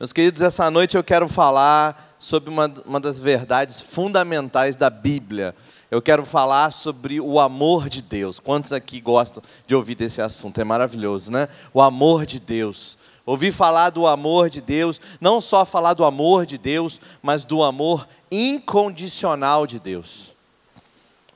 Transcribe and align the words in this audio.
Meus 0.00 0.14
queridos, 0.14 0.40
essa 0.40 0.70
noite 0.70 0.96
eu 0.96 1.04
quero 1.04 1.28
falar 1.28 2.16
sobre 2.18 2.48
uma, 2.48 2.72
uma 2.86 2.98
das 2.98 3.20
verdades 3.20 3.82
fundamentais 3.82 4.74
da 4.74 4.88
Bíblia. 4.88 5.54
Eu 5.90 6.00
quero 6.00 6.24
falar 6.24 6.70
sobre 6.70 7.20
o 7.20 7.38
amor 7.38 7.90
de 7.90 8.00
Deus. 8.00 8.38
Quantos 8.38 8.72
aqui 8.72 8.98
gostam 8.98 9.42
de 9.66 9.74
ouvir 9.74 9.94
desse 9.94 10.22
assunto? 10.22 10.58
É 10.58 10.64
maravilhoso, 10.64 11.30
né? 11.30 11.50
O 11.74 11.82
amor 11.82 12.24
de 12.24 12.40
Deus. 12.40 12.96
Ouvir 13.26 13.52
falar 13.52 13.90
do 13.90 14.06
amor 14.06 14.48
de 14.48 14.62
Deus, 14.62 14.98
não 15.20 15.38
só 15.38 15.66
falar 15.66 15.92
do 15.92 16.02
amor 16.02 16.46
de 16.46 16.56
Deus, 16.56 16.98
mas 17.22 17.44
do 17.44 17.62
amor 17.62 18.08
incondicional 18.30 19.66
de 19.66 19.78
Deus. 19.78 20.29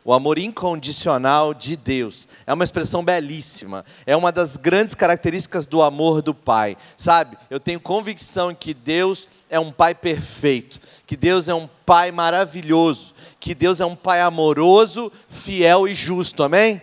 O 0.06 0.12
amor 0.12 0.38
incondicional 0.38 1.54
de 1.54 1.76
Deus. 1.76 2.28
É 2.46 2.52
uma 2.52 2.62
expressão 2.62 3.02
belíssima. 3.02 3.86
É 4.04 4.14
uma 4.14 4.30
das 4.30 4.58
grandes 4.58 4.94
características 4.94 5.66
do 5.66 5.80
amor 5.80 6.20
do 6.20 6.34
Pai. 6.34 6.76
Sabe? 6.94 7.38
Eu 7.48 7.58
tenho 7.58 7.80
convicção 7.80 8.54
que 8.54 8.74
Deus 8.74 9.26
é 9.48 9.58
um 9.58 9.72
Pai 9.72 9.94
perfeito. 9.94 10.78
Que 11.06 11.16
Deus 11.16 11.48
é 11.48 11.54
um 11.54 11.66
Pai 11.86 12.12
maravilhoso. 12.12 13.14
Que 13.40 13.54
Deus 13.54 13.80
é 13.80 13.86
um 13.86 13.96
Pai 13.96 14.20
amoroso, 14.20 15.10
fiel 15.26 15.88
e 15.88 15.94
justo. 15.94 16.42
Amém? 16.42 16.82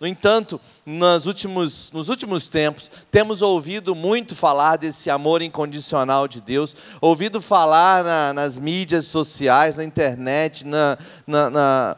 No 0.00 0.06
entanto, 0.06 0.60
nos 0.86 1.26
últimos, 1.26 1.90
nos 1.90 2.08
últimos 2.08 2.46
tempos, 2.46 2.88
temos 3.10 3.42
ouvido 3.42 3.96
muito 3.96 4.36
falar 4.36 4.76
desse 4.76 5.10
amor 5.10 5.42
incondicional 5.42 6.28
de 6.28 6.40
Deus, 6.40 6.76
ouvido 7.00 7.42
falar 7.42 8.04
na, 8.04 8.32
nas 8.32 8.58
mídias 8.58 9.06
sociais, 9.06 9.74
na 9.74 9.82
internet, 9.82 10.64
na, 10.64 10.96
na, 11.26 11.50
na 11.50 11.96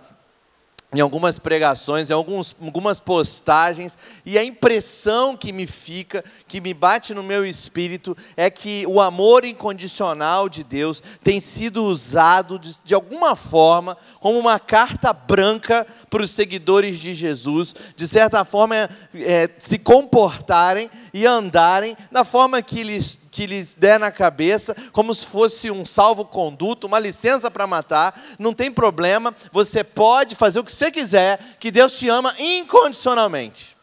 em 0.92 1.00
algumas 1.00 1.38
pregações, 1.38 2.10
em 2.10 2.12
alguns, 2.12 2.56
algumas 2.60 2.98
postagens, 2.98 3.96
e 4.26 4.36
a 4.36 4.44
impressão 4.44 5.36
que 5.36 5.52
me 5.52 5.66
fica, 5.66 6.24
que 6.48 6.60
me 6.60 6.74
bate 6.74 7.14
no 7.14 7.22
meu 7.22 7.46
espírito, 7.46 8.16
é 8.36 8.50
que 8.50 8.84
o 8.88 9.00
amor 9.00 9.44
incondicional 9.44 10.48
de 10.48 10.64
Deus 10.64 11.00
tem 11.22 11.40
sido 11.40 11.84
usado 11.84 12.58
de, 12.58 12.76
de 12.84 12.94
alguma 12.94 13.36
forma 13.36 13.96
como 14.18 14.38
uma 14.38 14.58
carta 14.58 15.12
branca 15.12 15.86
para 16.08 16.22
os 16.22 16.30
seguidores 16.30 16.98
de 16.98 17.14
Jesus, 17.14 17.72
de 17.94 18.08
certa 18.08 18.44
forma 18.44 18.76
é, 18.76 18.88
é, 19.14 19.50
se 19.60 19.78
comportarem 19.78 20.90
e 21.14 21.24
andarem 21.24 21.96
da 22.10 22.24
forma 22.24 22.60
que 22.60 22.82
lhes, 22.82 23.18
que 23.40 23.46
lhes 23.46 23.74
der 23.74 23.98
na 23.98 24.10
cabeça, 24.10 24.76
como 24.92 25.14
se 25.14 25.26
fosse 25.26 25.70
um 25.70 25.86
salvo-conduto, 25.86 26.86
uma 26.86 26.98
licença 26.98 27.50
para 27.50 27.66
matar, 27.66 28.20
não 28.38 28.52
tem 28.52 28.70
problema, 28.70 29.34
você 29.50 29.82
pode 29.82 30.36
fazer 30.36 30.60
o 30.60 30.64
que 30.64 30.70
você 30.70 30.90
quiser, 30.90 31.56
que 31.58 31.70
Deus 31.70 31.98
te 31.98 32.06
ama 32.06 32.34
incondicionalmente. 32.38 33.74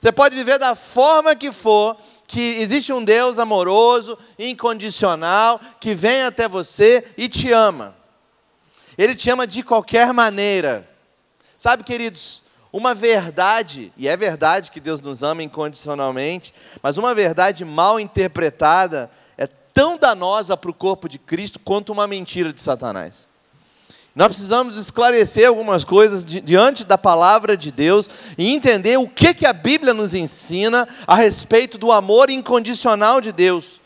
Você 0.00 0.10
pode 0.10 0.34
viver 0.34 0.58
da 0.58 0.74
forma 0.74 1.36
que 1.36 1.52
for, 1.52 1.96
que 2.26 2.40
existe 2.60 2.92
um 2.92 3.04
Deus 3.04 3.38
amoroso, 3.38 4.18
incondicional, 4.36 5.60
que 5.78 5.94
vem 5.94 6.22
até 6.22 6.48
você 6.48 7.04
e 7.16 7.28
te 7.28 7.52
ama. 7.52 7.94
Ele 8.98 9.14
te 9.14 9.30
ama 9.30 9.46
de 9.46 9.62
qualquer 9.62 10.12
maneira. 10.12 10.90
Sabe, 11.56 11.84
queridos, 11.84 12.41
uma 12.72 12.94
verdade, 12.94 13.92
e 13.98 14.08
é 14.08 14.16
verdade 14.16 14.70
que 14.70 14.80
Deus 14.80 15.00
nos 15.02 15.22
ama 15.22 15.42
incondicionalmente, 15.42 16.54
mas 16.82 16.96
uma 16.96 17.14
verdade 17.14 17.64
mal 17.64 18.00
interpretada 18.00 19.10
é 19.36 19.46
tão 19.46 19.98
danosa 19.98 20.56
para 20.56 20.70
o 20.70 20.74
corpo 20.74 21.06
de 21.06 21.18
Cristo 21.18 21.58
quanto 21.58 21.92
uma 21.92 22.06
mentira 22.06 22.50
de 22.50 22.62
Satanás. 22.62 23.28
Nós 24.14 24.28
precisamos 24.28 24.76
esclarecer 24.76 25.48
algumas 25.48 25.84
coisas 25.84 26.24
diante 26.24 26.84
da 26.84 26.98
palavra 26.98 27.56
de 27.56 27.70
Deus 27.70 28.08
e 28.36 28.50
entender 28.50 28.98
o 28.98 29.08
que, 29.08 29.32
que 29.32 29.46
a 29.46 29.52
Bíblia 29.52 29.94
nos 29.94 30.14
ensina 30.14 30.86
a 31.06 31.14
respeito 31.14 31.78
do 31.78 31.90
amor 31.90 32.28
incondicional 32.28 33.20
de 33.20 33.32
Deus. 33.32 33.80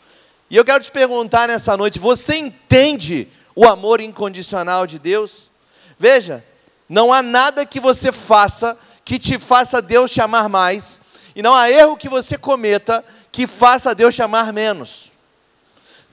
E 0.49 0.55
eu 0.55 0.65
quero 0.65 0.83
te 0.83 0.91
perguntar 0.91 1.47
nessa 1.47 1.77
noite: 1.77 1.99
você 1.99 2.35
entende 2.35 3.27
o 3.55 3.65
amor 3.65 4.01
incondicional 4.01 4.85
de 4.85 4.99
Deus? 4.99 5.49
Veja, 5.97 6.43
não 6.87 7.11
há 7.11 7.21
nada 7.21 7.65
que 7.65 7.79
você 7.79 8.11
faça 8.11 8.77
que 9.03 9.17
te 9.17 9.39
faça 9.39 9.81
Deus 9.81 10.11
te 10.11 10.19
amar 10.19 10.49
mais, 10.49 10.99
e 11.33 11.41
não 11.41 11.53
há 11.53 11.71
erro 11.71 11.95
que 11.95 12.09
você 12.09 12.37
cometa 12.37 13.03
que 13.31 13.47
faça 13.47 13.95
Deus 13.95 14.13
te 14.13 14.21
amar 14.21 14.51
menos. 14.51 15.11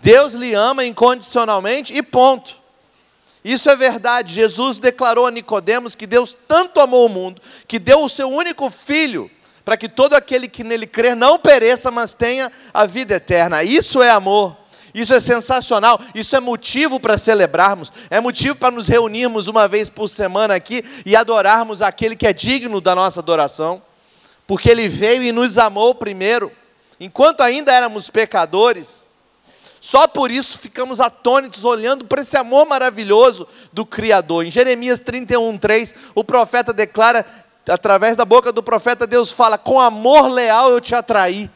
Deus 0.01 0.35
lhe 0.35 0.55
ama 0.55 0.85
incondicionalmente 0.85 1.93
e 1.93 2.03
ponto. 2.03 2.55
Isso 3.45 3.69
é 3.69 3.75
verdade. 3.75 4.35
Jesus 4.35 4.79
declarou 4.79 5.27
a 5.27 5.31
Nicodemos 5.31 5.95
que 5.95 6.07
Deus 6.07 6.37
tanto 6.47 6.81
amou 6.81 7.07
o 7.07 7.09
mundo 7.09 7.41
que 7.67 7.79
deu 7.79 8.03
o 8.03 8.09
seu 8.09 8.29
único 8.29 8.71
filho 8.71 9.31
para 9.65 9.77
que 9.77 9.89
todo 9.89 10.15
aquele 10.15 10.47
que 10.47 10.63
nele 10.63 10.87
crer 10.87 11.17
não 11.17 11.39
pereça, 11.39 11.91
mas 11.91 12.13
tenha 12.13 12.53
a 12.73 12.85
vida 12.85 13.15
eterna. 13.15 13.65
Isso 13.65 14.03
é 14.03 14.11
amor. 14.11 14.57
Isso 14.95 15.13
é 15.13 15.21
sensacional, 15.21 16.01
isso 16.15 16.37
é 16.37 16.41
motivo 16.41 17.01
para 17.01 17.19
celebrarmos, 17.19 17.93
é 18.09 18.21
motivo 18.21 18.55
para 18.55 18.71
nos 18.71 18.87
reunirmos 18.87 19.49
uma 19.49 19.67
vez 19.67 19.89
por 19.89 20.09
semana 20.09 20.55
aqui 20.55 20.85
e 21.05 21.17
adorarmos 21.17 21.83
aquele 21.83 22.15
que 22.15 22.29
é 22.29 22.33
digno 22.33 22.81
da 22.81 22.95
nossa 22.95 23.19
adoração, 23.19 23.83
porque 24.47 24.71
ele 24.71 24.87
veio 24.87 25.25
e 25.25 25.33
nos 25.33 25.59
amou 25.59 25.97
primeiro, 25.97 26.53
enquanto 27.01 27.41
ainda 27.41 27.73
éramos 27.73 28.09
pecadores. 28.09 29.05
Só 29.81 30.07
por 30.07 30.31
isso 30.31 30.59
ficamos 30.59 31.01
atônitos 31.01 31.65
olhando 31.65 32.05
para 32.05 32.23
esse 32.23 32.37
amor 32.37 32.65
maravilhoso 32.65 33.49
do 33.73 33.85
Criador. 33.85 34.47
Em 34.47 34.51
Jeremias 34.51 35.01
31:3, 35.01 35.93
o 36.15 36.23
profeta 36.23 36.73
declara 36.73 37.27
através 37.69 38.17
da 38.17 38.25
boca 38.25 38.53
do 38.53 38.63
profeta 38.63 39.09
Deus 39.09 39.33
fala: 39.33 39.59
"Com 39.59 39.81
amor 39.81 40.29
leal 40.29 40.71
eu 40.71 40.81
te 40.81 40.95
atraí". 40.95 41.51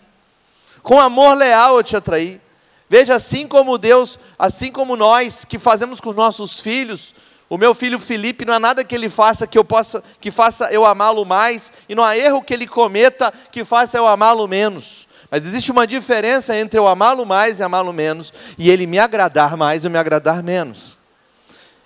Com 0.83 1.01
amor 1.01 1.37
leal 1.37 1.77
eu 1.77 1.83
te 1.85 1.97
atraí. 1.97 2.41
Veja, 2.89 3.15
assim 3.15 3.47
como 3.47 3.77
Deus, 3.77 4.19
assim 4.39 4.73
como 4.73 4.97
nós 4.97 5.45
que 5.45 5.59
fazemos 5.59 6.01
com 6.01 6.11
os 6.11 6.17
nossos 6.17 6.61
filhos, 6.61 7.15
o 7.51 7.59
meu 7.59 7.75
filho 7.75 7.99
Felipe 7.99 8.45
não 8.45 8.55
há 8.55 8.59
nada 8.59 8.85
que 8.85 8.95
ele 8.95 9.09
faça 9.09 9.47
que 9.47 9.59
eu 9.59 9.65
possa, 9.65 10.03
que 10.21 10.31
faça 10.31 10.71
eu 10.71 10.85
amá-lo 10.85 11.25
mais, 11.25 11.73
e 11.89 11.95
não 11.95 12.05
há 12.05 12.17
erro 12.17 12.43
que 12.43 12.53
ele 12.53 12.67
cometa 12.67 13.33
que 13.51 13.65
faça 13.65 13.99
eu 13.99 14.07
amá-lo 14.07 14.47
menos. 14.47 15.09
Mas 15.31 15.45
existe 15.45 15.71
uma 15.71 15.87
diferença 15.87 16.57
entre 16.57 16.79
eu 16.79 16.87
amá-lo 16.87 17.27
mais 17.27 17.59
e 17.59 17.63
amá-lo 17.63 17.93
menos, 17.93 18.33
e 18.59 18.71
ele 18.71 18.87
me 18.87 18.99
agradar 18.99 19.57
mais 19.57 19.85
e 19.85 19.89
me 19.89 19.99
agradar 19.99 20.43
menos. 20.43 20.97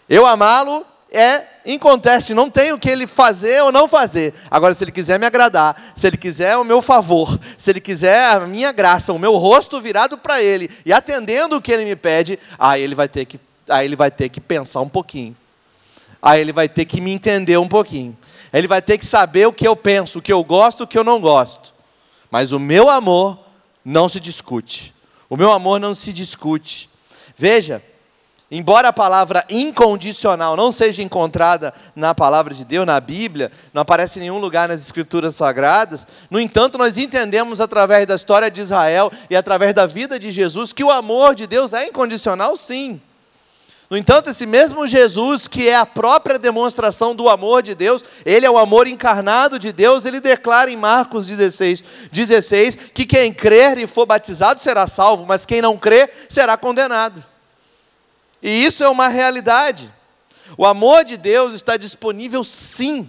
Eu 0.09 0.27
amá-lo 0.27 0.87
é 1.13 1.45
acontece, 1.75 2.35
não 2.35 2.51
tem 2.51 2.73
o 2.73 2.79
que 2.79 2.89
ele 2.89 3.07
fazer 3.07 3.63
ou 3.63 3.71
não 3.71 3.87
fazer. 3.87 4.35
Agora, 4.51 4.75
se 4.75 4.83
ele 4.83 4.91
quiser 4.91 5.19
me 5.19 5.27
agradar, 5.27 5.93
se 5.95 6.07
ele 6.07 6.17
quiser 6.17 6.57
o 6.57 6.65
meu 6.65 6.83
favor, 6.83 7.39
se 7.57 7.71
ele 7.71 7.81
quiser 7.81 8.35
a 8.35 8.41
minha 8.41 8.73
graça, 8.73 9.13
o 9.13 9.19
meu 9.19 9.37
rosto 9.37 9.81
virado 9.81 10.19
para 10.19 10.43
ele 10.43 10.69
e 10.85 10.93
atendendo 10.93 11.57
o 11.57 11.63
que 11.63 11.71
ele 11.71 11.85
me 11.85 11.95
pede, 11.95 12.39
aí 12.59 12.83
ele 12.83 12.95
vai 12.95 13.09
ter 13.09 13.25
que, 13.25 13.39
aí 13.69 13.87
ele 13.87 13.97
vai 13.97 14.11
ter 14.11 14.29
que 14.29 14.41
pensar 14.41 14.81
um 14.81 14.89
pouquinho. 14.89 15.37
Aí 16.21 16.41
ele 16.41 16.53
vai 16.53 16.69
ter 16.69 16.85
que 16.85 17.01
me 17.01 17.11
entender 17.11 17.59
um 17.59 17.69
pouquinho. 17.69 18.17
Ele 18.53 18.69
vai 18.69 18.81
ter 18.81 18.99
que 18.99 19.05
saber 19.05 19.47
o 19.47 19.53
que 19.53 19.67
eu 19.67 19.75
penso, 19.75 20.19
o 20.19 20.23
que 20.23 20.33
eu 20.33 20.43
gosto, 20.45 20.85
o 20.85 20.87
que 20.87 20.97
eu 20.97 21.05
não 21.05 21.21
gosto. 21.21 21.75
Mas 22.31 22.53
o 22.53 22.59
meu 22.59 22.89
amor 22.89 23.39
não 23.85 24.09
se 24.09 24.21
discute. 24.21 24.95
O 25.29 25.37
meu 25.37 25.51
amor 25.51 25.81
não 25.81 25.95
se 25.95 26.13
discute. 26.13 26.89
Veja, 27.37 27.83
Embora 28.55 28.89
a 28.89 28.93
palavra 28.93 29.47
incondicional 29.49 30.59
não 30.59 30.71
seja 30.71 31.03
encontrada 31.03 31.73
na 31.97 32.15
palavra 32.15 32.53
de 32.53 32.67
Deus, 32.67 32.85
na 32.85 33.01
Bíblia, 33.01 33.51
não 33.73 33.81
aparece 33.81 34.19
em 34.19 34.23
nenhum 34.25 34.39
lugar 34.39 34.69
nas 34.69 34.83
Escrituras 34.83 35.37
Sagradas, 35.37 36.07
no 36.31 36.39
entanto, 36.39 36.77
nós 36.77 36.99
entendemos 36.99 37.63
através 37.63 38.07
da 38.07 38.15
história 38.15 38.51
de 38.51 38.61
Israel 38.61 39.11
e 39.31 39.35
através 39.35 39.73
da 39.73 39.87
vida 39.87 40.19
de 40.19 40.31
Jesus 40.31 40.71
que 40.71 40.85
o 40.85 40.91
amor 40.91 41.35
de 41.35 41.47
Deus 41.47 41.73
é 41.73 41.87
incondicional, 41.87 42.55
sim. 42.59 43.01
No 43.89 43.97
entanto, 43.97 44.29
esse 44.29 44.45
mesmo 44.45 44.87
Jesus, 44.87 45.49
que 45.49 45.67
é 45.67 45.77
a 45.77 45.87
própria 45.87 46.39
demonstração 46.39 47.15
do 47.15 47.31
amor 47.31 47.63
de 47.63 47.75
Deus, 47.75 48.05
ele 48.23 48.45
é 48.45 48.51
o 48.51 48.59
amor 48.59 48.87
encarnado 48.87 49.59
de 49.59 49.73
Deus, 49.73 50.05
ele 50.05 50.21
declara 50.21 50.71
em 50.71 50.77
Marcos 50.77 51.27
16, 51.27 51.83
16 52.13 52.77
que 52.93 53.07
quem 53.07 53.33
crer 53.33 53.79
e 53.79 53.87
for 53.87 54.05
batizado 54.05 54.61
será 54.61 54.87
salvo, 54.87 55.25
mas 55.27 55.47
quem 55.47 55.63
não 55.63 55.79
crer 55.79 56.27
será 56.29 56.55
condenado. 56.59 57.32
E 58.43 58.65
isso 58.65 58.83
é 58.83 58.89
uma 58.89 59.09
realidade. 59.09 59.93
O 60.59 60.67
amor 60.67 61.05
de 61.05 61.17
Deus 61.17 61.55
está 61.55 61.77
disponível 61.77 62.43
sim, 62.45 63.09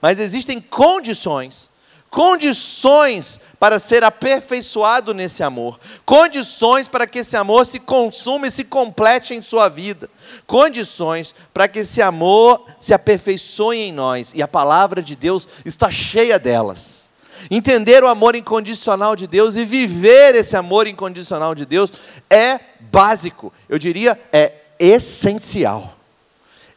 mas 0.00 0.18
existem 0.18 0.60
condições 0.60 1.70
condições 2.14 3.40
para 3.58 3.76
ser 3.80 4.04
aperfeiçoado 4.04 5.12
nesse 5.12 5.42
amor, 5.42 5.80
condições 6.06 6.86
para 6.86 7.08
que 7.08 7.18
esse 7.18 7.36
amor 7.36 7.66
se 7.66 7.80
consuma 7.80 8.46
e 8.46 8.52
se 8.52 8.62
complete 8.62 9.34
em 9.34 9.42
sua 9.42 9.68
vida, 9.68 10.08
condições 10.46 11.34
para 11.52 11.66
que 11.66 11.80
esse 11.80 12.00
amor 12.00 12.64
se 12.78 12.94
aperfeiçoe 12.94 13.78
em 13.78 13.92
nós, 13.92 14.32
e 14.32 14.40
a 14.40 14.46
palavra 14.46 15.02
de 15.02 15.16
Deus 15.16 15.48
está 15.64 15.90
cheia 15.90 16.38
delas. 16.38 17.03
Entender 17.50 18.02
o 18.02 18.08
amor 18.08 18.34
incondicional 18.34 19.14
de 19.14 19.26
Deus 19.26 19.56
e 19.56 19.64
viver 19.64 20.34
esse 20.34 20.56
amor 20.56 20.86
incondicional 20.86 21.54
de 21.54 21.66
Deus 21.66 21.92
é 22.30 22.58
básico, 22.80 23.52
eu 23.68 23.78
diria, 23.78 24.18
é 24.32 24.52
essencial. 24.78 25.94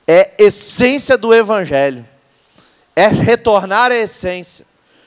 É 0.08 0.32
essência 0.38 1.18
do 1.18 1.34
Evangelho. 1.34 2.06
É 2.96 3.08
retornar 3.08 3.92
à 3.92 3.96
essência. 3.96 4.66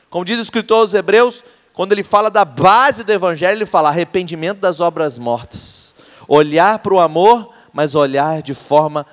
Como 0.09 0.25
diz 0.25 0.39
o 0.39 0.43
escritor 0.43 0.79
aos 0.79 0.95
Hebreus, 0.95 1.45
quando 1.73 1.93
ele 1.93 2.05
fala 2.05 2.31
da 2.31 2.45
base 2.45 3.05
do 3.05 3.13
evangelho, 3.13 3.57
ele 3.57 3.67
fala 3.67 3.89
arrependimento 3.89 4.59
das 4.59 4.81
obras 4.81 5.19
mortas. 5.19 5.95
Olhar 6.29 6.79
para 6.81 6.95
o 6.95 7.01
amor, 7.01 7.53
mas 7.73 7.95
olhar 7.95 8.43
de 8.43 8.55
forma 8.55 9.07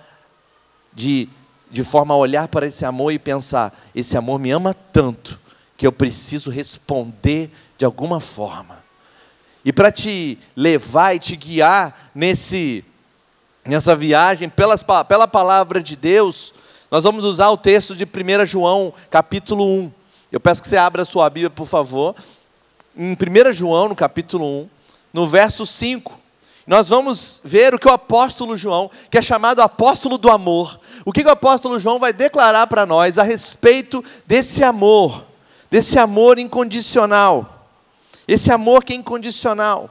de 0.93 1.29
de 1.69 1.83
forma 1.83 2.13
a 2.13 2.17
olhar 2.17 2.47
para 2.47 2.65
esse 2.65 2.85
amor 2.85 3.11
e 3.11 3.19
pensar: 3.19 3.73
esse 3.93 4.17
amor 4.17 4.39
me 4.39 4.51
ama 4.51 4.73
tanto 4.73 5.39
que 5.77 5.85
eu 5.85 5.91
preciso 5.91 6.49
responder 6.49 7.51
de 7.77 7.85
alguma 7.85 8.19
forma. 8.19 8.83
E 9.63 9.71
para 9.71 9.91
te 9.91 10.37
levar 10.55 11.15
e 11.15 11.19
te 11.19 11.35
guiar 11.35 12.11
nesse 12.15 12.83
nessa 13.63 13.95
viagem 13.95 14.47
pelas, 14.47 14.83
pela 15.07 15.27
palavra 15.27 15.83
de 15.83 15.95
Deus, 15.97 16.53
nós 16.89 17.03
vamos 17.03 17.25
usar 17.25 17.49
o 17.49 17.57
texto 17.57 17.95
de 17.95 18.05
1 18.05 18.45
João, 18.45 18.93
capítulo 19.09 19.65
1. 19.65 19.91
Eu 20.31 20.39
peço 20.39 20.61
que 20.61 20.69
você 20.69 20.77
abra 20.77 21.01
a 21.01 21.05
sua 21.05 21.29
Bíblia, 21.29 21.49
por 21.49 21.67
favor. 21.67 22.15
Em 22.95 23.11
1 23.11 23.51
João, 23.51 23.89
no 23.89 23.95
capítulo 23.95 24.45
1, 24.61 24.69
no 25.13 25.27
verso 25.27 25.65
5, 25.65 26.17
nós 26.65 26.89
vamos 26.89 27.41
ver 27.43 27.73
o 27.73 27.79
que 27.79 27.87
o 27.87 27.91
apóstolo 27.91 28.57
João, 28.57 28.89
que 29.11 29.17
é 29.17 29.21
chamado 29.21 29.61
apóstolo 29.61 30.17
do 30.17 30.29
amor, 30.29 30.79
o 31.05 31.11
que 31.11 31.23
o 31.23 31.29
apóstolo 31.29 31.79
João 31.79 31.99
vai 31.99 32.11
declarar 32.11 32.67
para 32.67 32.85
nós 32.85 33.17
a 33.17 33.23
respeito 33.23 34.03
desse 34.25 34.63
amor, 34.63 35.25
desse 35.69 35.99
amor 35.99 36.39
incondicional. 36.39 37.67
Esse 38.27 38.51
amor 38.51 38.83
que 38.83 38.93
é 38.93 38.95
incondicional. 38.95 39.89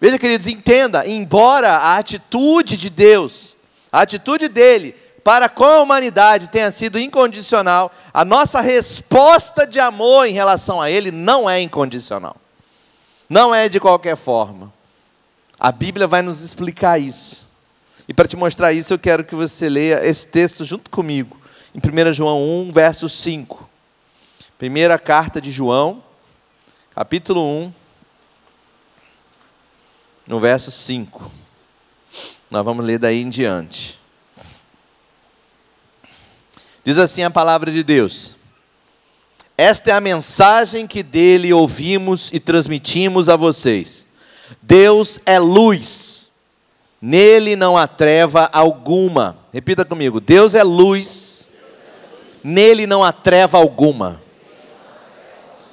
Veja, 0.00 0.18
queridos, 0.18 0.46
entenda, 0.46 1.06
embora 1.06 1.76
a 1.76 1.98
atitude 1.98 2.76
de 2.76 2.88
Deus, 2.88 3.56
a 3.92 4.02
atitude 4.02 4.48
dele 4.48 4.94
para 5.22 5.48
com 5.48 5.64
a 5.64 5.82
humanidade 5.82 6.48
tenha 6.48 6.70
sido 6.70 6.98
incondicional, 6.98 7.92
a 8.12 8.24
nossa 8.24 8.60
resposta 8.60 9.66
de 9.66 9.78
amor 9.78 10.26
em 10.26 10.32
relação 10.32 10.80
a 10.80 10.90
ele 10.90 11.10
não 11.10 11.48
é 11.48 11.60
incondicional. 11.60 12.36
Não 13.28 13.54
é 13.54 13.68
de 13.68 13.78
qualquer 13.78 14.16
forma. 14.16 14.72
A 15.58 15.70
Bíblia 15.70 16.06
vai 16.06 16.22
nos 16.22 16.40
explicar 16.40 16.98
isso. 16.98 17.48
E 18.08 18.14
para 18.14 18.26
te 18.26 18.36
mostrar 18.36 18.72
isso, 18.72 18.92
eu 18.92 18.98
quero 18.98 19.22
que 19.22 19.34
você 19.34 19.68
leia 19.68 20.04
esse 20.04 20.26
texto 20.26 20.64
junto 20.64 20.90
comigo, 20.90 21.39
em 21.74 21.78
1 21.78 22.12
João 22.12 22.42
1, 22.68 22.72
verso 22.72 23.08
5. 23.08 23.68
Primeira 24.58 24.98
carta 24.98 25.40
de 25.40 25.50
João, 25.50 26.02
capítulo 26.94 27.42
1, 27.44 27.72
no 30.26 30.40
verso 30.40 30.70
5. 30.70 31.30
Nós 32.50 32.64
vamos 32.64 32.84
ler 32.84 32.98
daí 32.98 33.22
em 33.22 33.28
diante. 33.28 33.98
Diz 36.84 36.98
assim 36.98 37.22
a 37.22 37.30
palavra 37.30 37.70
de 37.70 37.82
Deus: 37.82 38.36
Esta 39.56 39.90
é 39.90 39.92
a 39.92 40.00
mensagem 40.00 40.86
que 40.86 41.02
dele 41.02 41.52
ouvimos 41.52 42.30
e 42.32 42.40
transmitimos 42.40 43.28
a 43.28 43.36
vocês. 43.36 44.06
Deus 44.62 45.20
é 45.24 45.38
luz 45.38 46.20
Nele 47.00 47.56
não 47.56 47.78
há 47.78 47.86
treva 47.86 48.50
alguma. 48.52 49.38
Repita 49.52 49.84
comigo: 49.84 50.20
Deus 50.20 50.54
é 50.54 50.62
luz, 50.62 51.39
nele 52.42 52.86
não 52.86 53.04
há 53.04 53.12
treva 53.12 53.58
alguma. 53.58 54.22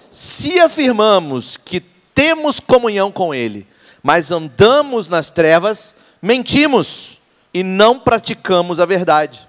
Se 0.09 0.59
afirmamos 0.59 1.57
que 1.57 1.79
temos 2.13 2.59
comunhão 2.59 3.11
com 3.11 3.33
Ele, 3.33 3.67
mas 4.01 4.31
andamos 4.31 5.07
nas 5.07 5.29
trevas, 5.29 5.95
mentimos 6.21 7.19
e 7.53 7.63
não 7.63 7.99
praticamos 7.99 8.79
a 8.79 8.85
verdade. 8.85 9.47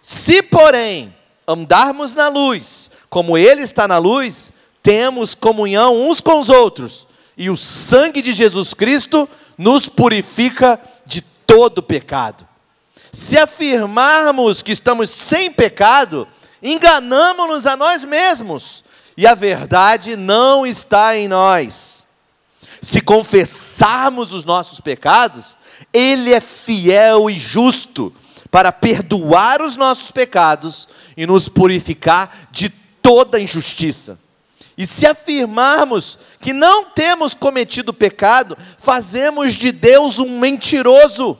Se, 0.00 0.42
porém, 0.42 1.14
andarmos 1.46 2.14
na 2.14 2.28
luz, 2.28 2.90
como 3.10 3.36
Ele 3.36 3.62
está 3.62 3.88
na 3.88 3.98
luz, 3.98 4.52
temos 4.82 5.34
comunhão 5.34 5.96
uns 6.08 6.20
com 6.20 6.40
os 6.40 6.48
outros, 6.48 7.06
e 7.36 7.50
o 7.50 7.56
sangue 7.56 8.22
de 8.22 8.32
Jesus 8.32 8.72
Cristo 8.72 9.28
nos 9.56 9.88
purifica 9.88 10.80
de 11.04 11.20
todo 11.20 11.82
pecado. 11.82 12.46
Se 13.12 13.36
afirmarmos 13.36 14.62
que 14.62 14.72
estamos 14.72 15.10
sem 15.10 15.50
pecado, 15.50 16.28
enganamos-nos 16.62 17.66
a 17.66 17.76
nós 17.76 18.04
mesmos 18.04 18.84
e 19.16 19.26
a 19.26 19.34
verdade 19.34 20.16
não 20.16 20.66
está 20.66 21.16
em 21.16 21.28
nós. 21.28 22.06
Se 22.80 23.00
confessarmos 23.00 24.32
os 24.32 24.44
nossos 24.44 24.80
pecados, 24.80 25.56
Ele 25.92 26.32
é 26.32 26.40
fiel 26.40 27.28
e 27.28 27.38
justo 27.38 28.14
para 28.50 28.72
perdoar 28.72 29.60
os 29.60 29.76
nossos 29.76 30.10
pecados 30.10 30.88
e 31.16 31.26
nos 31.26 31.48
purificar 31.48 32.48
de 32.50 32.68
toda 33.02 33.40
injustiça. 33.40 34.18
E 34.76 34.86
se 34.86 35.04
afirmarmos 35.06 36.18
que 36.40 36.52
não 36.52 36.84
temos 36.84 37.34
cometido 37.34 37.92
pecado, 37.92 38.56
fazemos 38.78 39.54
de 39.54 39.72
Deus 39.72 40.20
um 40.20 40.38
mentiroso, 40.38 41.36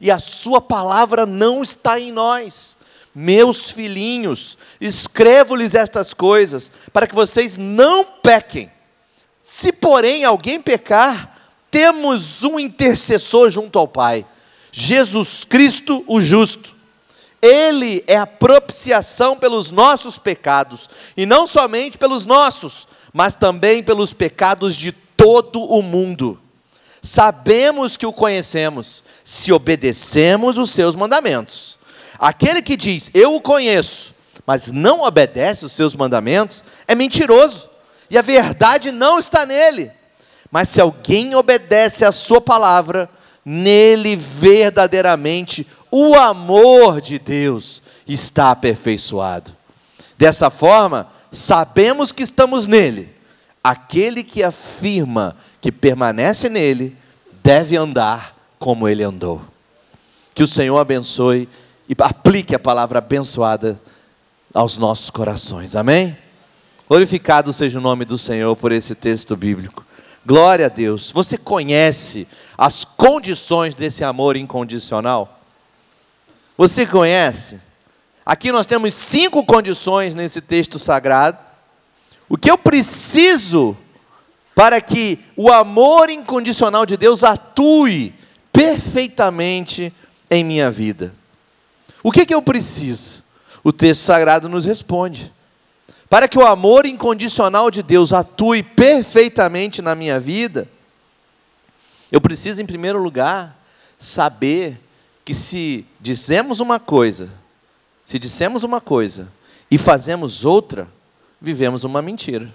e 0.00 0.10
a 0.10 0.18
Sua 0.18 0.60
palavra 0.60 1.26
não 1.26 1.62
está 1.62 2.00
em 2.00 2.10
nós. 2.10 2.77
Meus 3.20 3.72
filhinhos, 3.72 4.56
escrevo-lhes 4.80 5.74
estas 5.74 6.14
coisas, 6.14 6.70
para 6.92 7.04
que 7.04 7.16
vocês 7.16 7.58
não 7.58 8.04
pequem. 8.04 8.70
Se, 9.42 9.72
porém, 9.72 10.22
alguém 10.22 10.62
pecar, 10.62 11.36
temos 11.68 12.44
um 12.44 12.60
intercessor 12.60 13.50
junto 13.50 13.76
ao 13.76 13.88
Pai, 13.88 14.24
Jesus 14.70 15.42
Cristo, 15.42 16.04
o 16.06 16.20
justo. 16.20 16.76
Ele 17.42 18.04
é 18.06 18.16
a 18.16 18.24
propiciação 18.24 19.36
pelos 19.36 19.72
nossos 19.72 20.16
pecados, 20.16 20.88
e 21.16 21.26
não 21.26 21.44
somente 21.44 21.98
pelos 21.98 22.24
nossos, 22.24 22.86
mas 23.12 23.34
também 23.34 23.82
pelos 23.82 24.12
pecados 24.12 24.76
de 24.76 24.92
todo 24.92 25.60
o 25.60 25.82
mundo. 25.82 26.40
Sabemos 27.02 27.96
que 27.96 28.06
o 28.06 28.12
conhecemos, 28.12 29.02
se 29.24 29.52
obedecemos 29.52 30.56
os 30.56 30.70
seus 30.70 30.94
mandamentos. 30.94 31.77
Aquele 32.18 32.62
que 32.62 32.76
diz, 32.76 33.10
eu 33.14 33.34
o 33.34 33.40
conheço, 33.40 34.14
mas 34.46 34.72
não 34.72 35.02
obedece 35.02 35.64
os 35.64 35.72
seus 35.72 35.94
mandamentos, 35.94 36.64
é 36.86 36.94
mentiroso, 36.94 37.68
e 38.10 38.18
a 38.18 38.22
verdade 38.22 38.90
não 38.90 39.18
está 39.18 39.44
nele. 39.46 39.90
Mas 40.50 40.70
se 40.70 40.80
alguém 40.80 41.34
obedece 41.34 42.04
a 42.04 42.12
sua 42.12 42.40
palavra, 42.40 43.08
nele 43.44 44.16
verdadeiramente 44.16 45.66
o 45.90 46.14
amor 46.14 47.00
de 47.00 47.18
Deus 47.18 47.82
está 48.06 48.50
aperfeiçoado. 48.50 49.54
Dessa 50.16 50.50
forma, 50.50 51.08
sabemos 51.30 52.12
que 52.12 52.22
estamos 52.22 52.66
nele. 52.66 53.14
Aquele 53.62 54.22
que 54.22 54.42
afirma 54.42 55.36
que 55.60 55.70
permanece 55.70 56.48
nele 56.48 56.96
deve 57.42 57.76
andar 57.76 58.36
como 58.58 58.88
ele 58.88 59.02
andou. 59.02 59.40
Que 60.34 60.42
o 60.42 60.48
Senhor 60.48 60.78
abençoe 60.78 61.48
e 61.88 61.94
aplique 61.98 62.54
a 62.54 62.58
palavra 62.58 62.98
abençoada 62.98 63.80
aos 64.52 64.76
nossos 64.76 65.10
corações. 65.10 65.74
Amém? 65.74 66.16
Glorificado 66.88 67.52
seja 67.52 67.78
o 67.78 67.82
nome 67.82 68.04
do 68.04 68.18
Senhor 68.18 68.54
por 68.56 68.72
esse 68.72 68.94
texto 68.94 69.36
bíblico. 69.36 69.84
Glória 70.24 70.66
a 70.66 70.68
Deus. 70.68 71.10
Você 71.12 71.38
conhece 71.38 72.28
as 72.56 72.84
condições 72.84 73.74
desse 73.74 74.04
amor 74.04 74.36
incondicional? 74.36 75.40
Você 76.56 76.86
conhece? 76.86 77.60
Aqui 78.26 78.52
nós 78.52 78.66
temos 78.66 78.92
cinco 78.92 79.44
condições 79.44 80.14
nesse 80.14 80.40
texto 80.40 80.78
sagrado. 80.78 81.38
O 82.28 82.36
que 82.36 82.50
eu 82.50 82.58
preciso 82.58 83.76
para 84.54 84.80
que 84.80 85.18
o 85.36 85.50
amor 85.50 86.10
incondicional 86.10 86.84
de 86.84 86.96
Deus 86.96 87.24
atue 87.24 88.12
perfeitamente 88.52 89.92
em 90.30 90.44
minha 90.44 90.70
vida? 90.70 91.14
O 92.02 92.12
que, 92.12 92.26
que 92.26 92.34
eu 92.34 92.42
preciso? 92.42 93.24
O 93.62 93.72
texto 93.72 94.02
sagrado 94.02 94.48
nos 94.48 94.64
responde. 94.64 95.32
Para 96.08 96.26
que 96.26 96.38
o 96.38 96.46
amor 96.46 96.86
incondicional 96.86 97.70
de 97.70 97.82
Deus 97.82 98.12
atue 98.12 98.62
perfeitamente 98.62 99.82
na 99.82 99.94
minha 99.94 100.18
vida, 100.18 100.68
eu 102.10 102.20
preciso, 102.20 102.62
em 102.62 102.66
primeiro 102.66 103.02
lugar, 103.02 103.56
saber 103.98 104.80
que 105.24 105.34
se 105.34 105.84
dizemos 106.00 106.60
uma 106.60 106.80
coisa, 106.80 107.28
se 108.04 108.18
dissemos 108.18 108.62
uma 108.62 108.80
coisa 108.80 109.28
e 109.70 109.76
fazemos 109.76 110.44
outra, 110.46 110.88
vivemos 111.38 111.84
uma 111.84 112.00
mentira. 112.00 112.50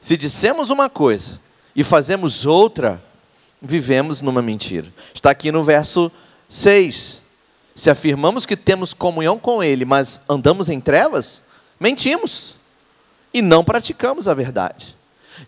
Se 0.00 0.16
dissemos 0.16 0.68
uma 0.68 0.90
coisa 0.90 1.40
e 1.74 1.82
fazemos 1.82 2.44
outra, 2.44 3.02
vivemos 3.62 4.20
numa 4.20 4.42
mentira. 4.42 4.92
Está 5.14 5.30
aqui 5.30 5.50
no 5.50 5.62
verso 5.62 6.12
6. 6.48 7.22
Se 7.76 7.90
afirmamos 7.90 8.44
que 8.44 8.56
temos 8.56 8.92
comunhão 8.92 9.38
com 9.38 9.62
Ele, 9.62 9.84
mas 9.84 10.22
andamos 10.28 10.68
em 10.68 10.80
trevas, 10.80 11.44
mentimos 11.78 12.56
e 13.32 13.40
não 13.40 13.62
praticamos 13.62 14.26
a 14.26 14.34
verdade. 14.34 14.96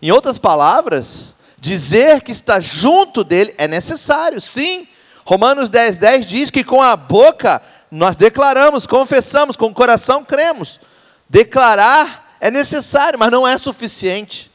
Em 0.01 0.11
outras 0.11 0.37
palavras, 0.37 1.35
dizer 1.59 2.21
que 2.21 2.31
está 2.31 2.59
junto 2.59 3.23
dele 3.23 3.53
é 3.57 3.67
necessário, 3.67 4.39
sim, 4.39 4.87
Romanos 5.25 5.69
10, 5.69 5.97
10 5.97 6.25
diz 6.25 6.49
que 6.49 6.63
com 6.63 6.81
a 6.81 6.95
boca 6.95 7.61
nós 7.91 8.15
declaramos, 8.15 8.87
confessamos, 8.87 9.55
com 9.55 9.67
o 9.67 9.73
coração 9.73 10.23
cremos. 10.23 10.79
Declarar 11.27 12.35
é 12.39 12.49
necessário, 12.49 13.17
mas 13.17 13.31
não 13.31 13.47
é 13.47 13.57
suficiente. 13.57 14.51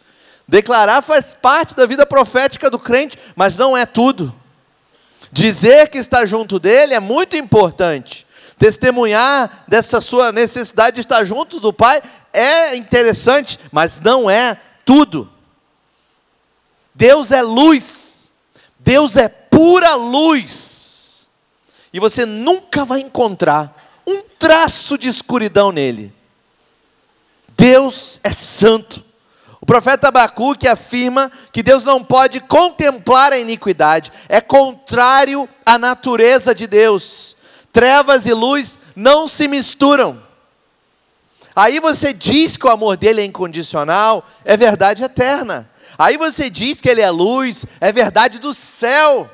Declarar 0.47 1.03
faz 1.03 1.35
parte 1.35 1.75
da 1.75 1.87
vida 1.87 2.05
profética 2.05 2.71
do 2.71 2.79
crente, 2.79 3.19
mas 3.35 3.57
não 3.57 3.77
é 3.77 3.87
tudo. 3.87 4.35
Dizer 5.35 5.89
que 5.89 5.99
está 5.99 6.25
junto 6.25 6.61
dele 6.61 6.95
é 6.95 7.01
muito 7.01 7.37
importante. 7.37 8.25
Testemunhar 8.57 9.65
dessa 9.67 10.01
sua 10.01 10.31
necessidade 10.31 10.95
de 10.95 11.01
estar 11.01 11.25
junto 11.25 11.59
do 11.59 11.73
Pai 11.73 12.01
é 12.33 12.77
interessante, 12.77 13.59
mas 13.73 13.99
não 13.99 14.31
é 14.31 14.57
tudo. 14.85 15.29
Deus 16.95 17.33
é 17.33 17.43
luz, 17.43 18.31
Deus 18.79 19.17
é 19.17 19.29
pura 19.29 19.97
luz, 19.97 21.29
e 21.93 21.99
você 21.99 22.25
nunca 22.25 22.85
vai 22.85 23.01
encontrar 23.01 23.77
um 24.07 24.23
traço 24.39 24.97
de 24.97 25.09
escuridão 25.09 25.73
nele. 25.73 26.15
Deus 27.57 28.21
é 28.23 28.33
santo. 28.33 29.03
O 29.65 29.67
profeta 29.67 30.09
Abacuque 30.09 30.69
afirma 30.69 31.33
que 31.51 31.63
Deus 31.63 31.87
não 31.87 32.05
pode 32.05 32.39
contemplar 32.39 33.33
a 33.33 33.39
iniquidade, 33.39 34.13
é 34.29 34.39
contrário 34.39 35.49
à 35.65 35.79
natureza 35.79 36.55
de 36.55 36.67
Deus. 36.67 37.35
Trevas 37.73 38.27
e 38.27 38.35
luz 38.35 38.79
não 38.95 39.27
se 39.27 39.49
misturam. 39.49 40.23
Aí 41.57 41.81
você 41.81 42.13
diz 42.13 42.59
que 42.59 42.67
o 42.67 42.71
amor 42.71 42.99
dele 42.99 43.23
é 43.23 43.25
incondicional, 43.25 44.29
é 44.45 44.55
verdade 44.55 45.03
eterna. 45.03 45.67
Aí 45.97 46.19
você 46.19 46.51
diz 46.51 46.83
que 46.83 46.91
ele 46.91 47.01
é 47.01 47.11
luz, 47.11 47.65
é 47.81 47.91
verdade 47.91 48.39
do 48.39 48.53
céu. 48.53 49.31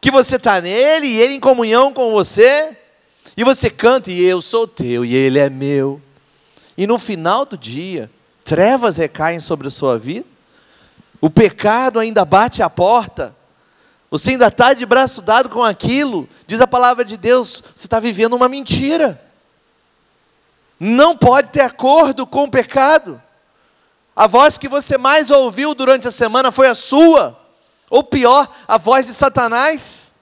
Que 0.00 0.10
você 0.10 0.34
está 0.34 0.60
nele 0.60 1.06
e 1.06 1.20
ele 1.20 1.34
em 1.34 1.40
comunhão 1.40 1.92
com 1.92 2.10
você. 2.10 2.76
E 3.36 3.44
você 3.44 3.70
canta, 3.70 4.10
e 4.10 4.24
eu 4.24 4.42
sou 4.42 4.66
teu, 4.66 5.04
e 5.04 5.14
ele 5.14 5.38
é 5.38 5.48
meu. 5.48 6.02
E 6.76 6.84
no 6.84 6.98
final 6.98 7.46
do 7.46 7.56
dia, 7.56 8.10
trevas 8.46 8.96
recaem 8.96 9.40
sobre 9.40 9.66
a 9.66 9.70
sua 9.70 9.98
vida, 9.98 10.24
o 11.20 11.28
pecado 11.28 11.98
ainda 11.98 12.24
bate 12.24 12.62
a 12.62 12.70
porta, 12.70 13.34
você 14.08 14.30
ainda 14.30 14.46
está 14.46 14.72
de 14.72 14.86
braço 14.86 15.20
dado 15.20 15.48
com 15.48 15.64
aquilo, 15.64 16.28
diz 16.46 16.60
a 16.60 16.66
palavra 16.66 17.04
de 17.04 17.16
Deus, 17.16 17.62
você 17.74 17.88
está 17.88 17.98
vivendo 17.98 18.34
uma 18.34 18.48
mentira. 18.48 19.20
Não 20.78 21.16
pode 21.16 21.48
ter 21.48 21.62
acordo 21.62 22.24
com 22.24 22.44
o 22.44 22.50
pecado. 22.50 23.20
A 24.14 24.28
voz 24.28 24.56
que 24.56 24.68
você 24.68 24.96
mais 24.96 25.28
ouviu 25.28 25.74
durante 25.74 26.06
a 26.06 26.12
semana 26.12 26.52
foi 26.52 26.68
a 26.68 26.74
sua, 26.74 27.36
ou 27.90 28.04
pior, 28.04 28.48
a 28.68 28.78
voz 28.78 29.06
de 29.06 29.14
Satanás. 29.14 30.12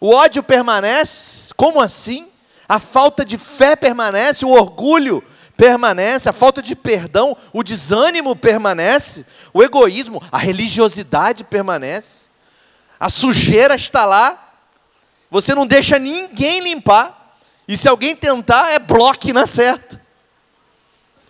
O 0.00 0.14
ódio 0.14 0.42
permanece, 0.42 1.52
como 1.54 1.80
assim? 1.80 2.28
A 2.68 2.78
falta 2.78 3.24
de 3.24 3.36
fé 3.38 3.74
permanece, 3.74 4.44
o 4.44 4.50
orgulho 4.50 5.22
permanece, 5.56 6.28
a 6.28 6.32
falta 6.32 6.60
de 6.60 6.76
perdão, 6.76 7.36
o 7.52 7.62
desânimo 7.62 8.36
permanece, 8.36 9.26
o 9.52 9.62
egoísmo, 9.62 10.22
a 10.30 10.38
religiosidade 10.38 11.44
permanece, 11.44 12.28
a 13.00 13.08
sujeira 13.08 13.74
está 13.74 14.04
lá, 14.04 14.42
você 15.30 15.54
não 15.54 15.66
deixa 15.66 15.98
ninguém 15.98 16.60
limpar, 16.60 17.34
e 17.66 17.76
se 17.76 17.88
alguém 17.88 18.14
tentar, 18.14 18.72
é 18.72 18.78
bloque 18.78 19.32
na 19.32 19.46
certa. 19.46 20.00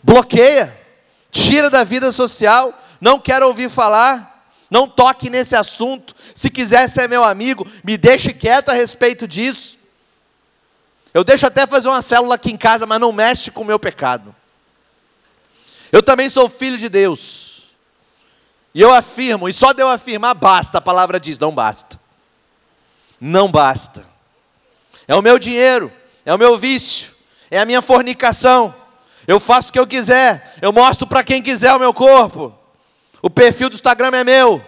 Bloqueia, 0.03 0.77
tira 1.31 1.71
da 1.71 1.83
vida 1.83 2.13
social, 2.13 2.75
não 3.01 3.19
quero 3.19 3.47
ouvir 3.47 3.71
falar, 3.71 4.37
não 4.71 4.87
toque 4.87 5.31
nesse 5.31 5.57
assunto. 5.57 6.15
Se 6.35 6.51
quiser 6.51 6.89
ser 6.89 7.09
meu 7.09 7.25
amigo, 7.25 7.67
me 7.83 7.97
deixe 7.97 8.33
quieto 8.33 8.69
a 8.69 8.75
respeito 8.75 9.27
disso. 9.27 9.76
Eu 11.17 11.25
deixo 11.25 11.47
até 11.47 11.67
fazer 11.67 11.89
uma 11.89 12.03
célula 12.03 12.35
aqui 12.35 12.53
em 12.53 12.59
casa, 12.59 12.85
mas 12.85 13.01
não 13.01 13.11
mexe 13.11 13.51
com 13.51 13.63
o 13.63 13.65
meu 13.65 13.79
pecado. 13.79 14.37
Eu 15.91 16.03
também 16.03 16.29
sou 16.29 16.47
filho 16.47 16.77
de 16.77 16.91
Deus. 16.91 17.69
E 18.75 18.83
eu 18.83 18.93
afirmo, 18.93 19.49
e 19.49 19.53
só 19.55 19.73
de 19.73 19.83
eu 19.83 19.89
afirmar 19.89 20.35
basta, 20.35 20.77
a 20.77 20.81
palavra 20.83 21.19
diz, 21.19 21.39
não 21.39 21.53
basta. 21.53 21.99
Não 23.19 23.51
basta. 23.51 24.07
É 25.09 25.15
o 25.15 25.23
meu 25.23 25.39
dinheiro, 25.39 25.91
é 26.23 26.35
o 26.35 26.39
meu 26.39 26.59
vício, 26.59 27.11
é 27.51 27.59
a 27.59 27.65
minha 27.65 27.81
fornicação. 27.81 28.75
Eu 29.27 29.41
faço 29.41 29.71
o 29.71 29.73
que 29.73 29.79
eu 29.79 29.87
quiser, 29.87 30.59
eu 30.61 30.71
mostro 30.71 31.07
para 31.07 31.25
quem 31.25 31.41
quiser 31.41 31.73
o 31.73 31.79
meu 31.79 31.95
corpo. 31.95 32.53
O 33.23 33.31
perfil 33.31 33.71
do 33.71 33.75
Instagram 33.75 34.11
é 34.15 34.23
meu, 34.23 34.63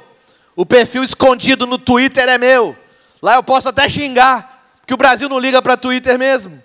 o 0.56 0.64
perfil 0.64 1.04
escondido 1.04 1.66
no 1.66 1.76
Twitter 1.76 2.26
é 2.26 2.38
meu. 2.38 2.74
Lá 3.20 3.34
eu 3.34 3.42
posso 3.42 3.68
até 3.68 3.86
xingar, 3.86 4.57
que 4.88 4.94
o 4.94 4.96
Brasil 4.96 5.28
não 5.28 5.38
liga 5.38 5.60
para 5.60 5.76
Twitter 5.76 6.18
mesmo. 6.18 6.64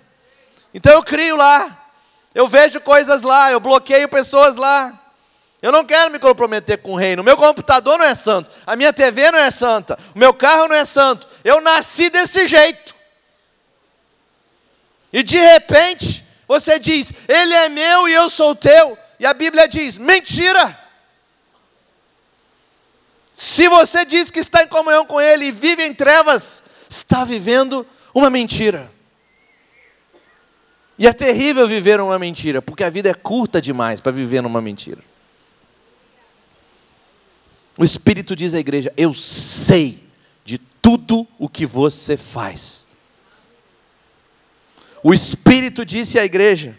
Então 0.72 0.90
eu 0.90 1.02
crio 1.02 1.36
lá, 1.36 1.86
eu 2.34 2.48
vejo 2.48 2.80
coisas 2.80 3.22
lá, 3.22 3.52
eu 3.52 3.60
bloqueio 3.60 4.08
pessoas 4.08 4.56
lá. 4.56 4.98
Eu 5.60 5.70
não 5.70 5.84
quero 5.84 6.10
me 6.10 6.18
comprometer 6.18 6.78
com 6.78 6.94
o 6.94 6.96
reino. 6.96 7.22
Meu 7.22 7.36
computador 7.36 7.98
não 7.98 8.06
é 8.06 8.14
santo, 8.14 8.50
a 8.66 8.74
minha 8.76 8.94
TV 8.94 9.30
não 9.30 9.38
é 9.38 9.50
santa, 9.50 9.98
o 10.14 10.18
meu 10.18 10.32
carro 10.32 10.68
não 10.68 10.74
é 10.74 10.86
santo. 10.86 11.28
Eu 11.44 11.60
nasci 11.60 12.08
desse 12.08 12.48
jeito. 12.48 12.94
E 15.12 15.22
de 15.22 15.38
repente, 15.38 16.24
você 16.48 16.78
diz: 16.78 17.12
Ele 17.28 17.52
é 17.52 17.68
meu 17.68 18.08
e 18.08 18.14
eu 18.14 18.30
sou 18.30 18.56
teu. 18.56 18.96
E 19.20 19.26
a 19.26 19.34
Bíblia 19.34 19.68
diz: 19.68 19.98
mentira. 19.98 20.80
Se 23.34 23.68
você 23.68 24.06
diz 24.06 24.30
que 24.30 24.40
está 24.40 24.62
em 24.62 24.68
comunhão 24.68 25.04
com 25.04 25.20
Ele 25.20 25.46
e 25.46 25.52
vive 25.52 25.84
em 25.84 25.92
trevas, 25.92 26.62
está 26.88 27.22
vivendo 27.22 27.86
uma 28.14 28.30
mentira. 28.30 28.90
E 30.96 31.06
é 31.06 31.12
terrível 31.12 31.66
viver 31.66 32.00
uma 32.00 32.18
mentira, 32.18 32.62
porque 32.62 32.84
a 32.84 32.90
vida 32.90 33.10
é 33.10 33.14
curta 33.14 33.60
demais 33.60 34.00
para 34.00 34.12
viver 34.12 34.40
numa 34.40 34.62
mentira. 34.62 35.02
O 37.76 37.84
Espírito 37.84 38.36
diz 38.36 38.54
à 38.54 38.60
igreja: 38.60 38.92
Eu 38.96 39.12
sei 39.12 39.98
de 40.44 40.58
tudo 40.58 41.26
o 41.38 41.48
que 41.48 41.66
você 41.66 42.16
faz. 42.16 42.86
O 45.02 45.12
Espírito 45.12 45.84
disse 45.84 46.18
à 46.18 46.24
igreja: 46.24 46.78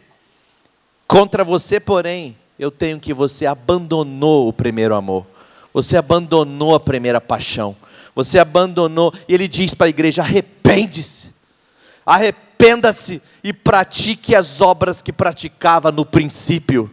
Contra 1.06 1.44
você, 1.44 1.80
porém, 1.80 2.38
eu 2.58 2.72
tenho 2.72 3.00
que 3.00 3.13
você 3.13 3.46
abandonou 3.46 4.48
o 4.48 4.54
primeiro 4.54 4.96
amor. 4.96 5.27
Você 5.74 5.98
abandonou 5.98 6.74
a 6.74 6.80
primeira 6.80 7.20
paixão. 7.20 7.75
Você 8.15 8.39
abandonou. 8.39 9.13
E 9.27 9.34
ele 9.34 9.48
diz 9.48 9.75
para 9.75 9.88
a 9.88 9.89
igreja: 9.89 10.22
arrepende-se. 10.22 11.34
Arrependa-se 12.05 13.22
e 13.43 13.51
pratique 13.51 14.34
as 14.34 14.62
obras 14.62 15.01
que 15.01 15.12
praticava 15.12 15.91
no 15.91 16.05
princípio. 16.05 16.89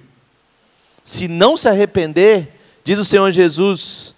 Se 1.04 1.28
não 1.28 1.56
se 1.56 1.68
arrepender, 1.68 2.58
diz 2.82 2.98
o 2.98 3.04
Senhor 3.04 3.30
Jesus: 3.30 4.14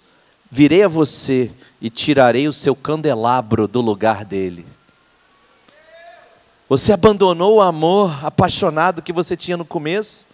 virei 0.49 0.83
a 0.83 0.87
você 0.87 1.51
e 1.79 1.89
tirarei 1.89 2.47
o 2.47 2.53
seu 2.53 2.75
candelabro 2.75 3.67
do 3.67 3.81
lugar 3.81 4.25
dele. 4.25 4.65
Você 6.67 6.91
abandonou 6.91 7.57
o 7.57 7.61
amor 7.61 8.25
apaixonado 8.25 9.03
que 9.03 9.13
você 9.13 9.37
tinha 9.37 9.55
no 9.55 9.65
começo. 9.65 10.25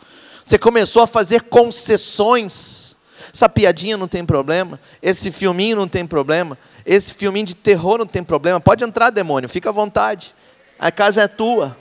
Você 0.45 0.57
começou 0.57 1.03
a 1.03 1.07
fazer 1.07 1.41
concessões 1.41 2.90
essa 3.33 3.47
piadinha 3.47 3.97
não 3.97 4.07
tem 4.07 4.25
problema, 4.25 4.79
esse 5.01 5.31
filminho 5.31 5.75
não 5.75 5.87
tem 5.87 6.05
problema, 6.05 6.57
esse 6.85 7.13
filminho 7.13 7.45
de 7.45 7.55
terror 7.55 7.97
não 7.99 8.05
tem 8.05 8.23
problema. 8.23 8.59
Pode 8.59 8.83
entrar, 8.83 9.09
demônio, 9.09 9.47
fica 9.47 9.69
à 9.69 9.71
vontade. 9.71 10.35
A 10.77 10.91
casa 10.91 11.21
é 11.21 11.27
tua. 11.27 11.77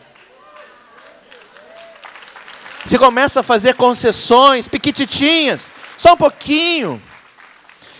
Você 2.84 2.98
começa 2.98 3.40
a 3.40 3.42
fazer 3.42 3.74
concessões, 3.74 4.68
piquititinhas, 4.68 5.70
só 5.98 6.14
um 6.14 6.16
pouquinho. 6.16 7.02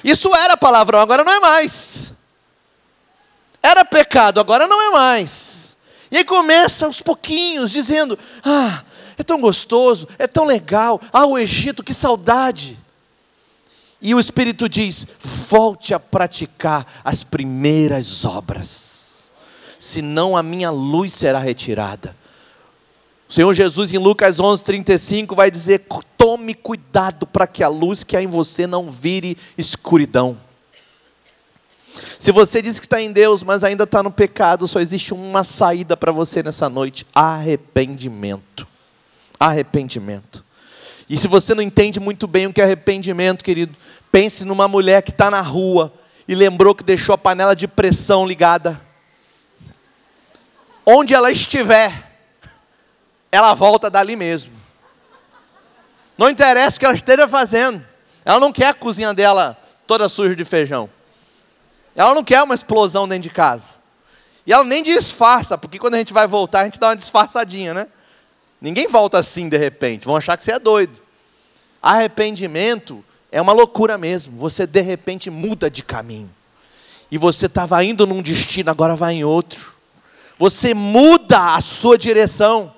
Isso 0.03 0.35
era 0.35 0.57
palavrão, 0.57 1.01
agora 1.01 1.25
não 1.25 1.33
é 1.33 1.41
mais. 1.41 2.15
Era 3.63 3.85
pecado, 3.85 4.41
agora 4.41 4.67
não 4.67 4.81
é 4.81 4.91
mais. 4.91 5.77
E 6.11 6.19
aí 6.19 6.25
começa 6.25 6.87
aos 6.87 7.03
pouquinhos, 7.03 7.71
dizendo: 7.71 8.19
Ah, 8.43 8.83
é 9.19 9.23
tão 9.23 9.41
gostoso, 9.41 10.09
é 10.19 10.27
tão 10.27 10.45
legal. 10.45 11.01
Ah, 11.13 11.27
o 11.27 11.39
Egito, 11.39 11.85
que 11.85 11.93
saudade. 11.93 12.79
E 14.01 14.15
o 14.15 14.21
Espírito 14.21 14.69
diz: 14.69 15.07
volte 15.49 15.93
a 15.93 16.01
praticar 16.01 16.87
as 17.05 17.23
primeiras 17.23 18.25
obras, 18.25 19.33
senão 19.79 20.37
a 20.37 20.43
minha 20.43 20.71
luz 20.71 21.13
será 21.13 21.39
retirada. 21.39 22.17
O 23.29 23.33
Senhor 23.33 23.55
Jesus, 23.55 23.93
em 23.93 23.99
Lucas 23.99 24.41
11, 24.41 24.65
35, 24.65 25.35
vai 25.35 25.51
dizer: 25.51 25.87
tome 26.17 26.55
cuidado 26.55 27.27
para 27.27 27.47
que 27.47 27.63
a 27.63 27.69
luz 27.69 28.03
que 28.03 28.17
há 28.17 28.23
em 28.23 28.27
você 28.27 28.67
não 28.67 28.91
vire 28.91 29.37
escuridão. 29.57 30.37
Se 32.19 32.33
você 32.33 32.63
diz 32.63 32.79
que 32.79 32.87
está 32.87 33.01
em 33.01 33.13
Deus, 33.13 33.43
mas 33.43 33.65
ainda 33.65 33.85
está 33.85 34.03
no 34.03 34.11
pecado, 34.11 34.67
só 34.69 34.81
existe 34.81 35.13
uma 35.13 35.45
saída 35.45 35.97
para 35.97 36.13
você 36.13 36.43
nessa 36.43 36.69
noite: 36.69 37.07
arrependimento. 37.15 38.67
Arrependimento. 39.39 40.45
E 41.11 41.17
se 41.17 41.27
você 41.27 41.57
não 41.57 41.63
entende 41.63 41.99
muito 41.99 42.29
bem 42.29 42.47
o 42.47 42.53
que 42.53 42.61
é 42.61 42.65
arrependimento, 42.65 43.43
querido, 43.43 43.77
pense 44.13 44.45
numa 44.45 44.69
mulher 44.69 45.03
que 45.03 45.11
está 45.11 45.29
na 45.29 45.41
rua 45.41 45.93
e 46.29 46.37
lembrou 46.37 46.73
que 46.73 46.85
deixou 46.85 47.13
a 47.13 47.19
panela 47.19 47.57
de 47.57 47.67
pressão 47.67 48.25
ligada. 48.25 48.81
Onde 50.87 51.13
ela 51.13 51.33
estiver, 51.33 51.93
ela 53.33 53.55
volta 53.55 53.91
dali 53.91 54.15
mesmo. 54.15 54.53
Não 56.17 56.31
interessa 56.31 56.77
o 56.77 56.79
que 56.79 56.85
ela 56.87 56.95
esteja 56.95 57.27
fazendo. 57.27 57.85
Ela 58.25 58.39
não 58.39 58.53
quer 58.53 58.69
a 58.69 58.75
cozinha 58.75 59.13
dela 59.13 59.59
toda 59.89 60.09
suja 60.09 60.37
de 60.37 60.45
feijão. 60.45 60.89
Ela 61.97 62.15
não 62.15 62.23
quer 62.23 62.41
uma 62.41 62.55
explosão 62.55 63.09
dentro 63.09 63.25
de 63.25 63.31
casa. 63.31 63.81
E 64.47 64.53
ela 64.53 64.63
nem 64.63 64.81
disfarça, 64.81 65.59
porque 65.59 65.77
quando 65.77 65.95
a 65.95 65.99
gente 65.99 66.13
vai 66.13 66.29
voltar, 66.29 66.61
a 66.61 66.65
gente 66.67 66.79
dá 66.79 66.87
uma 66.91 66.97
disfarçadinha, 66.97 67.75
né? 67.75 67.89
Ninguém 68.61 68.87
volta 68.87 69.19
assim 69.19 69.49
de 69.49 69.57
repente, 69.57 70.05
vão 70.05 70.17
achar 70.17 70.37
que 70.37 70.45
você 70.45 70.53
é 70.53 70.59
doido. 70.59 71.01
Arrependimento 71.81 73.03
é 73.33 73.41
uma 73.41 73.53
loucura 73.53 73.97
mesmo. 73.97 74.37
Você 74.37 74.67
de 74.67 74.81
repente 74.83 75.31
muda 75.31 75.71
de 75.71 75.83
caminho. 75.83 76.31
E 77.11 77.17
você 77.19 77.47
estava 77.47 77.83
indo 77.83 78.07
num 78.07 78.23
destino, 78.23 78.71
agora 78.71 78.95
vai 78.95 79.15
em 79.15 79.25
outro. 79.25 79.75
Você 80.39 80.75
muda 80.75 81.55
a 81.55 81.61
sua 81.61 81.99
direção. 81.99 82.75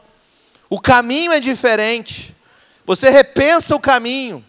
O 0.71 0.81
caminho 0.81 1.33
é 1.33 1.41
diferente. 1.41 2.35
Você 2.87 3.11
repensa 3.11 3.75
o 3.77 3.81
caminho. 3.81 4.45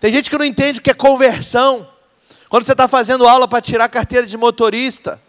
Tem 0.00 0.12
gente 0.12 0.30
que 0.30 0.38
não 0.38 0.44
entende 0.44 0.78
o 0.78 0.82
que 0.82 0.90
é 0.90 0.94
conversão. 0.94 1.88
Quando 2.48 2.64
você 2.64 2.72
está 2.72 2.86
fazendo 2.86 3.26
aula 3.26 3.48
para 3.48 3.60
tirar 3.60 3.88
carteira 3.88 4.26
de 4.26 4.36
motorista, 4.36 5.20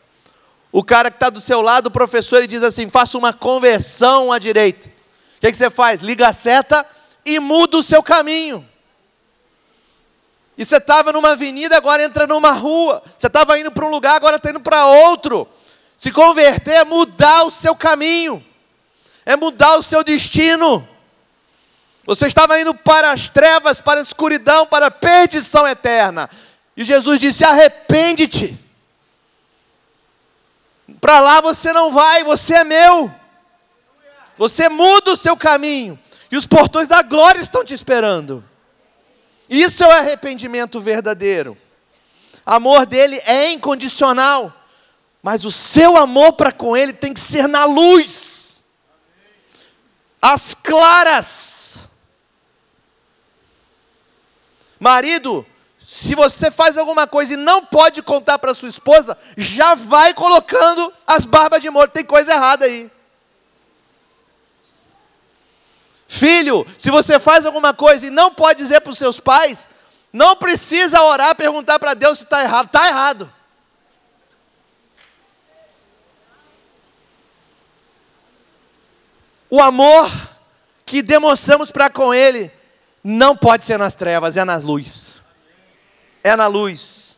o 0.72 0.84
cara 0.84 1.10
que 1.10 1.18
está 1.18 1.30
do 1.30 1.42
seu 1.42 1.62
lado, 1.62 1.88
o 1.88 1.92
professor, 1.92 2.38
ele 2.38 2.48
diz 2.48 2.64
assim: 2.64 2.90
faça 2.90 3.18
uma 3.18 3.34
conversão 3.34 4.32
à 4.32 4.38
direita. 4.38 4.88
O 4.88 5.42
que, 5.42 5.52
que 5.52 5.58
você 5.58 5.70
faz? 5.70 6.02
Liga 6.02 6.28
a 6.28 6.34
seta 6.34 6.86
e 7.26 7.40
muda 7.40 7.78
o 7.78 7.84
seu 7.84 8.04
caminho. 8.04 8.68
E 10.58 10.66
você 10.66 10.76
estava 10.76 11.14
numa 11.14 11.32
avenida, 11.32 11.78
agora 11.78 12.04
entra 12.04 12.28
numa 12.28 12.52
rua. 12.52 13.02
Você 13.18 13.28
estava 13.28 13.58
indo 13.58 13.72
para 13.72 13.86
um 13.86 13.90
lugar, 13.90 14.16
agora 14.16 14.36
está 14.36 14.50
indo 14.50 14.60
para 14.60 14.86
outro. 14.86 15.48
Se 15.98 16.12
converter 16.12 16.74
é 16.74 16.86
mudar 16.86 17.44
o 17.46 17.50
seu 17.50 17.76
caminho, 17.76 18.44
é 19.26 19.36
mudar 19.36 19.78
o 19.78 19.82
seu 19.82 20.04
destino. 20.04 20.88
Você 22.06 22.28
estava 22.28 22.60
indo 22.60 22.74
para 22.74 23.12
as 23.12 23.30
trevas, 23.30 23.80
para 23.80 24.00
a 24.00 24.04
escuridão, 24.04 24.66
para 24.66 24.88
a 24.88 24.92
perdição 24.92 25.66
eterna. 25.66 26.30
E 26.76 26.84
Jesus 26.84 27.20
disse: 27.20 27.44
arrepende-te. 27.44 28.69
Para 31.02 31.20
lá 31.20 31.42
você 31.42 31.72
não 31.74 31.92
vai, 31.92 32.24
você 32.24 32.56
é 32.56 32.64
meu. 32.64 33.14
Você 34.38 34.70
muda 34.70 35.12
o 35.12 35.18
seu 35.18 35.36
caminho. 35.36 36.00
E 36.32 36.38
os 36.38 36.48
portões 36.48 36.88
da 36.88 37.02
glória 37.02 37.42
estão 37.42 37.66
te 37.66 37.74
esperando. 37.74 38.44
Isso 39.50 39.84
é 39.84 39.88
o 39.88 39.92
arrependimento 39.92 40.80
verdadeiro. 40.80 41.58
Amor 42.46 42.86
dele 42.86 43.22
é 43.26 43.52
incondicional, 43.52 44.54
mas 45.22 45.44
o 45.44 45.52
seu 45.52 45.98
amor 45.98 46.34
para 46.34 46.52
com 46.52 46.76
ele 46.78 46.94
tem 46.94 47.14
que 47.14 47.20
ser 47.20 47.48
na 47.48 47.66
luz, 47.66 48.64
às 50.22 50.56
claras. 50.56 51.90
Marido, 54.80 55.46
se 55.92 56.14
você 56.14 56.52
faz 56.52 56.78
alguma 56.78 57.08
coisa 57.08 57.34
e 57.34 57.36
não 57.36 57.66
pode 57.66 58.04
contar 58.04 58.38
para 58.38 58.54
sua 58.54 58.70
esposa, 58.70 59.18
já 59.36 59.74
vai 59.74 60.14
colocando 60.14 60.94
as 61.08 61.26
barbas 61.26 61.64
de 61.64 61.70
molho, 61.72 61.90
tem 61.90 62.06
coisa 62.06 62.32
errada 62.32 62.66
aí. 62.66 62.92
Filho, 66.08 66.64
se 66.78 66.92
você 66.92 67.20
faz 67.20 67.44
alguma 67.44 67.74
coisa 67.74 68.06
e 68.06 68.12
não 68.12 68.32
pode 68.32 68.62
dizer 68.62 68.82
para 68.82 68.92
os 68.92 69.00
seus 69.00 69.20
pais, 69.20 69.68
não 70.14 70.36
precisa 70.36 71.02
orar, 71.02 71.36
perguntar 71.36 71.80
para 71.80 71.96
Deus 71.96 72.20
se 72.20 72.24
está 72.24 72.44
errado. 72.44 72.68
Está 72.68 72.88
errado. 72.88 73.34
O 79.50 79.60
amor 79.60 80.08
que 80.86 81.02
demonstramos 81.02 81.72
para 81.72 81.90
com 81.90 82.14
Ele 82.14 82.52
não 83.04 83.36
pode 83.36 83.66
ser 83.66 83.80
nas 83.80 83.96
trevas, 83.96 84.38
é 84.38 84.46
na 84.46 84.58
luz. 84.58 85.09
É 86.24 86.36
na 86.36 86.48
luz. 86.48 87.18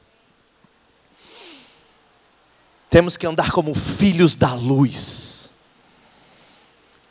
Temos 2.90 3.18
que 3.18 3.26
andar 3.26 3.52
como 3.52 3.74
filhos 3.74 4.36
da 4.36 4.54
luz 4.54 5.42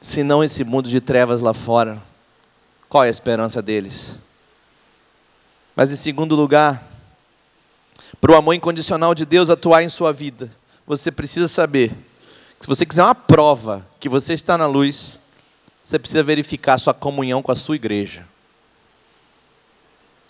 senão 0.00 0.42
esse 0.42 0.64
mundo 0.64 0.88
de 0.88 1.00
trevas 1.00 1.40
lá 1.40 1.53
fora, 1.53 2.03
qual 2.88 3.05
é 3.05 3.09
a 3.09 3.11
esperança 3.11 3.61
deles? 3.61 4.16
Mas 5.76 5.92
em 5.92 5.96
segundo 5.96 6.35
lugar, 6.35 6.83
para 8.20 8.33
o 8.33 8.35
amor 8.35 8.55
incondicional 8.55 9.14
de 9.14 9.26
Deus 9.26 9.50
atuar 9.50 9.83
em 9.83 9.88
sua 9.88 10.12
vida, 10.12 10.50
você 10.87 11.12
precisa 11.12 11.46
saber 11.46 11.90
que 12.59 12.64
se 12.64 12.68
você 12.68 12.87
quiser 12.87 13.05
uma 13.05 13.14
prova 13.14 13.87
que 14.00 14.09
você 14.09 14.33
está 14.33 14.57
na 14.57 14.66
luz, 14.66 15.20
você 15.85 15.98
precisa 15.98 16.22
verificar 16.22 16.79
sua 16.79 16.94
comunhão 16.94 17.42
com 17.42 17.53
a 17.53 17.57
sua 17.57 17.76
igreja. 17.76 18.26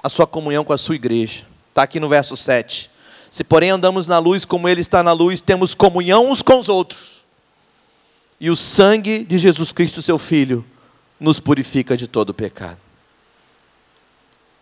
A 0.02 0.08
sua 0.08 0.26
comunhão 0.26 0.64
com 0.64 0.72
a 0.72 0.78
sua 0.78 0.94
igreja. 0.94 1.46
Está 1.68 1.82
aqui 1.82 2.00
no 2.00 2.08
verso 2.08 2.36
7. 2.36 2.90
Se 3.30 3.44
porém 3.44 3.70
andamos 3.70 4.06
na 4.06 4.18
luz 4.18 4.44
como 4.44 4.68
Ele 4.68 4.80
está 4.80 5.02
na 5.02 5.12
luz, 5.12 5.40
temos 5.40 5.74
comunhão 5.74 6.30
uns 6.30 6.42
com 6.42 6.58
os 6.58 6.68
outros 6.68 7.20
e 8.40 8.48
o 8.48 8.56
sangue 8.56 9.22
de 9.22 9.36
Jesus 9.36 9.70
Cristo, 9.70 10.00
seu 10.00 10.18
Filho, 10.18 10.64
nos 11.20 11.38
purifica 11.38 11.94
de 11.94 12.08
todo 12.08 12.32
pecado. 12.32 12.78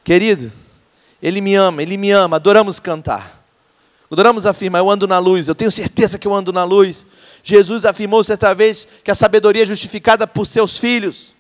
Querido, 0.03 0.53
Ele 1.23 1.41
me 1.41 1.55
ama, 1.55 1.81
Ele 1.81 1.97
me 1.97 2.11
ama, 2.11 2.37
adoramos 2.37 2.81
cantar. 2.81 3.39
Adoramos 4.11 4.47
afirmar, 4.47 4.81
eu 4.81 4.91
ando 4.91 5.07
na 5.07 5.19
luz, 5.19 5.47
eu 5.47 5.55
tenho 5.55 5.71
certeza 5.71 6.19
que 6.19 6.27
eu 6.27 6.35
ando 6.35 6.53
na 6.53 6.65
luz. 6.65 7.07
Jesus 7.45 7.85
afirmou 7.85 8.25
certa 8.25 8.53
vez 8.53 8.89
que 9.05 9.11
a 9.11 9.15
sabedoria 9.15 9.63
é 9.63 9.67
justificada 9.67 10.27
por 10.27 10.47
seus 10.47 10.79
filhos. 10.79 11.35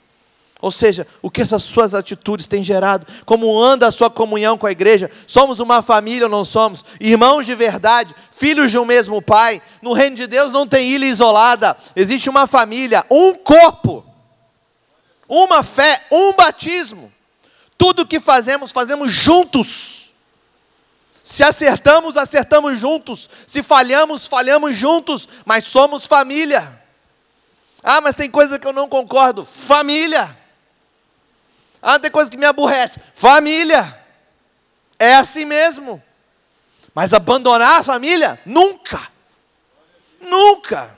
Ou 0.60 0.72
seja, 0.72 1.06
o 1.22 1.30
que 1.30 1.40
essas 1.40 1.62
suas 1.62 1.94
atitudes 1.94 2.48
têm 2.48 2.64
gerado, 2.64 3.06
como 3.24 3.62
anda 3.62 3.86
a 3.86 3.92
sua 3.92 4.10
comunhão 4.10 4.58
com 4.58 4.66
a 4.66 4.72
igreja, 4.72 5.08
somos 5.24 5.60
uma 5.60 5.82
família 5.82 6.26
ou 6.26 6.30
não 6.30 6.44
somos? 6.44 6.84
Irmãos 7.00 7.46
de 7.46 7.54
verdade, 7.54 8.14
filhos 8.32 8.70
de 8.70 8.78
um 8.78 8.84
mesmo 8.84 9.22
pai. 9.22 9.62
No 9.80 9.92
reino 9.92 10.16
de 10.16 10.26
Deus 10.26 10.52
não 10.52 10.66
tem 10.66 10.88
ilha 10.88 11.06
isolada, 11.06 11.76
existe 11.94 12.28
uma 12.28 12.46
família, 12.46 13.06
um 13.08 13.34
corpo, 13.34 14.04
uma 15.28 15.62
fé, 15.62 16.04
um 16.10 16.32
batismo. 16.32 17.12
Tudo 17.76 18.06
que 18.06 18.18
fazemos, 18.18 18.72
fazemos 18.72 19.12
juntos. 19.12 20.10
Se 21.22 21.44
acertamos, 21.44 22.16
acertamos 22.16 22.80
juntos. 22.80 23.30
Se 23.46 23.62
falhamos, 23.62 24.26
falhamos 24.26 24.74
juntos, 24.76 25.28
mas 25.44 25.68
somos 25.68 26.06
família. 26.06 26.82
Ah, 27.80 28.00
mas 28.00 28.16
tem 28.16 28.28
coisa 28.28 28.58
que 28.58 28.66
eu 28.66 28.72
não 28.72 28.88
concordo. 28.88 29.44
Família. 29.44 30.37
Ah, 31.80 31.98
tem 31.98 32.10
coisa 32.10 32.30
que 32.30 32.36
me 32.36 32.46
aborrece. 32.46 33.00
Família. 33.14 33.96
É 34.98 35.14
assim 35.16 35.44
mesmo. 35.44 36.02
Mas 36.94 37.12
abandonar 37.12 37.80
a 37.80 37.84
família? 37.84 38.40
Nunca. 38.44 39.00
Nunca. 40.20 40.96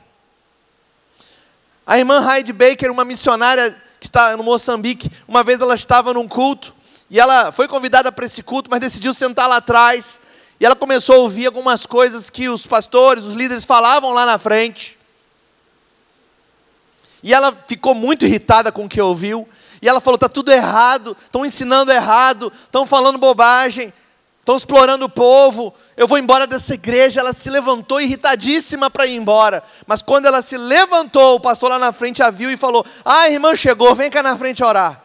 A 1.86 1.98
irmã 1.98 2.26
Heidi 2.32 2.52
Baker, 2.52 2.90
uma 2.90 3.04
missionária 3.04 3.76
que 3.98 4.06
está 4.06 4.36
no 4.36 4.42
Moçambique, 4.42 5.10
uma 5.28 5.42
vez 5.42 5.60
ela 5.60 5.74
estava 5.74 6.14
num 6.14 6.26
culto 6.26 6.74
e 7.10 7.18
ela 7.18 7.50
foi 7.50 7.66
convidada 7.66 8.10
para 8.12 8.24
esse 8.24 8.42
culto, 8.42 8.70
mas 8.70 8.80
decidiu 8.80 9.12
sentar 9.12 9.48
lá 9.48 9.56
atrás. 9.56 10.22
E 10.60 10.64
ela 10.64 10.76
começou 10.76 11.16
a 11.16 11.18
ouvir 11.18 11.46
algumas 11.46 11.84
coisas 11.84 12.30
que 12.30 12.48
os 12.48 12.66
pastores, 12.66 13.24
os 13.24 13.34
líderes 13.34 13.64
falavam 13.64 14.12
lá 14.12 14.24
na 14.24 14.38
frente. 14.38 14.96
E 17.22 17.34
ela 17.34 17.52
ficou 17.66 17.94
muito 17.94 18.24
irritada 18.24 18.70
com 18.70 18.84
o 18.84 18.88
que 18.88 19.00
ouviu. 19.00 19.48
E 19.82 19.88
ela 19.88 20.00
falou: 20.00 20.16
está 20.16 20.28
tudo 20.28 20.52
errado, 20.52 21.16
estão 21.24 21.44
ensinando 21.44 21.90
errado, 21.90 22.52
estão 22.64 22.84
falando 22.84 23.18
bobagem, 23.18 23.92
estão 24.40 24.56
explorando 24.56 25.06
o 25.06 25.08
povo. 25.08 25.74
Eu 25.96 26.06
vou 26.06 26.18
embora 26.18 26.46
dessa 26.46 26.74
igreja. 26.74 27.20
Ela 27.20 27.32
se 27.32 27.48
levantou 27.48 28.00
irritadíssima 28.00 28.90
para 28.90 29.06
ir 29.06 29.16
embora. 29.16 29.62
Mas 29.86 30.02
quando 30.02 30.26
ela 30.26 30.42
se 30.42 30.56
levantou, 30.56 31.36
o 31.36 31.40
pastor 31.40 31.70
lá 31.70 31.78
na 31.78 31.92
frente 31.92 32.22
a 32.22 32.30
viu 32.30 32.50
e 32.50 32.56
falou: 32.56 32.84
Ah, 33.04 33.28
irmã 33.28 33.54
chegou, 33.56 33.94
vem 33.94 34.10
cá 34.10 34.22
na 34.22 34.36
frente 34.36 34.62
orar. 34.62 35.02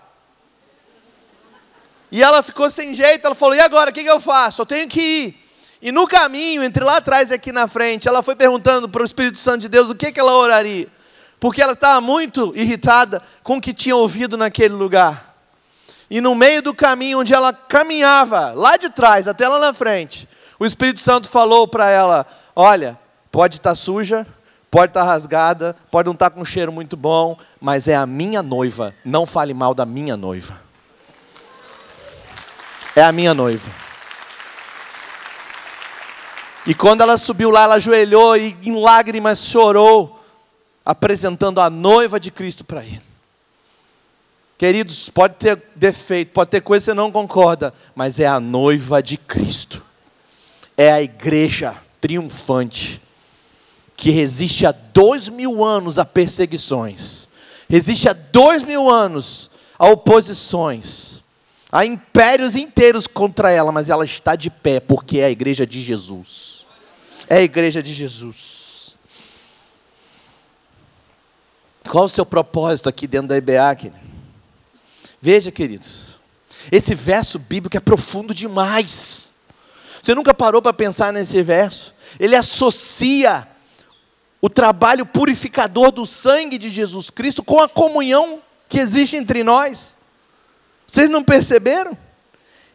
E 2.12 2.22
ela 2.22 2.44
ficou 2.44 2.70
sem 2.70 2.94
jeito. 2.94 3.26
Ela 3.26 3.36
falou: 3.36 3.56
E 3.56 3.62
agora, 3.62 3.92
o 3.92 3.94
que, 3.94 4.04
que 4.04 4.10
eu 4.10 4.20
faço? 4.20 4.62
Eu 4.62 4.66
tenho 4.66 4.88
que 4.90 5.02
ir. 5.02 5.46
E 5.82 5.92
no 5.92 6.08
caminho, 6.08 6.64
entre 6.64 6.84
lá 6.84 6.98
atrás 6.98 7.30
e 7.30 7.34
aqui 7.34 7.52
na 7.52 7.68
frente, 7.68 8.08
ela 8.08 8.24
foi 8.24 8.36
perguntando 8.36 8.90
para 8.90 9.04
o 9.04 9.06
Espírito 9.06 9.38
Santo 9.38 9.62
de 9.62 9.70
Deus 9.70 9.90
o 9.90 9.96
que, 9.96 10.12
que 10.12 10.20
ela 10.20 10.36
oraria 10.36 10.90
porque 11.40 11.62
ela 11.62 11.74
estava 11.74 12.02
muito 12.02 12.54
irritada 12.56 13.22
com 13.44 13.58
o 13.58 13.62
que 13.62 13.74
tinha 13.74 13.96
ouvido 13.96 14.38
naquele 14.38 14.74
lugar. 14.74 15.36
E 16.10 16.22
no 16.22 16.36
meio 16.36 16.62
do 16.62 16.74
caminho 16.74 17.20
onde 17.20 17.34
ela 17.34 17.52
caminhava, 17.52 18.52
lá 18.54 18.78
de 18.78 18.90
trás 18.90 19.28
até 19.28 19.48
lá 19.48 19.60
na 19.60 19.74
frente, 19.74 20.28
o 20.60 20.66
Espírito 20.66 21.00
Santo 21.00 21.30
falou 21.30 21.68
para 21.68 21.90
ela: 21.90 22.26
Olha, 22.56 22.98
pode 23.32 23.58
estar 23.58 23.72
tá 23.72 23.76
suja, 23.76 24.26
pode 24.70 24.92
estar 24.92 25.02
tá 25.02 25.08
rasgada, 25.08 25.76
pode 25.90 26.06
não 26.06 26.14
estar 26.14 26.30
tá 26.30 26.36
com 26.36 26.42
um 26.42 26.46
cheiro 26.46 26.72
muito 26.72 26.96
bom, 26.96 27.38
mas 27.60 27.88
é 27.88 27.96
a 27.96 28.06
minha 28.06 28.42
noiva, 28.42 28.94
não 29.04 29.26
fale 29.26 29.54
mal 29.54 29.74
da 29.74 29.86
minha 29.86 30.16
noiva. 30.16 30.60
É 32.96 33.04
a 33.04 33.12
minha 33.12 33.34
noiva. 33.34 33.70
E 36.66 36.74
quando 36.74 37.02
ela 37.02 37.18
subiu 37.18 37.50
lá, 37.50 37.64
ela 37.64 37.76
ajoelhou 37.76 38.38
e 38.38 38.58
em 38.64 38.80
lágrimas 38.80 39.46
chorou 39.46 40.15
apresentando 40.86 41.60
a 41.60 41.70
noiva 41.70 42.20
de 42.20 42.30
Cristo 42.30 42.64
para 42.64 42.84
ele. 42.84 43.02
Queridos, 44.58 45.10
pode 45.10 45.36
ter 45.36 45.62
defeito, 45.76 46.32
pode 46.32 46.52
ter 46.52 46.62
coisa 46.62 46.84
que 46.84 46.92
você 46.92 46.94
não 46.94 47.12
concorda, 47.12 47.74
mas 47.94 48.20
é 48.20 48.28
a 48.28 48.40
noiva 48.40 49.02
de 49.02 49.18
Cristo. 49.18 49.84
É 50.78 50.92
a 50.92 51.02
igreja 51.02 51.76
triunfante, 52.00 53.02
que 53.98 54.12
resiste 54.12 54.66
há 54.66 54.72
dois 54.72 55.28
mil 55.28 55.64
anos 55.64 55.98
a 55.98 56.06
perseguições, 56.06 57.28
resiste 57.68 58.08
há 58.08 58.14
dois 58.14 58.62
mil 58.62 58.90
anos 58.90 59.50
a 59.80 59.88
oposições, 59.90 61.22
a 61.72 61.86
impérios 61.86 62.56
inteiros 62.56 63.08
contra 63.08 63.52
ela, 63.52 63.72
mas 63.72 63.90
ela 63.90 64.06
está 64.06 64.36
de 64.36 64.50
pé, 64.50 64.80
porque 64.80 65.20
é 65.20 65.26
a 65.26 65.32
igreja 65.32 65.66
de 65.66 65.82
Jesus. 65.82 66.66
É 67.28 67.38
a 67.38 67.42
igreja 67.42 67.82
de 67.82 67.92
Jesus. 67.94 68.55
Qual 71.90 72.06
o 72.06 72.10
seu 72.10 72.26
propósito 72.26 72.90
aqui 72.90 73.08
dentro 73.08 73.30
da 73.30 73.38
IBA, 73.38 73.76
querido? 73.76 74.00
Veja, 75.22 75.52
queridos, 75.52 76.20
esse 76.72 76.94
verso 76.94 77.40
bíblico 77.40 77.78
é 77.78 77.80
profundo 77.80 78.34
demais. 78.34 79.32
Você 80.02 80.14
nunca 80.14 80.34
parou 80.34 80.62
para 80.62 80.74
pensar 80.74 81.12
nesse 81.12 81.42
verso? 81.42 81.94
Ele 82.20 82.36
associa 82.36 83.48
o 84.42 84.50
trabalho 84.50 85.06
purificador 85.06 85.92
do 85.92 86.06
sangue 86.06 86.58
de 86.58 86.70
Jesus 86.70 87.10
Cristo 87.10 87.44
com 87.44 87.60
a 87.60 87.68
comunhão 87.68 88.40
que 88.70 88.78
existe 88.78 89.16
entre 89.16 89.44
nós. 89.44 89.98
Vocês 90.86 91.10
não 91.10 91.24
perceberam? 91.24 91.98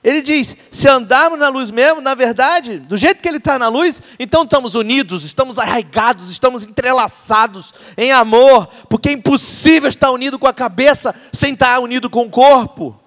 Ele 0.03 0.23
diz: 0.23 0.57
se 0.71 0.89
andarmos 0.89 1.39
na 1.39 1.49
luz 1.49 1.71
mesmo, 1.71 2.01
na 2.01 2.15
verdade, 2.15 2.79
do 2.79 2.97
jeito 2.97 3.23
que 3.23 3.29
ele 3.29 3.37
está 3.37 3.59
na 3.59 3.69
luz, 3.69 4.01
então 4.19 4.45
estamos 4.45 4.75
unidos, 4.75 5.25
estamos 5.25 5.59
arraigados, 5.59 6.31
estamos 6.31 6.65
entrelaçados 6.65 7.75
em 7.99 8.11
amor, 8.11 8.67
porque 8.89 9.11
é 9.11 9.13
impossível 9.13 9.89
estar 9.89 10.11
unido 10.11 10.39
com 10.39 10.47
a 10.47 10.55
cabeça 10.55 11.15
sem 11.33 11.53
estar 11.53 11.79
unido 11.81 12.09
com 12.09 12.23
o 12.23 12.31
corpo. 12.31 12.99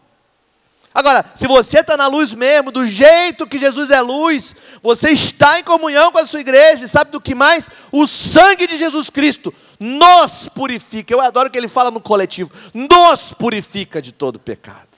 Agora, 0.93 1.25
se 1.33 1.47
você 1.47 1.79
está 1.79 1.97
na 1.97 2.05
luz 2.05 2.35
mesmo, 2.35 2.69
do 2.69 2.85
jeito 2.85 3.47
que 3.47 3.57
Jesus 3.57 3.89
é 3.89 3.99
luz, 3.99 4.55
você 4.79 5.09
está 5.09 5.59
em 5.59 5.63
comunhão 5.63 6.11
com 6.11 6.19
a 6.19 6.27
sua 6.27 6.41
igreja, 6.41 6.85
e 6.85 6.87
sabe 6.87 7.09
do 7.09 7.19
que 7.19 7.33
mais? 7.33 7.71
O 7.91 8.05
sangue 8.05 8.67
de 8.67 8.77
Jesus 8.77 9.09
Cristo 9.09 9.51
nos 9.79 10.47
purifica. 10.49 11.11
Eu 11.11 11.19
adoro 11.19 11.49
que 11.49 11.57
ele 11.57 11.67
fala 11.67 11.89
no 11.89 11.99
coletivo: 11.99 12.51
nos 12.71 13.33
purifica 13.33 13.99
de 13.99 14.11
todo 14.11 14.39
pecado 14.39 14.92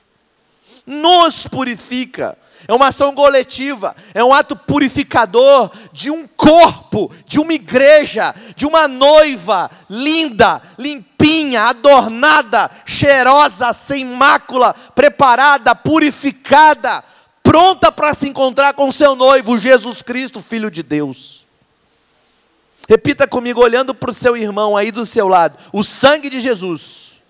nos 0.85 1.47
purifica. 1.47 2.37
É 2.67 2.73
uma 2.73 2.87
ação 2.87 3.13
coletiva, 3.13 3.95
é 4.13 4.23
um 4.23 4.33
ato 4.33 4.55
purificador 4.55 5.69
de 5.93 6.09
um 6.09 6.27
corpo, 6.27 7.11
de 7.25 7.39
uma 7.39 7.53
igreja, 7.53 8.33
de 8.55 8.65
uma 8.65 8.87
noiva 8.87 9.69
linda, 9.87 10.59
limpinha, 10.77 11.63
adornada, 11.63 12.71
cheirosa, 12.83 13.71
sem 13.71 14.03
mácula, 14.03 14.73
preparada, 14.95 15.75
purificada, 15.75 17.03
pronta 17.43 17.91
para 17.91 18.15
se 18.15 18.27
encontrar 18.27 18.73
com 18.73 18.91
seu 18.91 19.15
noivo, 19.15 19.59
Jesus 19.59 20.01
Cristo, 20.01 20.41
Filho 20.41 20.71
de 20.71 20.81
Deus. 20.81 21.45
Repita 22.89 23.27
comigo, 23.27 23.61
olhando 23.61 23.93
para 23.93 24.09
o 24.09 24.13
seu 24.13 24.35
irmão 24.35 24.75
aí 24.75 24.91
do 24.91 25.05
seu 25.05 25.27
lado: 25.27 25.55
o 25.71 25.83
sangue 25.83 26.31
de 26.31 26.41
Jesus 26.41 27.21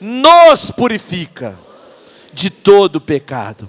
nos 0.00 0.72
purifica 0.72 1.56
de 2.32 2.50
todo 2.50 3.00
pecado. 3.00 3.68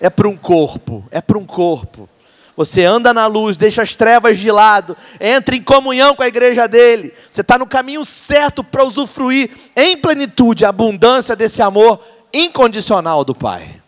É 0.00 0.10
para 0.10 0.28
um 0.28 0.36
corpo, 0.36 1.06
é 1.10 1.20
para 1.20 1.38
um 1.38 1.44
corpo. 1.44 2.08
Você 2.56 2.84
anda 2.84 3.12
na 3.12 3.26
luz, 3.26 3.56
deixa 3.56 3.82
as 3.82 3.94
trevas 3.94 4.38
de 4.38 4.50
lado, 4.50 4.96
entra 5.20 5.54
em 5.54 5.62
comunhão 5.62 6.16
com 6.16 6.22
a 6.22 6.28
igreja 6.28 6.66
dele. 6.66 7.12
Você 7.30 7.42
está 7.42 7.58
no 7.58 7.66
caminho 7.66 8.02
certo 8.04 8.64
para 8.64 8.82
usufruir 8.82 9.50
em 9.76 9.96
plenitude 9.96 10.64
a 10.64 10.70
abundância 10.70 11.36
desse 11.36 11.60
amor 11.60 12.00
incondicional 12.32 13.24
do 13.24 13.34
Pai. 13.34 13.82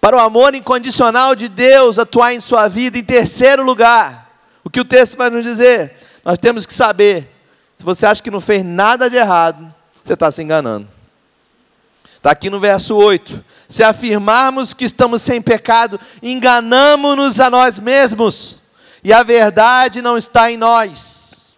Para 0.00 0.16
o 0.16 0.20
amor 0.20 0.54
incondicional 0.54 1.36
de 1.36 1.48
Deus 1.48 1.98
atuar 1.98 2.34
em 2.34 2.40
sua 2.40 2.66
vida, 2.68 2.98
em 2.98 3.04
terceiro 3.04 3.64
lugar, 3.64 4.26
o 4.64 4.70
que 4.70 4.80
o 4.80 4.84
texto 4.84 5.16
vai 5.16 5.30
nos 5.30 5.44
dizer? 5.44 5.96
Nós 6.24 6.38
temos 6.38 6.66
que 6.66 6.74
saber, 6.74 7.32
se 7.76 7.84
você 7.84 8.04
acha 8.04 8.22
que 8.22 8.30
não 8.32 8.40
fez 8.40 8.64
nada 8.64 9.08
de 9.08 9.16
errado, 9.16 9.72
você 10.02 10.14
está 10.14 10.30
se 10.30 10.42
enganando. 10.42 10.95
Está 12.26 12.32
aqui 12.32 12.50
no 12.50 12.58
verso 12.58 12.96
8. 12.96 13.44
Se 13.68 13.84
afirmarmos 13.84 14.74
que 14.74 14.84
estamos 14.84 15.22
sem 15.22 15.40
pecado, 15.40 16.00
enganamos-nos 16.20 17.38
a 17.38 17.48
nós 17.48 17.78
mesmos, 17.78 18.58
e 19.04 19.12
a 19.12 19.22
verdade 19.22 20.02
não 20.02 20.18
está 20.18 20.50
em 20.50 20.56
nós. 20.56 21.54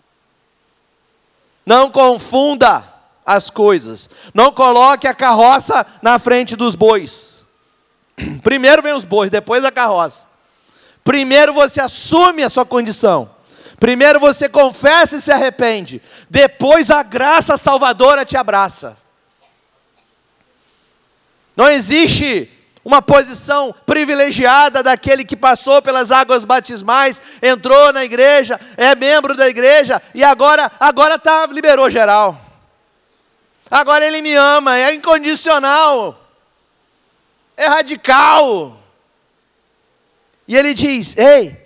Não 1.65 1.91
confunda 1.91 2.85
as 3.25 3.49
coisas. 3.49 4.11
Não 4.35 4.53
coloque 4.53 5.09
a 5.09 5.15
carroça 5.15 5.87
na 6.03 6.19
frente 6.19 6.55
dos 6.55 6.75
bois. 6.75 7.47
Primeiro 8.45 8.83
vem 8.83 8.93
os 8.93 9.07
bois, 9.07 9.31
depois 9.31 9.65
a 9.65 9.73
carroça. 9.73 10.27
Primeiro 11.03 11.55
você 11.55 11.81
assume 11.81 12.43
a 12.43 12.51
sua 12.51 12.67
condição. 12.67 13.31
Primeiro 13.81 14.21
você 14.21 14.51
confessa 14.51 15.17
e 15.17 15.23
se 15.23 15.33
arrepende. 15.33 16.03
Depois 16.29 16.91
a 16.91 17.03
graça 17.03 17.57
salvadora 17.57 18.23
te 18.27 18.37
abraça. 18.37 19.08
Não 21.59 21.69
existe 21.69 22.49
uma 22.85 23.03
posição 23.03 23.75
privilegiada 23.85 24.81
daquele 24.81 25.25
que 25.25 25.37
passou 25.37 25.83
pelas 25.83 26.13
águas 26.13 26.45
batismais, 26.45 27.21
entrou 27.43 27.93
na 27.93 28.05
igreja, 28.05 28.61
é 28.77 28.95
membro 28.95 29.37
da 29.37 29.49
igreja 29.49 30.01
e 30.15 30.23
agora 30.23 30.71
agora 30.79 31.19
tá 31.19 31.47
liberou 31.47 31.91
geral. 31.91 32.41
Agora 33.69 34.07
ele 34.07 34.23
me 34.23 34.33
ama, 34.35 34.79
é 34.79 34.95
incondicional. 34.95 36.17
É 37.57 37.67
radical. 37.67 38.81
E 40.47 40.57
ele 40.57 40.75
diz: 40.75 41.17
"Ei, 41.17 41.61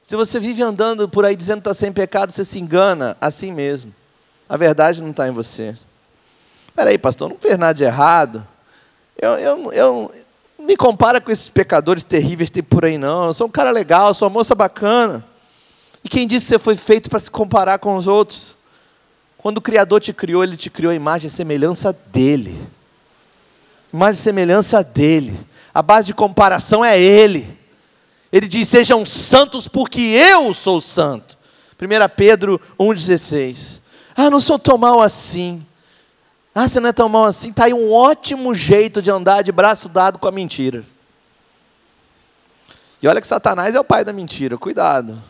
se 0.00 0.14
você 0.14 0.38
vive 0.38 0.62
andando 0.62 1.08
por 1.08 1.24
aí 1.24 1.34
dizendo 1.34 1.60
que 1.60 1.68
está 1.68 1.74
sem 1.74 1.92
pecado, 1.92 2.30
você 2.30 2.44
se 2.44 2.60
engana 2.60 3.16
assim 3.20 3.50
mesmo. 3.52 3.92
A 4.48 4.56
verdade 4.56 5.02
não 5.02 5.10
está 5.10 5.26
em 5.26 5.32
você. 5.32 5.76
Espera 6.68 6.90
aí, 6.90 6.98
pastor, 6.98 7.30
não 7.30 7.36
fez 7.36 7.58
nada 7.58 7.74
de 7.74 7.82
errado. 7.82 8.53
Eu, 9.20 9.30
eu, 9.38 9.72
eu 9.72 10.12
me 10.58 10.76
compara 10.76 11.20
com 11.20 11.30
esses 11.30 11.48
pecadores 11.48 12.04
terríveis 12.04 12.50
que 12.50 12.54
tem 12.54 12.62
por 12.62 12.84
aí, 12.84 12.98
não. 12.98 13.26
Eu 13.26 13.34
sou 13.34 13.46
um 13.46 13.50
cara 13.50 13.70
legal, 13.70 14.14
sou 14.14 14.26
uma 14.26 14.34
moça 14.34 14.54
bacana. 14.54 15.24
E 16.02 16.08
quem 16.08 16.26
disse 16.26 16.46
que 16.46 16.50
você 16.50 16.58
foi 16.58 16.76
feito 16.76 17.08
para 17.08 17.20
se 17.20 17.30
comparar 17.30 17.78
com 17.78 17.96
os 17.96 18.06
outros? 18.06 18.56
Quando 19.38 19.58
o 19.58 19.62
Criador 19.62 20.00
te 20.00 20.12
criou, 20.12 20.42
Ele 20.42 20.56
te 20.56 20.70
criou 20.70 20.90
a 20.90 20.94
imagem 20.94 21.28
e 21.28 21.30
semelhança 21.30 21.96
dEle. 22.12 22.58
Imagem 23.92 24.20
e 24.20 24.22
semelhança 24.22 24.82
dEle. 24.82 25.38
A 25.72 25.82
base 25.82 26.06
de 26.06 26.14
comparação 26.14 26.84
é 26.84 27.00
Ele. 27.00 27.58
Ele 28.32 28.48
diz: 28.48 28.68
Sejam 28.68 29.04
santos 29.04 29.68
porque 29.68 30.00
eu 30.00 30.52
sou 30.52 30.80
santo. 30.80 31.38
1 31.80 32.08
Pedro 32.16 32.60
1,16. 32.78 33.80
Ah, 34.16 34.30
não 34.30 34.40
sou 34.40 34.58
tão 34.58 34.78
mal 34.78 35.00
assim. 35.00 35.64
Ah, 36.54 36.68
você 36.68 36.78
não 36.78 36.88
é 36.88 36.92
tão 36.92 37.08
mal 37.08 37.24
assim? 37.24 37.50
Está 37.50 37.64
aí 37.64 37.74
um 37.74 37.92
ótimo 37.92 38.54
jeito 38.54 39.02
de 39.02 39.10
andar 39.10 39.42
de 39.42 39.50
braço 39.50 39.88
dado 39.88 40.18
com 40.18 40.28
a 40.28 40.32
mentira. 40.32 40.84
E 43.02 43.08
olha 43.08 43.20
que 43.20 43.26
Satanás 43.26 43.74
é 43.74 43.80
o 43.80 43.84
pai 43.84 44.04
da 44.04 44.12
mentira, 44.12 44.56
cuidado. 44.56 45.20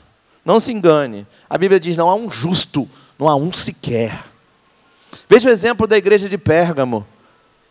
Não 0.44 0.60
se 0.60 0.70
engane. 0.70 1.26
A 1.48 1.56
Bíblia 1.56 1.80
diz: 1.80 1.96
não 1.96 2.10
há 2.10 2.14
um 2.14 2.30
justo, 2.30 2.88
não 3.18 3.28
há 3.28 3.34
um 3.34 3.50
sequer. 3.50 4.22
Veja 5.28 5.48
o 5.48 5.52
exemplo 5.52 5.86
da 5.86 5.96
igreja 5.96 6.28
de 6.28 6.36
Pérgamo. 6.36 7.06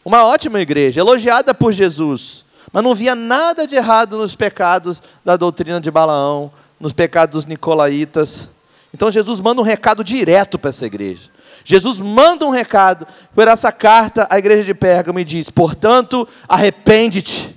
Uma 0.03 0.25
ótima 0.25 0.59
igreja, 0.59 0.99
elogiada 0.99 1.53
por 1.53 1.71
Jesus, 1.71 2.43
mas 2.71 2.83
não 2.83 2.93
via 2.93 3.15
nada 3.15 3.65
de 3.65 3.75
errado 3.75 4.17
nos 4.17 4.35
pecados 4.35 5.01
da 5.23 5.37
doutrina 5.37 5.79
de 5.79 5.89
Balaão, 5.89 6.51
nos 6.79 6.91
pecados 6.91 7.35
dos 7.35 7.45
nicolaítas. 7.45 8.49
Então 8.93 9.11
Jesus 9.11 9.39
manda 9.39 9.61
um 9.61 9.63
recado 9.63 10.03
direto 10.03 10.59
para 10.59 10.71
essa 10.71 10.85
igreja. 10.85 11.29
Jesus 11.63 11.99
manda 11.99 12.45
um 12.45 12.49
recado 12.49 13.07
por 13.33 13.47
essa 13.47 13.71
carta 13.71 14.27
à 14.29 14.37
igreja 14.37 14.63
de 14.63 14.73
Pérgamo 14.73 15.19
e 15.19 15.25
diz: 15.25 15.49
portanto, 15.49 16.27
arrepende-te, 16.47 17.49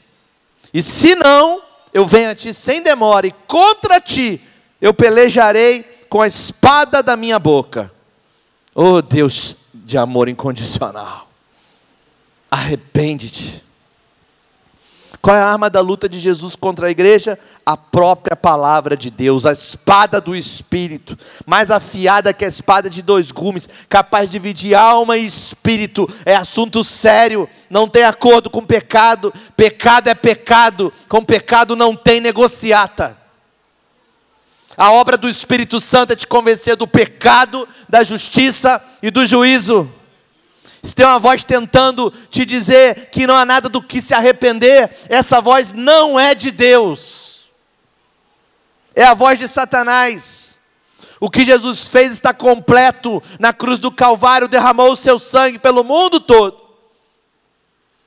e 0.72 0.80
se 0.80 1.14
não, 1.14 1.60
eu 1.92 2.06
venho 2.06 2.30
a 2.30 2.34
ti 2.34 2.54
sem 2.54 2.82
demora, 2.82 3.26
e 3.26 3.34
contra 3.46 4.00
ti 4.00 4.40
eu 4.80 4.94
pelejarei 4.94 5.82
com 6.08 6.22
a 6.22 6.26
espada 6.26 7.02
da 7.02 7.16
minha 7.16 7.38
boca. 7.38 7.92
Oh 8.74 9.02
Deus 9.02 9.56
de 9.74 9.98
amor 9.98 10.28
incondicional, 10.28 11.28
arrepende-te. 12.50 13.65
Qual 15.20 15.35
é 15.35 15.40
a 15.40 15.46
arma 15.46 15.68
da 15.68 15.81
luta 15.81 16.09
de 16.09 16.20
Jesus 16.20 16.55
contra 16.55 16.87
a 16.87 16.90
igreja? 16.90 17.38
A 17.64 17.76
própria 17.76 18.37
palavra 18.37 18.96
de 18.96 19.11
Deus, 19.11 19.44
a 19.44 19.52
espada 19.52 20.20
do 20.20 20.37
Espírito, 20.37 21.18
mais 21.44 21.70
afiada 21.70 22.33
que 22.33 22.44
a 22.44 22.48
espada 22.48 22.88
de 22.88 23.02
dois 23.02 23.33
gumes, 23.33 23.68
capaz 23.88 24.31
de 24.31 24.33
dividir 24.33 24.74
alma 24.74 25.16
e 25.16 25.26
espírito. 25.26 26.09
É 26.24 26.37
assunto 26.37 26.85
sério, 26.85 27.48
não 27.68 27.88
tem 27.88 28.05
acordo 28.05 28.50
com 28.50 28.64
pecado. 28.64 29.33
Pecado 29.57 30.09
é 30.09 30.14
pecado, 30.14 30.92
com 31.09 31.24
pecado 31.24 31.74
não 31.74 31.94
tem 31.94 32.20
negociata. 32.20 33.16
A 34.76 34.92
obra 34.92 35.16
do 35.16 35.29
Espírito 35.29 35.81
Santo 35.81 36.12
é 36.12 36.16
te 36.16 36.26
convencer 36.26 36.76
do 36.76 36.87
pecado, 36.87 37.66
da 37.88 38.05
justiça 38.05 38.83
e 39.02 39.11
do 39.11 39.24
juízo. 39.24 39.90
Se 40.87 40.94
tem 40.94 41.05
uma 41.05 41.18
voz 41.18 41.42
tentando 41.42 42.12
te 42.31 42.44
dizer 42.44 43.11
que 43.11 43.27
não 43.27 43.35
há 43.35 43.44
nada 43.44 43.68
do 43.68 43.83
que 43.83 44.01
se 44.01 44.14
arrepender, 44.14 44.88
essa 45.09 45.40
voz 45.40 45.72
não 45.72 46.18
é 46.18 46.35
de 46.35 46.51
Deus, 46.51 47.49
é 48.94 49.05
a 49.05 49.14
voz 49.14 49.38
de 49.38 49.49
Satanás. 49.49 50.57
O 51.18 51.31
que 51.31 51.44
Jesus 51.44 51.88
fez 51.88 52.12
está 52.12 52.33
completo 52.35 53.22
na 53.40 53.53
cruz 53.53 53.79
do 53.79 53.90
Calvário, 53.90 54.49
derramou 54.49 54.92
o 54.92 54.96
seu 54.96 55.18
sangue 55.18 55.59
pelo 55.59 55.83
mundo 55.83 56.20
todo. 56.20 56.61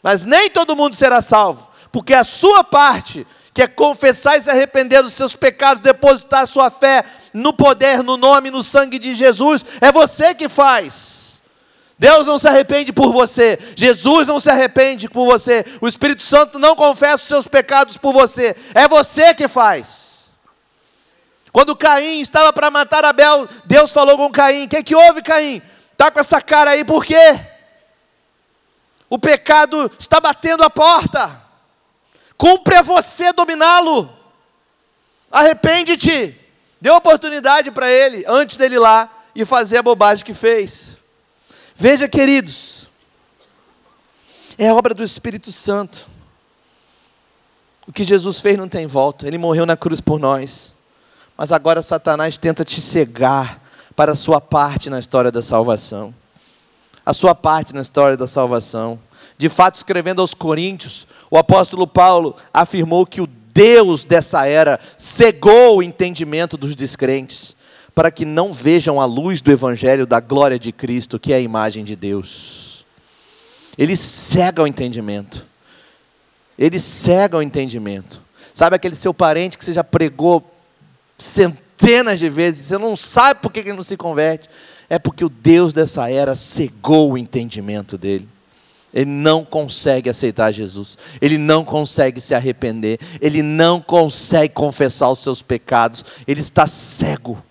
Mas 0.02 0.26
nem 0.26 0.50
todo 0.50 0.76
mundo 0.76 0.96
será 0.96 1.22
salvo, 1.22 1.68
porque 1.92 2.14
a 2.14 2.24
sua 2.24 2.64
parte, 2.64 3.26
que 3.54 3.64
é 3.64 3.68
confessar 3.68 4.38
e 4.38 4.42
se 4.42 4.50
arrepender 4.50 5.02
dos 5.02 5.14
seus 5.14 5.36
pecados, 5.36 5.82
depositar 5.82 6.44
a 6.44 6.48
sua 6.48 6.72
fé 6.72 7.04
no 7.34 7.52
poder, 7.52 8.04
no 8.04 8.16
nome, 8.16 8.52
no 8.52 8.64
sangue 8.64 8.98
de 8.98 9.14
Jesus, 9.16 9.66
é 9.82 9.92
você 9.92 10.34
que 10.34 10.48
faz. 10.48 11.39
Deus 12.00 12.26
não 12.26 12.40
se 12.40 12.48
arrepende 12.48 12.94
por 12.94 13.12
você, 13.12 13.60
Jesus 13.76 14.26
não 14.26 14.40
se 14.40 14.50
arrepende 14.50 15.10
por 15.10 15.26
você, 15.26 15.66
o 15.82 15.88
Espírito 15.88 16.24
Santo 16.24 16.58
não 16.58 16.74
confessa 16.74 17.16
os 17.16 17.28
seus 17.28 17.46
pecados 17.46 17.98
por 17.98 18.14
você, 18.14 18.56
é 18.74 18.88
você 18.88 19.34
que 19.34 19.50
faz. 19.50 20.30
Quando 21.52 21.76
Caim 21.76 22.22
estava 22.22 22.54
para 22.54 22.72
matar 22.72 23.04
Abel, 23.04 23.50
Deus 23.66 23.92
falou 23.92 24.16
com 24.16 24.32
Caim: 24.32 24.66
O 24.66 24.70
que, 24.70 24.82
que 24.82 24.96
houve, 24.96 25.22
Caim? 25.22 25.62
Está 25.92 26.10
com 26.10 26.20
essa 26.22 26.40
cara 26.40 26.72
aí 26.72 26.86
por 26.86 27.04
quê? 27.04 27.38
O 29.10 29.20
pecado 29.20 29.92
está 30.00 30.22
batendo 30.22 30.64
a 30.64 30.70
porta. 30.70 31.42
Cumpre 32.38 32.76
a 32.76 32.82
você 32.82 33.34
dominá-lo. 33.34 34.10
Arrepende-te. 35.30 36.34
Dê 36.80 36.90
oportunidade 36.92 37.72
para 37.72 37.92
ele, 37.92 38.24
antes 38.26 38.56
dele 38.56 38.76
ir 38.76 38.80
lá 38.80 39.10
e 39.36 39.44
fazer 39.44 39.80
a 39.80 39.84
bobagem 39.84 40.24
que 40.24 40.34
fez. 40.34 40.99
Veja, 41.80 42.08
queridos, 42.08 42.92
é 44.58 44.72
obra 44.72 44.94
do 44.94 45.04
Espírito 45.04 45.52
Santo. 45.52 46.08
O 47.88 47.94
que 47.94 48.04
Jesus 48.04 48.42
fez 48.42 48.58
não 48.58 48.68
tem 48.68 48.86
volta. 48.86 49.26
Ele 49.26 49.38
morreu 49.38 49.66
na 49.66 49.78
cruz 49.78 50.02
por 50.02 50.20
nós. 50.20 50.74
Mas 51.38 51.52
agora 51.52 51.82
Satanás 51.82 52.38
tenta 52.38 52.64
te 52.64 52.82
cegar 52.82 53.64
para 53.96 54.12
a 54.12 54.16
sua 54.16 54.40
parte 54.40 54.90
na 54.90 55.00
história 55.00 55.32
da 55.32 55.42
salvação 55.42 56.14
a 57.10 57.14
sua 57.14 57.34
parte 57.34 57.74
na 57.74 57.82
história 57.82 58.16
da 58.16 58.28
salvação. 58.28 59.00
De 59.36 59.50
fato, 59.50 59.78
escrevendo 59.78 60.22
aos 60.22 60.36
Coríntios, 60.36 61.08
o 61.32 61.40
apóstolo 61.40 61.88
Paulo 61.88 62.36
afirmou 62.54 63.04
que 63.04 63.20
o 63.20 63.26
Deus 63.26 64.04
dessa 64.04 64.46
era 64.46 64.80
cegou 64.96 65.78
o 65.78 65.84
entendimento 65.84 66.56
dos 66.56 66.76
descrentes, 66.76 67.56
para 68.00 68.12
que 68.12 68.24
não 68.24 68.54
vejam 68.54 69.02
a 69.02 69.04
luz 69.04 69.42
do 69.42 69.52
evangelho 69.52 70.08
da 70.08 70.22
glória 70.22 70.58
de 70.58 70.72
Cristo, 70.72 71.20
que 71.20 71.34
é 71.34 71.36
a 71.36 71.42
imagem 71.42 71.84
de 71.84 71.98
Deus. 71.98 72.86
Ele 73.78 73.94
cega 73.94 74.64
o 74.64 74.68
entendimento. 74.68 75.46
Ele 76.58 76.80
cega 76.80 77.36
o 77.36 77.42
entendimento. 77.42 78.22
Sabe 78.54 78.78
aquele 78.78 78.96
seu 78.96 79.14
parente 79.14 79.58
que 79.58 79.66
você 79.66 79.74
já 79.74 79.84
pregou 79.84 80.50
centenas 81.18 82.20
de 82.20 82.30
vezes, 82.30 82.68
você 82.68 82.78
não 82.78 82.96
sabe 82.96 83.42
por 83.42 83.52
que 83.52 83.60
ele 83.60 83.74
não 83.74 83.84
se 83.84 83.98
converte 83.98 84.48
é 84.90 84.98
porque 84.98 85.26
o 85.26 85.30
Deus 85.30 85.74
dessa 85.74 86.10
era 86.10 86.36
cegou 86.36 87.12
o 87.12 87.18
entendimento 87.18 87.98
dele. 87.98 88.30
Ele 88.94 89.12
não 89.12 89.44
consegue 89.44 90.10
aceitar 90.10 90.54
Jesus, 90.54 90.98
ele 91.20 91.38
não 91.38 91.66
consegue 91.66 92.22
se 92.22 92.34
arrepender, 92.34 92.98
ele 93.20 93.44
não 93.44 93.82
consegue 93.82 94.54
confessar 94.54 95.10
os 95.10 95.20
seus 95.20 95.42
pecados, 95.42 96.06
ele 96.26 96.40
está 96.40 96.66
cego. 96.66 97.44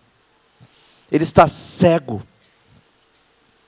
Ele 1.11 1.25
está 1.25 1.49
cego, 1.49 2.23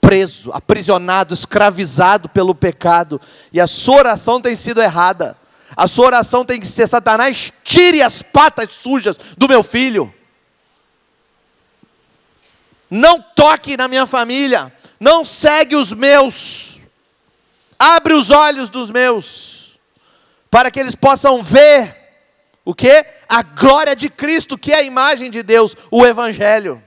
preso, 0.00 0.52
aprisionado, 0.52 1.34
escravizado 1.34 2.28
pelo 2.28 2.54
pecado, 2.54 3.20
e 3.52 3.60
a 3.60 3.66
sua 3.66 3.96
oração 3.96 4.40
tem 4.40 4.54
sido 4.56 4.80
errada. 4.80 5.36
A 5.76 5.86
sua 5.86 6.06
oração 6.06 6.44
tem 6.44 6.60
que 6.60 6.66
ser: 6.66 6.86
Satanás, 6.86 7.52
tire 7.64 8.02
as 8.02 8.22
patas 8.22 8.72
sujas 8.72 9.16
do 9.36 9.48
meu 9.48 9.62
filho 9.62 10.12
não 12.90 13.22
toque 13.22 13.76
na 13.76 13.86
minha 13.86 14.04
família, 14.04 14.72
não 14.98 15.24
segue 15.24 15.76
os 15.76 15.92
meus, 15.92 16.78
abre 17.78 18.12
os 18.12 18.30
olhos 18.30 18.68
dos 18.68 18.90
meus, 18.90 19.78
para 20.50 20.70
que 20.70 20.80
eles 20.80 20.96
possam 20.96 21.42
ver 21.42 21.96
o 22.64 22.74
que? 22.74 23.06
A 23.28 23.42
glória 23.42 23.94
de 23.94 24.10
Cristo, 24.10 24.58
que 24.58 24.72
é 24.72 24.78
a 24.78 24.82
imagem 24.82 25.30
de 25.30 25.42
Deus, 25.42 25.76
o 25.90 26.04
Evangelho. 26.04 26.82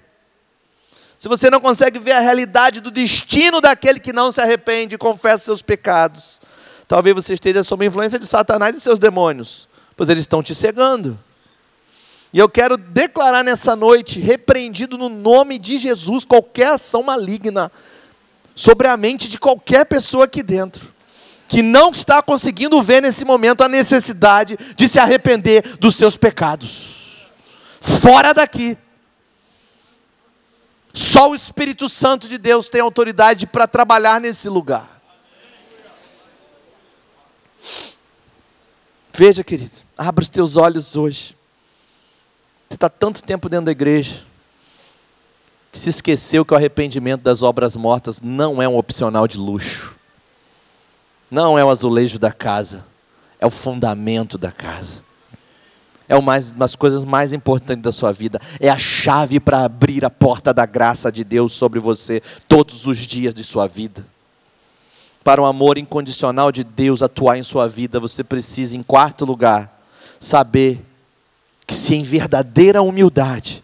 Se 1.23 1.29
você 1.29 1.49
não 1.49 1.61
consegue 1.61 1.99
ver 1.99 2.11
a 2.11 2.19
realidade 2.19 2.81
do 2.81 2.91
destino 2.91 3.61
daquele 3.61 3.97
que 3.97 4.11
não 4.11 4.29
se 4.29 4.41
arrepende 4.41 4.95
e 4.95 4.97
confessa 4.97 5.45
seus 5.45 5.61
pecados, 5.61 6.41
talvez 6.85 7.15
você 7.15 7.33
esteja 7.33 7.63
sob 7.63 7.85
a 7.85 7.87
influência 7.87 8.19
de 8.19 8.25
Satanás 8.25 8.75
e 8.75 8.81
seus 8.81 8.99
demônios, 8.99 9.69
pois 9.95 10.09
eles 10.09 10.23
estão 10.23 10.43
te 10.43 10.53
cegando. 10.53 11.17
E 12.33 12.39
eu 12.39 12.49
quero 12.49 12.75
declarar 12.75 13.41
nessa 13.41 13.73
noite, 13.73 14.19
repreendido 14.19 14.97
no 14.97 15.07
nome 15.07 15.57
de 15.57 15.77
Jesus, 15.77 16.25
qualquer 16.25 16.71
ação 16.71 17.03
maligna 17.03 17.71
sobre 18.53 18.89
a 18.89 18.97
mente 18.97 19.29
de 19.29 19.39
qualquer 19.39 19.85
pessoa 19.85 20.25
aqui 20.25 20.43
dentro, 20.43 20.91
que 21.47 21.61
não 21.61 21.91
está 21.91 22.21
conseguindo 22.21 22.83
ver 22.83 23.01
nesse 23.01 23.23
momento 23.23 23.63
a 23.63 23.69
necessidade 23.69 24.59
de 24.75 24.89
se 24.89 24.99
arrepender 24.99 25.77
dos 25.77 25.95
seus 25.95 26.17
pecados. 26.17 27.29
Fora 27.79 28.33
daqui. 28.33 28.77
Só 30.93 31.31
o 31.31 31.35
Espírito 31.35 31.89
Santo 31.89 32.27
de 32.27 32.37
Deus 32.37 32.69
tem 32.69 32.79
autoridade 32.79 33.47
para 33.47 33.67
trabalhar 33.67 34.21
nesse 34.21 34.47
lugar. 34.47 35.01
Veja, 39.11 39.43
querido, 39.43 39.71
abra 39.97 40.21
os 40.21 40.29
teus 40.29 40.55
olhos 40.55 40.95
hoje. 40.95 41.35
Você 42.69 42.75
está 42.75 42.89
tanto 42.89 43.23
tempo 43.23 43.49
dentro 43.49 43.65
da 43.65 43.71
igreja 43.71 44.25
que 45.71 45.79
se 45.79 45.89
esqueceu 45.89 46.45
que 46.45 46.53
o 46.53 46.57
arrependimento 46.57 47.21
das 47.21 47.41
obras 47.41 47.75
mortas 47.75 48.21
não 48.21 48.61
é 48.61 48.67
um 48.67 48.77
opcional 48.77 49.27
de 49.27 49.39
luxo, 49.39 49.95
não 51.31 51.57
é 51.57 51.65
o 51.65 51.69
azulejo 51.69 52.19
da 52.19 52.31
casa, 52.31 52.85
é 53.39 53.45
o 53.45 53.49
fundamento 53.49 54.37
da 54.37 54.51
casa. 54.51 55.03
É 56.13 56.15
uma 56.15 56.39
das 56.39 56.75
coisas 56.75 57.03
mais 57.03 57.33
importantes 57.33 57.81
da 57.81 57.91
sua 57.91 58.11
vida. 58.11 58.39
É 58.59 58.69
a 58.69 58.77
chave 58.77 59.39
para 59.39 59.65
abrir 59.65 60.05
a 60.05 60.11
porta 60.11 60.53
da 60.53 60.63
graça 60.63 61.11
de 61.11 61.23
Deus 61.23 61.53
sobre 61.53 61.79
você 61.79 62.21
todos 62.47 62.85
os 62.85 62.99
dias 62.99 63.33
de 63.33 63.43
sua 63.43 63.65
vida. 63.65 64.05
Para 65.23 65.41
o 65.41 65.45
amor 65.45 65.75
incondicional 65.75 66.51
de 66.51 66.63
Deus 66.63 67.01
atuar 67.01 67.39
em 67.39 67.41
sua 67.41 67.67
vida, 67.67 67.99
você 67.99 68.23
precisa, 68.23 68.77
em 68.77 68.83
quarto 68.83 69.25
lugar, 69.25 69.83
saber 70.19 70.85
que 71.65 71.73
se 71.73 71.95
em 71.95 72.03
verdadeira 72.03 72.83
humildade 72.83 73.63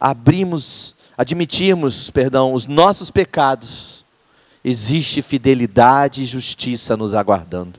abrimos, 0.00 0.96
admitirmos, 1.16 2.10
perdão, 2.10 2.54
os 2.54 2.66
nossos 2.66 3.08
pecados, 3.08 4.04
existe 4.64 5.22
fidelidade 5.22 6.24
e 6.24 6.26
justiça 6.26 6.96
nos 6.96 7.14
aguardando. 7.14 7.78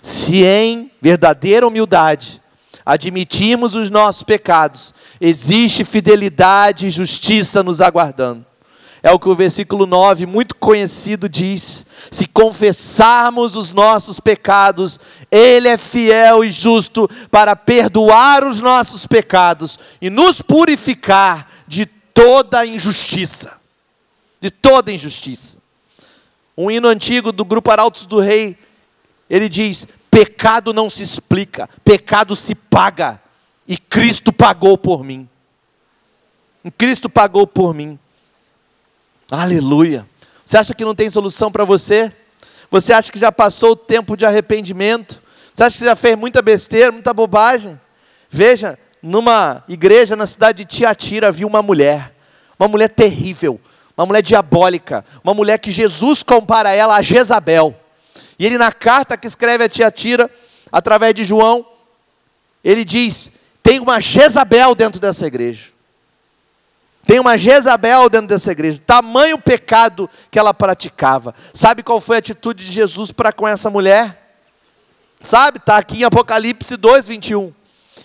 Se 0.00 0.42
em 0.42 0.90
verdadeira 1.02 1.66
humildade 1.66 2.40
admitirmos 2.84 3.74
os 3.74 3.90
nossos 3.90 4.22
pecados, 4.22 4.94
existe 5.20 5.84
fidelidade 5.84 6.86
e 6.86 6.90
justiça 6.90 7.62
nos 7.62 7.80
aguardando. 7.80 8.44
É 9.02 9.12
o 9.12 9.18
que 9.18 9.28
o 9.28 9.36
versículo 9.36 9.84
9, 9.84 10.24
muito 10.24 10.54
conhecido, 10.54 11.28
diz: 11.28 11.86
se 12.10 12.26
confessarmos 12.26 13.54
os 13.54 13.70
nossos 13.70 14.18
pecados, 14.18 14.98
Ele 15.30 15.68
é 15.68 15.76
fiel 15.76 16.42
e 16.42 16.50
justo 16.50 17.08
para 17.30 17.54
perdoar 17.54 18.44
os 18.44 18.60
nossos 18.60 19.06
pecados 19.06 19.78
e 20.00 20.08
nos 20.08 20.40
purificar 20.40 21.50
de 21.68 21.84
toda 21.84 22.64
injustiça. 22.64 23.52
De 24.40 24.50
toda 24.50 24.92
injustiça. 24.92 25.58
Um 26.56 26.70
hino 26.70 26.88
antigo 26.88 27.32
do 27.32 27.44
grupo 27.44 27.70
Arautos 27.70 28.06
do 28.06 28.20
Rei, 28.20 28.56
ele 29.28 29.48
diz: 29.48 29.86
pecado 30.14 30.72
não 30.72 30.88
se 30.88 31.02
explica, 31.02 31.68
pecado 31.84 32.36
se 32.36 32.54
paga, 32.54 33.20
e 33.66 33.76
Cristo 33.76 34.32
pagou 34.32 34.78
por 34.78 35.02
mim. 35.02 35.28
Cristo 36.78 37.10
pagou 37.10 37.48
por 37.48 37.74
mim. 37.74 37.98
Aleluia. 39.28 40.06
Você 40.44 40.56
acha 40.56 40.72
que 40.72 40.84
não 40.84 40.94
tem 40.94 41.10
solução 41.10 41.50
para 41.50 41.64
você? 41.64 42.12
Você 42.70 42.92
acha 42.92 43.10
que 43.10 43.18
já 43.18 43.32
passou 43.32 43.72
o 43.72 43.76
tempo 43.76 44.16
de 44.16 44.24
arrependimento? 44.24 45.20
Você 45.52 45.64
acha 45.64 45.78
que 45.78 45.84
já 45.84 45.96
fez 45.96 46.16
muita 46.16 46.40
besteira, 46.40 46.92
muita 46.92 47.12
bobagem? 47.12 47.80
Veja, 48.30 48.78
numa 49.02 49.64
igreja 49.68 50.14
na 50.14 50.28
cidade 50.28 50.58
de 50.58 50.76
Tiatira 50.76 51.26
havia 51.28 51.46
uma 51.46 51.60
mulher, 51.60 52.14
uma 52.56 52.68
mulher 52.68 52.88
terrível, 52.88 53.60
uma 53.96 54.06
mulher 54.06 54.22
diabólica, 54.22 55.04
uma 55.24 55.34
mulher 55.34 55.58
que 55.58 55.72
Jesus 55.72 56.22
compara 56.22 56.72
ela 56.72 56.94
a 56.94 57.02
Jezabel. 57.02 57.74
E 58.38 58.46
ele 58.46 58.58
na 58.58 58.72
carta 58.72 59.16
que 59.16 59.26
escreve 59.26 59.64
a 59.64 59.68
Tiatira, 59.68 60.30
através 60.70 61.14
de 61.14 61.24
João, 61.24 61.66
ele 62.62 62.84
diz: 62.84 63.32
tem 63.62 63.80
uma 63.80 64.00
Jezabel 64.00 64.74
dentro 64.74 65.00
dessa 65.00 65.26
igreja. 65.26 65.72
Tem 67.06 67.20
uma 67.20 67.36
Jezabel 67.36 68.08
dentro 68.08 68.28
dessa 68.28 68.50
igreja, 68.50 68.80
tamanho 68.84 69.38
pecado 69.38 70.08
que 70.30 70.38
ela 70.38 70.54
praticava. 70.54 71.34
Sabe 71.52 71.82
qual 71.82 72.00
foi 72.00 72.16
a 72.16 72.18
atitude 72.18 72.64
de 72.64 72.72
Jesus 72.72 73.12
para 73.12 73.30
com 73.30 73.46
essa 73.46 73.68
mulher? 73.68 74.38
Sabe? 75.20 75.58
Está 75.58 75.76
aqui 75.76 76.00
em 76.00 76.04
Apocalipse 76.04 76.76
2, 76.76 77.08
21. 77.08 77.52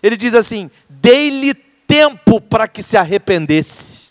Ele 0.04 0.18
diz 0.18 0.34
assim: 0.34 0.70
Dei-lhe 0.90 1.54
tempo 1.54 2.40
para 2.40 2.68
que 2.68 2.84
se 2.84 2.98
arrependesse. 2.98 4.10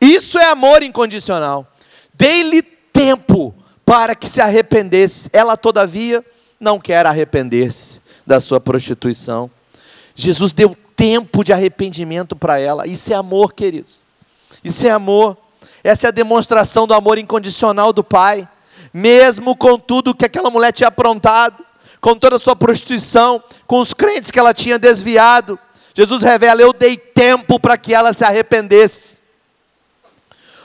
Isso 0.00 0.38
é 0.38 0.44
amor 0.44 0.82
incondicional. 0.82 1.66
Dei-lhe 2.14 2.62
tempo 2.62 3.54
para 3.86 4.16
que 4.16 4.28
se 4.28 4.40
arrependesse. 4.40 5.30
Ela, 5.32 5.56
todavia, 5.56 6.22
não 6.58 6.80
quer 6.80 7.06
arrepender-se 7.06 8.02
da 8.26 8.40
sua 8.40 8.60
prostituição. 8.60 9.48
Jesus 10.14 10.52
deu 10.52 10.76
tempo 10.96 11.44
de 11.44 11.52
arrependimento 11.52 12.34
para 12.34 12.58
ela. 12.58 12.86
Isso 12.86 13.12
é 13.12 13.16
amor, 13.16 13.52
queridos. 13.52 14.04
Isso 14.64 14.84
é 14.86 14.90
amor. 14.90 15.36
Essa 15.84 16.06
é 16.06 16.08
a 16.08 16.12
demonstração 16.12 16.86
do 16.86 16.94
amor 16.94 17.16
incondicional 17.16 17.92
do 17.92 18.02
Pai. 18.02 18.48
Mesmo 18.92 19.54
com 19.54 19.78
tudo 19.78 20.14
que 20.14 20.24
aquela 20.24 20.50
mulher 20.50 20.72
tinha 20.72 20.88
aprontado, 20.88 21.64
com 22.00 22.16
toda 22.16 22.36
a 22.36 22.38
sua 22.40 22.56
prostituição, 22.56 23.42
com 23.66 23.80
os 23.80 23.94
crentes 23.94 24.30
que 24.30 24.38
ela 24.38 24.54
tinha 24.54 24.78
desviado, 24.78 25.58
Jesus 25.94 26.22
revela: 26.22 26.60
Eu 26.60 26.72
dei 26.72 26.96
tempo 26.96 27.60
para 27.60 27.76
que 27.76 27.94
ela 27.94 28.12
se 28.12 28.24
arrependesse. 28.24 29.25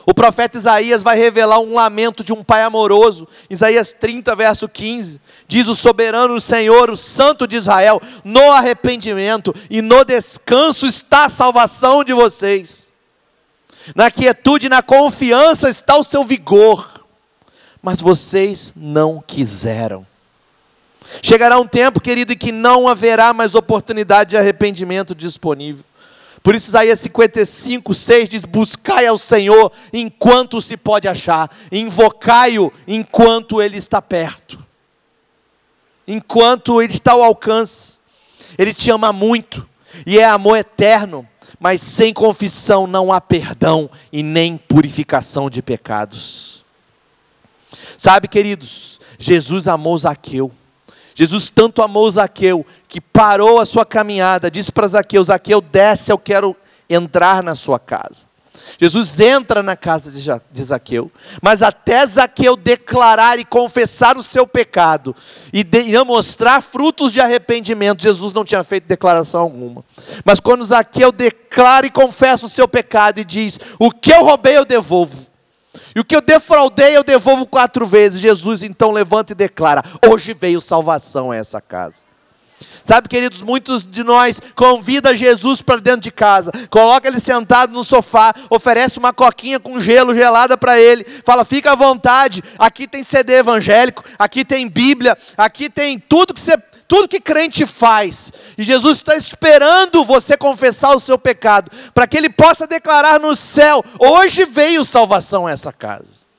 O 0.06 0.14
profeta 0.14 0.58
Isaías 0.58 1.04
vai 1.04 1.18
revelar 1.18 1.60
um 1.60 1.74
lamento 1.74 2.24
de 2.24 2.34
um 2.34 2.44
pai 2.44 2.64
amoroso. 2.64 3.28
Isaías 3.50 3.94
30, 3.94 4.36
verso 4.36 4.68
15. 4.68 5.22
Diz 5.48 5.68
o 5.68 5.76
soberano 5.76 6.40
Senhor, 6.40 6.90
o 6.90 6.98
Santo 6.98 7.46
de 7.46 7.58
Israel: 7.58 8.02
no 8.24 8.52
arrependimento 8.52 9.54
e 9.70 9.82
no 9.82 10.04
descanso 10.04 10.88
está 10.88 11.26
a 11.26 11.30
salvação 11.30 12.04
de 12.04 12.14
vocês. 12.14 12.92
Na 13.96 14.10
quietude 14.10 14.68
e 14.68 14.70
na 14.70 14.82
confiança 14.82 15.70
está 15.70 15.98
o 15.98 16.04
seu 16.04 16.24
vigor. 16.24 17.06
Mas 17.82 18.00
vocês 18.00 18.74
não 18.76 19.24
quiseram. 19.26 20.06
Chegará 21.22 21.60
um 21.60 21.68
tempo, 21.68 22.00
querido, 22.00 22.32
em 22.32 22.38
que 22.38 22.52
não 22.52 22.88
haverá 22.88 23.34
mais 23.34 23.56
oportunidade 23.56 24.32
de 24.32 24.38
arrependimento 24.38 25.14
disponível. 25.14 25.84
Por 26.44 26.56
isso, 26.56 26.70
Isaías 26.70 27.00
55, 27.00 27.94
6 27.94 28.30
diz: 28.30 28.46
Buscai 28.46 29.06
ao 29.06 29.18
Senhor 29.18 29.72
enquanto 29.94 30.62
se 30.62 30.76
pode 30.76 31.08
achar, 31.08 31.50
invocai-o 31.72 32.72
enquanto 32.88 33.62
ele 33.62 33.78
está 33.78 34.02
perto, 34.02 34.64
enquanto 36.08 36.82
ele 36.82 36.94
está 36.94 37.12
ao 37.12 37.24
alcance. 37.24 38.00
Ele 38.58 38.74
te 38.74 38.92
ama 38.92 39.14
muito, 39.14 39.68
e 40.06 40.20
é 40.20 40.26
amor 40.26 40.58
eterno, 40.58 41.28
mas 41.60 41.80
sem 41.82 42.14
confissão 42.14 42.88
não 42.88 43.14
há 43.14 43.22
perdão 43.22 43.90
e 44.12 44.24
nem 44.24 44.58
purificação 44.58 45.50
de 45.50 45.62
pecados. 45.62 46.66
Sabe, 47.98 48.28
queridos, 48.28 49.00
Jesus 49.20 49.68
amou 49.68 49.98
Zaqueu. 49.98 50.52
Jesus 51.14 51.50
tanto 51.50 51.84
amou 51.84 52.10
Zaqueu 52.10 52.66
que 52.92 53.00
parou 53.00 53.58
a 53.58 53.66
sua 53.66 53.86
caminhada, 53.86 54.52
disse 54.52 54.70
para 54.70 54.86
Zaqueu: 54.86 55.24
Zaqueu, 55.24 55.62
desce, 55.62 56.12
eu 56.12 56.18
quero 56.18 56.54
entrar 56.90 57.42
na 57.42 57.56
sua 57.56 57.80
casa. 57.80 58.30
Jesus 58.78 59.20
entra 59.22 59.64
na 59.64 59.78
casa 59.78 60.12
de 60.12 60.64
Zaqueu, 60.64 61.10
mas 61.42 61.62
até 61.62 62.06
Zaqueu 62.06 62.58
declarar 62.58 63.40
e 63.40 63.46
confessar 63.46 64.18
o 64.18 64.24
seu 64.24 64.46
pecado 64.46 65.16
e 65.54 65.66
mostrar 66.06 66.62
frutos 66.62 67.14
de 67.14 67.22
arrependimento, 67.22 68.04
Jesus 68.04 68.34
não 68.34 68.44
tinha 68.44 68.64
feito 68.64 68.88
declaração 68.88 69.40
alguma. 69.40 69.86
Mas 70.26 70.42
quando 70.42 70.66
Zaqueu 70.66 71.14
declara 71.14 71.88
e 71.88 71.92
confessa 71.92 72.46
o 72.46 72.50
seu 72.50 72.68
pecado 72.68 73.20
e 73.22 73.24
diz: 73.24 73.58
O 73.80 73.90
que 73.90 74.12
eu 74.12 74.26
roubei 74.26 74.58
eu 74.58 74.66
devolvo, 74.66 75.28
e 75.96 76.00
o 76.02 76.06
que 76.06 76.16
eu 76.16 76.22
defraudei, 76.22 76.98
eu 76.98 77.06
devolvo 77.06 77.46
quatro 77.46 77.86
vezes. 77.86 78.20
Jesus 78.20 78.64
então 78.64 78.92
levanta 78.92 79.32
e 79.32 79.36
declara: 79.36 79.82
Hoje 80.06 80.34
veio 80.34 80.60
salvação 80.60 81.32
a 81.32 81.38
essa 81.38 81.62
casa. 81.62 82.11
Sabe, 82.84 83.08
queridos, 83.08 83.42
muitos 83.42 83.84
de 83.90 84.04
nós 84.04 84.42
convida 84.56 85.16
Jesus 85.16 85.62
para 85.62 85.80
dentro 85.80 86.02
de 86.02 86.12
casa, 86.12 86.52
coloca 86.70 87.08
ele 87.08 87.20
sentado 87.20 87.74
no 87.74 87.84
sofá, 87.84 88.34
oferece 88.50 89.00
uma 89.00 89.14
coquinha 89.14 89.60
com 89.60 89.82
gelo 89.82 90.14
gelada 90.16 90.58
para 90.58 90.80
ele, 90.80 91.06
fala: 91.24 91.46
fica 91.46 91.72
à 91.72 91.76
vontade, 91.76 92.44
aqui 92.58 92.88
tem 92.88 93.04
CD 93.04 93.36
evangélico, 93.36 94.04
aqui 94.18 94.44
tem 94.44 94.68
Bíblia, 94.68 95.18
aqui 95.38 95.70
tem 95.70 96.00
tudo 96.00 96.34
que 96.34 96.40
você 96.40 96.58
tudo 96.88 97.08
que 97.08 97.22
crente 97.22 97.66
faz, 97.66 98.34
e 98.58 98.66
Jesus 98.66 98.98
está 98.98 99.16
esperando 99.16 100.04
você 100.04 100.36
confessar 100.36 100.94
o 100.94 101.00
seu 101.00 101.18
pecado, 101.18 101.72
para 101.94 102.06
que 102.06 102.18
ele 102.18 102.30
possa 102.30 102.68
declarar 102.68 103.18
no 103.18 103.34
céu: 103.34 103.82
hoje 103.98 104.44
veio 104.44 104.84
salvação 104.84 105.48
a 105.48 105.52
essa 105.52 105.72
casa. 105.72 106.31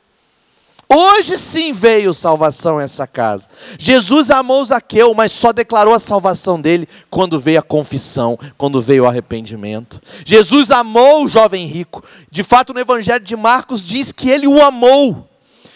Hoje 0.95 1.39
sim 1.39 1.73
veio 1.73 2.13
salvação 2.13 2.79
a 2.79 2.83
essa 2.83 3.07
casa. 3.07 3.49
Jesus 3.79 4.31
amou 4.31 4.65
Zaqueu, 4.65 5.15
mas 5.15 5.33
só 5.33 5.53
declarou 5.53 5.95
a 5.95 5.99
salvação 5.99 6.61
dele 6.61 6.87
quando 7.09 7.41
veio 7.41 7.61
a 7.61 7.63
confissão, 7.63 8.39
quando 8.59 8.83
veio 8.83 9.05
o 9.05 9.07
arrependimento. 9.07 10.01
Jesus 10.25 10.71
amou 10.71 11.25
o 11.25 11.29
jovem 11.29 11.67
rico. 11.67 12.05
De 12.31 12.45
fato, 12.45 12.75
no 12.75 12.81
Evangelho 12.81 13.25
de 13.25 13.37
Marcos 13.37 13.87
diz 13.87 14.13
que 14.13 14.29
ele 14.29 14.47
o 14.47 14.63
amou. 14.63 15.29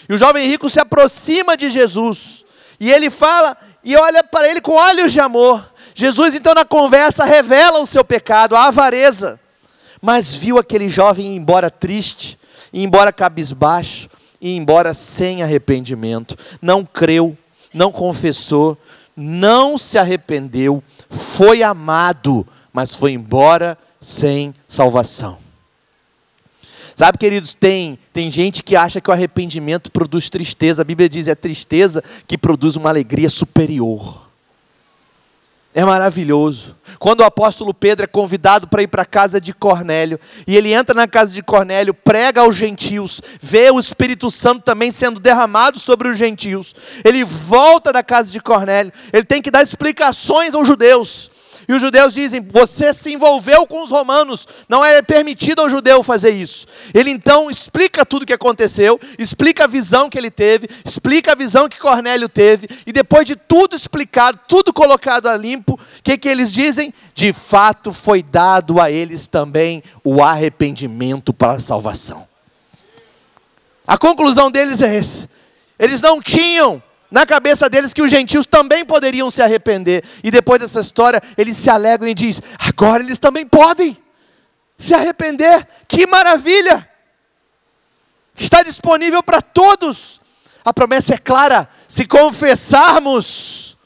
E 0.09 0.15
o 0.15 0.19
jovem 0.19 0.47
rico 0.47 0.69
se 0.69 0.79
aproxima 0.79 1.57
de 1.57 1.71
Jesus. 1.71 2.45
E 2.79 2.93
ele 2.93 3.09
fala: 3.09 3.57
e 3.87 3.97
olha 3.97 4.25
para 4.25 4.51
ele 4.51 4.61
com 4.61 4.73
olhos 4.73 5.13
de 5.13 5.21
amor. 5.21 5.65
Jesus, 5.95 6.35
então, 6.35 6.53
na 6.53 6.65
conversa, 6.65 7.25
revela 7.25 7.79
o 7.79 7.87
seu 7.87 8.05
pecado, 8.05 8.57
a 8.57 8.67
avareza. 8.67 9.39
Mas 10.03 10.35
viu 10.37 10.59
aquele 10.59 10.91
jovem 10.91 11.33
ir 11.33 11.37
embora 11.37 11.71
triste, 11.71 12.37
ir 12.73 12.83
embora 12.83 13.13
cabisbaixo, 13.13 14.11
ir 14.47 14.57
embora 14.57 14.95
sem 14.95 15.43
arrependimento. 15.43 16.37
Não 16.61 16.85
creu, 16.85 17.37
não 17.73 17.91
confessou, 17.91 18.77
não 19.17 19.79
se 19.79 19.99
arrependeu, 19.99 20.83
foi 21.09 21.63
amado, 21.63 22.47
mas 22.73 22.95
foi 22.95 23.13
embora 23.13 23.79
sem 24.01 24.55
salvação. 24.69 25.39
Sabe, 26.95 27.19
queridos, 27.19 27.53
tem, 27.53 27.99
tem 28.11 28.31
gente 28.31 28.63
que 28.63 28.75
acha 28.75 29.03
que 29.03 29.11
o 29.11 29.13
arrependimento 29.13 29.93
produz 29.93 30.31
tristeza. 30.31 30.81
A 30.81 30.85
Bíblia 30.85 31.11
diz: 31.11 31.29
é 31.29 31.35
tristeza 31.35 32.03
que 32.27 32.39
produz 32.39 32.75
uma 32.75 32.89
alegria 32.89 33.29
superior. 33.29 34.26
É 35.77 35.85
maravilhoso. 35.85 36.75
Quando 36.99 37.21
o 37.21 37.25
apóstolo 37.25 37.75
Pedro 37.75 38.05
é 38.05 38.07
convidado 38.07 38.67
para 38.67 38.83
ir 38.83 38.87
para 38.87 39.03
a 39.03 39.05
casa 39.05 39.39
de 39.39 39.53
Cornélio, 39.53 40.19
e 40.49 40.57
ele 40.57 40.73
entra 40.73 40.95
na 40.95 41.07
casa 41.07 41.35
de 41.35 41.43
Cornélio, 41.43 41.93
prega 41.93 42.41
aos 42.41 42.57
gentios, 42.57 43.21
vê 43.43 43.71
o 43.71 43.79
Espírito 43.79 44.31
Santo 44.31 44.63
também 44.63 44.91
sendo 44.91 45.21
derramado 45.21 45.79
sobre 45.79 46.09
os 46.09 46.17
gentios. 46.17 46.75
Ele 47.05 47.23
volta 47.25 47.93
da 47.93 48.03
casa 48.03 48.33
de 48.33 48.41
Cornélio, 48.41 48.91
ele 49.13 49.27
tem 49.27 49.43
que 49.43 49.51
dar 49.51 49.63
explicações 49.63 50.55
aos 50.55 50.67
judeus. 50.67 51.31
E 51.69 51.73
os 51.73 51.81
judeus 51.81 52.15
dizem: 52.15 52.41
Você 52.41 52.95
se 52.95 53.13
envolveu 53.13 53.67
com 53.67 53.83
os 53.83 53.91
romanos, 53.91 54.47
não 54.69 54.85
é 54.85 55.03
permitido 55.03 55.61
ao 55.61 55.69
judeu 55.69 56.03
fazer 56.03 56.31
isso. 56.31 56.67
Ele 56.95 57.11
então 57.11 57.51
explica 57.51 58.07
tudo 58.07 58.23
o 58.23 58.27
que 58.27 58.33
aconteceu, 58.33 59.01
explica 59.19 59.65
a 59.65 59.67
visão 59.67 60.09
que 60.09 60.17
ele 60.17 60.31
teve, 60.31 60.69
explica 60.85 61.33
a 61.33 61.35
visão 61.35 61.69
que 61.69 61.79
Cornélio 61.79 62.29
teve, 62.29 62.69
e 62.87 62.93
depois 62.93 63.27
de 63.27 63.35
tudo 63.35 63.75
explicado, 63.75 64.39
tudo 64.47 64.73
colocado 64.73 65.27
a 65.27 65.37
limpo, 65.37 65.75
o 65.75 66.03
que, 66.03 66.17
que 66.17 66.29
eles 66.29 66.53
dizem? 66.53 66.95
De 67.15 67.33
fato 67.33 67.93
foi 67.93 68.23
dado 68.23 68.81
a 68.81 68.91
eles 68.91 69.27
também 69.27 69.83
o 70.05 70.23
arrependimento 70.23 71.33
para 71.33 71.53
a 71.53 71.61
salvação. 71.61 72.27
A 73.87 73.97
conclusão 73.97 74.51
deles 74.51 74.83
é 74.83 74.97
essa: 74.97 75.29
eles 75.79 76.01
não 76.01 76.21
tinham 76.21 76.83
na 77.11 77.25
cabeça 77.25 77.71
deles 77.71 77.95
que 77.95 78.03
os 78.03 78.11
gentios 78.11 78.47
também 78.47 78.85
poderiam 78.85 79.31
se 79.31 79.41
arrepender. 79.41 80.05
E 80.23 80.31
depois 80.31 80.61
dessa 80.61 80.81
história, 80.81 81.23
eles 81.37 81.57
se 81.57 81.71
alegram 81.71 82.09
e 82.09 82.15
diz: 82.15 82.41
agora 82.59 83.03
eles 83.03 83.19
também 83.19 83.47
podem 83.47 83.97
se 84.77 84.95
arrepender. 84.95 85.67
Que 85.89 86.07
maravilha! 86.07 86.89
Está 88.35 88.63
disponível 88.63 89.23
para 89.23 89.41
todos. 89.41 90.21
A 90.65 90.73
promessa 90.73 91.15
é 91.15 91.19
clara: 91.19 91.69
se 91.87 92.07
confessarmos, 92.07 93.77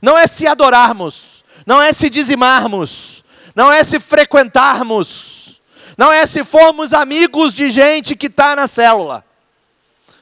não 0.00 0.16
é 0.16 0.26
se 0.26 0.46
adorarmos, 0.46 1.44
não 1.66 1.80
é 1.80 1.92
se 1.92 2.08
dizimarmos, 2.08 3.22
não 3.54 3.70
é 3.70 3.84
se 3.84 4.00
frequentarmos, 4.00 5.60
não 5.96 6.10
é 6.10 6.24
se 6.24 6.42
formos 6.42 6.94
amigos 6.94 7.52
de 7.52 7.68
gente 7.68 8.16
que 8.16 8.28
está 8.28 8.56
na 8.56 8.66
célula, 8.66 9.22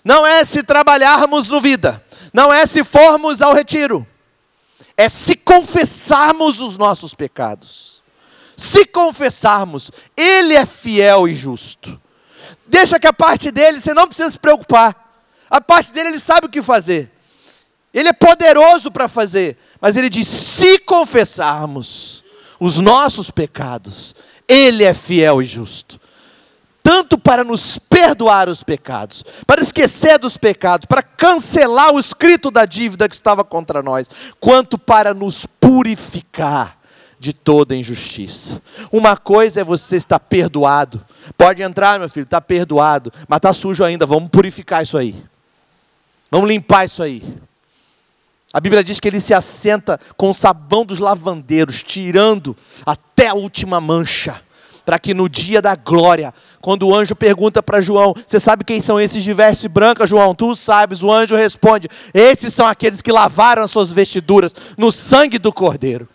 não 0.05 0.27
é 0.27 0.45
se 0.45 0.65
trabalharmos 0.65 1.49
no 1.49 1.61
vida 1.61 2.05
não 2.33 2.53
é 2.53 2.67
se 2.67 2.85
formos 2.85 3.41
ao 3.43 3.55
retiro, 3.55 4.07
é 4.97 5.09
se 5.09 5.37
confessarmos 5.37 6.61
os 6.61 6.77
nossos 6.77 7.15
pecados. 7.15 8.03
Se 8.57 8.85
confessarmos, 8.85 9.91
Ele 10.17 10.55
é 10.55 10.67
fiel 10.67 11.27
e 11.27 11.35
justo. 11.35 12.01
Deixa 12.67 13.01
que 13.01 13.07
a 13.07 13.13
parte 13.13 13.51
dele 13.51 13.81
você 13.81 13.95
não 13.95 14.07
precisa 14.07 14.31
se 14.31 14.39
preocupar. 14.39 14.95
A 15.51 15.61
parte 15.61 15.93
dele 15.93 16.11
ele 16.11 16.21
sabe 16.21 16.47
o 16.47 16.51
que 16.51 16.63
fazer. 16.63 17.11
Ele 17.93 18.09
é 18.09 18.13
poderoso 18.13 18.91
para 18.91 19.09
fazer. 19.09 19.59
Mas 19.81 19.97
ele 19.97 20.09
diz: 20.09 20.29
se 20.29 20.79
confessarmos 20.81 22.23
os 22.61 22.79
nossos 22.79 23.31
pecados, 23.31 24.15
Ele 24.47 24.85
é 24.85 24.95
fiel 24.95 25.43
e 25.43 25.47
justo. 25.47 26.00
Tanto 26.83 27.19
para 27.19 27.45
nos 27.45 27.79
perdoar 27.79 28.49
os 28.49 28.63
pecados, 28.63 29.25
para 29.47 29.61
esquecer 29.61 30.19
dos 30.19 30.37
pecados, 30.37 30.87
para 30.87 31.03
cancelar 31.03 31.93
o 31.95 32.01
escrito 32.01 32.51
da 32.51 32.65
dívida 32.65 33.09
que 33.09 33.15
estava 33.15 33.45
contra 33.45 33.83
nós, 33.83 34.09
quanto 34.39 34.79
para 34.79 35.15
nos 35.15 35.47
purificar 35.47 36.79
de 37.19 37.35
toda 37.35 37.77
injustiça. 37.77 38.63
Uma 38.91 39.17
coisa 39.17 39.61
é 39.61 39.65
você 39.65 39.97
estar 39.97 40.19
perdoado. 40.19 41.05
Pode 41.37 41.63
entrar, 41.63 42.01
meu 42.01 42.09
filho, 42.09 42.25
está 42.25 42.41
perdoado, 42.41 43.13
mas 43.29 43.37
está 43.37 43.53
sujo 43.53 43.85
ainda. 43.85 44.07
Vamos 44.07 44.31
purificar 44.31 44.83
isso 44.83 44.97
aí. 44.97 45.15
Vamos 46.31 46.49
limpar 46.49 46.87
isso 46.87 47.03
aí. 47.03 47.23
A 48.53 48.59
Bíblia 48.59 48.83
diz 48.83 48.99
que 48.99 49.07
ele 49.07 49.21
se 49.21 49.35
assenta 49.35 50.01
com 50.17 50.31
o 50.31 50.35
sabão 50.35 50.85
dos 50.85 50.99
lavandeiros, 50.99 51.83
tirando 51.83 52.57
até 52.85 53.29
a 53.29 53.35
última 53.35 53.81
mancha, 53.81 54.41
para 54.85 54.99
que 54.99 55.15
no 55.15 55.29
dia 55.29 55.61
da 55.63 55.75
glória, 55.75 56.33
quando 56.61 56.87
o 56.87 56.95
anjo 56.95 57.15
pergunta 57.15 57.63
para 57.63 57.81
João: 57.81 58.15
Você 58.27 58.41
sabe 58.41 58.65
quem 58.65 58.81
são 58.81 59.01
esses 59.01 59.23
de 59.23 59.33
veste 59.33 59.69
branca, 59.69 60.07
João? 60.07 60.35
Tu 60.35 60.55
sabes. 60.55 61.03
O 61.03 61.13
anjo 61.13 61.37
responde: 61.37 61.89
Esses 62.13 62.53
são 62.53 62.67
aqueles 62.67 63.03
que 63.03 63.13
lavaram 63.13 63.63
as 63.63 63.71
suas 63.71 63.93
vestiduras 63.93 64.55
no 64.77 64.91
sangue 64.91 65.39
do 65.39 65.53
cordeiro 65.53 66.09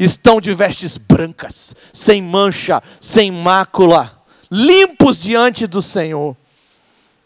estão 0.00 0.40
de 0.40 0.54
vestes 0.54 0.96
brancas, 0.96 1.74
sem 1.92 2.22
mancha, 2.22 2.82
sem 2.98 3.30
mácula, 3.30 4.18
limpos 4.50 5.20
diante 5.20 5.66
do 5.66 5.82
Senhor. 5.82 6.34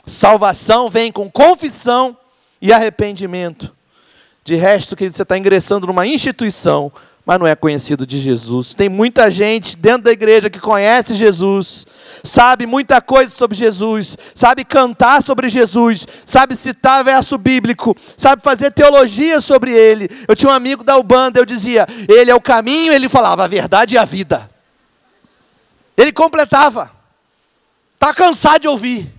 Salvação 0.05 0.91
vem 0.91 1.13
com 1.13 1.31
confissão 1.31 2.17
e 2.61 2.73
arrependimento. 2.73 3.73
De 4.43 4.57
resto, 4.57 4.97
querido, 4.97 5.17
você 5.17 5.23
está 5.23 5.39
ingressando 5.39 5.87
numa 5.87 6.05
instituição, 6.05 6.91
mas 7.25 7.39
não 7.39 7.47
é 7.47 7.57
conhecido 7.57 8.07
de 8.07 8.21
Jesus. 8.21 8.75
Tem 8.75 8.89
muita 8.89 9.31
gente 9.31 9.77
dentro 9.77 10.03
da 10.03 10.13
igreja 10.13 10.51
que 10.51 10.61
conhece 10.61 11.15
Jesus, 11.15 11.87
sabe 12.23 12.67
muita 12.67 13.01
coisa 13.01 13.35
sobre 13.35 13.57
Jesus, 13.57 14.17
sabe 14.35 14.65
cantar 14.65 15.23
sobre 15.23 15.49
Jesus, 15.49 16.07
sabe 16.27 16.55
citar 16.55 17.03
verso 17.03 17.39
bíblico, 17.39 17.97
sabe 18.17 18.43
fazer 18.43 18.71
teologia 18.73 19.41
sobre 19.41 19.73
ele. 19.73 20.09
Eu 20.29 20.37
tinha 20.37 20.51
um 20.51 20.55
amigo 20.55 20.85
da 20.85 20.99
Ubanda, 20.99 21.41
eu 21.41 21.47
dizia, 21.47 21.87
ele 22.09 22.31
é 22.31 22.35
o 22.35 22.41
caminho, 22.41 22.93
ele 22.93 23.09
falava 23.09 23.45
a 23.45 23.49
verdade 23.49 23.95
e 23.95 23.99
a 23.99 24.05
vida. 24.05 24.51
Ele 25.97 26.13
completava. 26.13 26.91
Está 27.95 28.13
cansado 28.13 28.63
de 28.63 28.69
ouvir. 28.69 29.11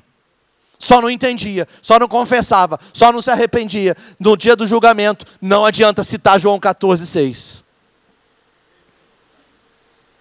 Só 0.77 1.01
não 1.01 1.09
entendia, 1.09 1.67
só 1.81 1.97
não 1.97 2.07
confessava, 2.07 2.79
só 2.93 3.11
não 3.11 3.21
se 3.21 3.31
arrependia. 3.31 3.95
No 4.19 4.37
dia 4.37 4.55
do 4.55 4.67
julgamento, 4.67 5.25
não 5.41 5.65
adianta 5.65 6.03
citar 6.03 6.39
João 6.39 6.59
14, 6.59 7.07
6. 7.07 7.64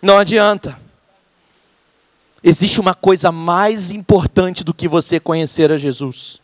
Não 0.04 0.18
adianta. 0.18 0.78
Existe 2.42 2.78
uma 2.78 2.94
coisa 2.94 3.32
mais 3.32 3.90
importante 3.90 4.62
do 4.62 4.74
que 4.74 4.86
você 4.86 5.18
conhecer 5.18 5.72
a 5.72 5.78
Jesus. 5.78 6.38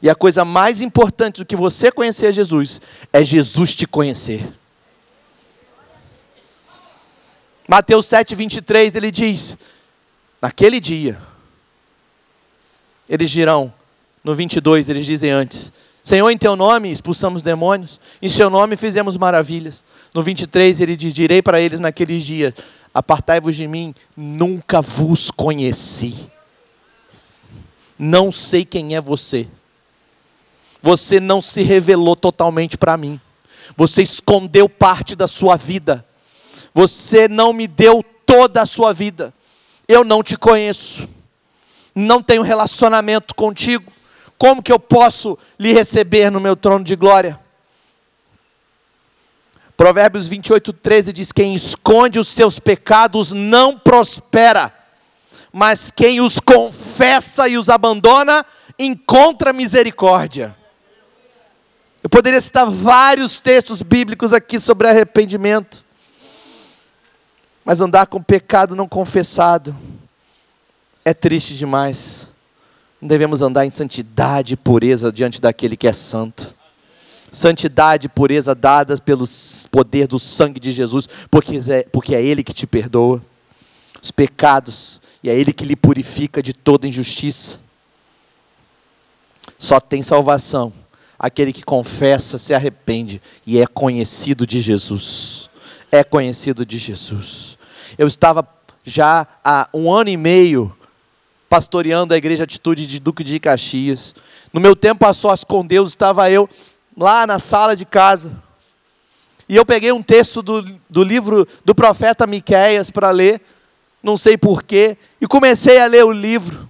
E 0.00 0.08
a 0.08 0.14
coisa 0.14 0.42
mais 0.42 0.80
importante 0.80 1.40
do 1.40 1.44
que 1.44 1.54
você 1.54 1.92
conhecer 1.92 2.28
a 2.28 2.32
Jesus 2.32 2.80
é 3.12 3.22
Jesus 3.22 3.74
te 3.74 3.86
conhecer. 3.86 4.42
Mateus 7.68 8.06
7, 8.06 8.34
23, 8.34 8.94
ele 8.94 9.10
diz: 9.10 9.58
Naquele 10.40 10.80
dia, 10.80 11.20
eles 13.06 13.30
dirão, 13.30 13.70
no 14.24 14.34
22, 14.34 14.88
eles 14.88 15.04
dizem 15.04 15.30
antes: 15.30 15.74
Senhor, 16.02 16.30
em 16.30 16.38
teu 16.38 16.56
nome 16.56 16.90
expulsamos 16.90 17.42
demônios, 17.42 18.00
em 18.22 18.30
seu 18.30 18.48
nome 18.48 18.78
fizemos 18.78 19.18
maravilhas. 19.18 19.84
No 20.14 20.22
23, 20.22 20.80
ele 20.80 20.96
diz: 20.96 21.12
Direi 21.12 21.42
para 21.42 21.60
eles 21.60 21.80
naqueles 21.80 22.24
dias: 22.24 22.54
Apartai-vos 22.98 23.54
de 23.54 23.68
mim, 23.68 23.94
nunca 24.16 24.80
vos 24.82 25.30
conheci. 25.30 26.28
Não 27.96 28.32
sei 28.32 28.64
quem 28.64 28.96
é 28.96 29.00
você. 29.00 29.46
Você 30.82 31.20
não 31.20 31.40
se 31.40 31.62
revelou 31.62 32.16
totalmente 32.16 32.76
para 32.76 32.96
mim. 32.96 33.20
Você 33.76 34.02
escondeu 34.02 34.68
parte 34.68 35.14
da 35.14 35.28
sua 35.28 35.54
vida. 35.54 36.04
Você 36.74 37.28
não 37.28 37.52
me 37.52 37.68
deu 37.68 38.04
toda 38.26 38.62
a 38.62 38.66
sua 38.66 38.92
vida. 38.92 39.32
Eu 39.86 40.02
não 40.02 40.20
te 40.20 40.36
conheço. 40.36 41.08
Não 41.94 42.20
tenho 42.20 42.42
relacionamento 42.42 43.32
contigo. 43.32 43.92
Como 44.36 44.60
que 44.60 44.72
eu 44.72 44.80
posso 44.80 45.38
lhe 45.56 45.72
receber 45.72 46.32
no 46.32 46.40
meu 46.40 46.56
trono 46.56 46.84
de 46.84 46.96
glória? 46.96 47.38
Provérbios 49.78 50.26
28, 50.26 50.72
13 50.72 51.12
diz: 51.12 51.30
Quem 51.30 51.54
esconde 51.54 52.18
os 52.18 52.26
seus 52.26 52.58
pecados 52.58 53.30
não 53.30 53.78
prospera, 53.78 54.74
mas 55.52 55.88
quem 55.88 56.20
os 56.20 56.40
confessa 56.40 57.48
e 57.48 57.56
os 57.56 57.68
abandona 57.68 58.44
encontra 58.76 59.52
misericórdia. 59.52 60.54
Eu 62.02 62.10
poderia 62.10 62.40
citar 62.40 62.68
vários 62.68 63.38
textos 63.38 63.80
bíblicos 63.80 64.32
aqui 64.32 64.58
sobre 64.58 64.88
arrependimento, 64.88 65.84
mas 67.64 67.80
andar 67.80 68.08
com 68.08 68.20
pecado 68.20 68.74
não 68.74 68.88
confessado 68.88 69.76
é 71.04 71.14
triste 71.14 71.56
demais. 71.56 72.28
Devemos 73.00 73.42
andar 73.42 73.64
em 73.64 73.70
santidade 73.70 74.54
e 74.54 74.56
pureza 74.56 75.12
diante 75.12 75.40
daquele 75.40 75.76
que 75.76 75.86
é 75.86 75.92
santo 75.92 76.57
santidade 77.30 78.06
e 78.06 78.08
pureza 78.08 78.54
dadas 78.54 79.00
pelo 79.00 79.24
poder 79.70 80.06
do 80.06 80.18
sangue 80.18 80.60
de 80.60 80.72
Jesus, 80.72 81.08
porque 81.30 81.60
é, 81.68 81.82
porque 81.84 82.14
é 82.14 82.22
Ele 82.22 82.42
que 82.42 82.52
te 82.52 82.66
perdoa 82.66 83.22
os 84.02 84.10
pecados 84.10 85.00
e 85.22 85.28
é 85.28 85.34
Ele 85.34 85.52
que 85.52 85.64
lhe 85.64 85.76
purifica 85.76 86.42
de 86.42 86.52
toda 86.52 86.86
injustiça. 86.86 87.60
Só 89.58 89.80
tem 89.80 90.02
salvação 90.02 90.72
aquele 91.18 91.52
que 91.52 91.62
confessa, 91.62 92.38
se 92.38 92.54
arrepende 92.54 93.20
e 93.44 93.58
é 93.58 93.66
conhecido 93.66 94.46
de 94.46 94.60
Jesus. 94.60 95.50
É 95.90 96.04
conhecido 96.04 96.64
de 96.64 96.78
Jesus. 96.78 97.58
Eu 97.96 98.06
estava 98.06 98.46
já 98.84 99.26
há 99.44 99.68
um 99.74 99.92
ano 99.92 100.10
e 100.10 100.16
meio 100.16 100.74
pastoreando 101.48 102.14
a 102.14 102.16
igreja 102.16 102.44
Atitude 102.44 102.86
de 102.86 103.00
Duque 103.00 103.24
de 103.24 103.40
Caxias. 103.40 104.14
No 104.52 104.60
meu 104.60 104.76
tempo 104.76 105.04
a 105.06 105.12
sós 105.12 105.42
com 105.42 105.66
Deus 105.66 105.88
estava 105.88 106.30
eu 106.30 106.48
lá 106.98 107.26
na 107.26 107.38
sala 107.38 107.76
de 107.76 107.84
casa. 107.84 108.32
E 109.48 109.56
eu 109.56 109.64
peguei 109.64 109.92
um 109.92 110.02
texto 110.02 110.42
do, 110.42 110.62
do 110.90 111.02
livro 111.02 111.46
do 111.64 111.74
profeta 111.74 112.26
Miqueias 112.26 112.90
para 112.90 113.10
ler, 113.10 113.40
não 114.02 114.16
sei 114.16 114.36
porquê, 114.36 114.98
e 115.20 115.26
comecei 115.26 115.80
a 115.80 115.86
ler 115.86 116.04
o 116.04 116.12
livro. 116.12 116.68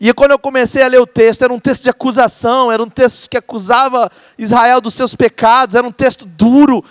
E 0.00 0.12
quando 0.12 0.32
eu 0.32 0.38
comecei 0.38 0.82
a 0.82 0.88
ler 0.88 1.00
o 1.00 1.06
texto, 1.06 1.42
era 1.42 1.52
um 1.52 1.60
texto 1.60 1.84
de 1.84 1.90
acusação, 1.90 2.72
era 2.72 2.82
um 2.82 2.88
texto 2.88 3.28
que 3.30 3.36
acusava 3.36 4.10
Israel 4.36 4.80
dos 4.80 4.94
seus 4.94 5.14
pecados, 5.14 5.74
era 5.74 5.86
um 5.86 5.92
texto 5.92 6.26
duro, 6.26 6.84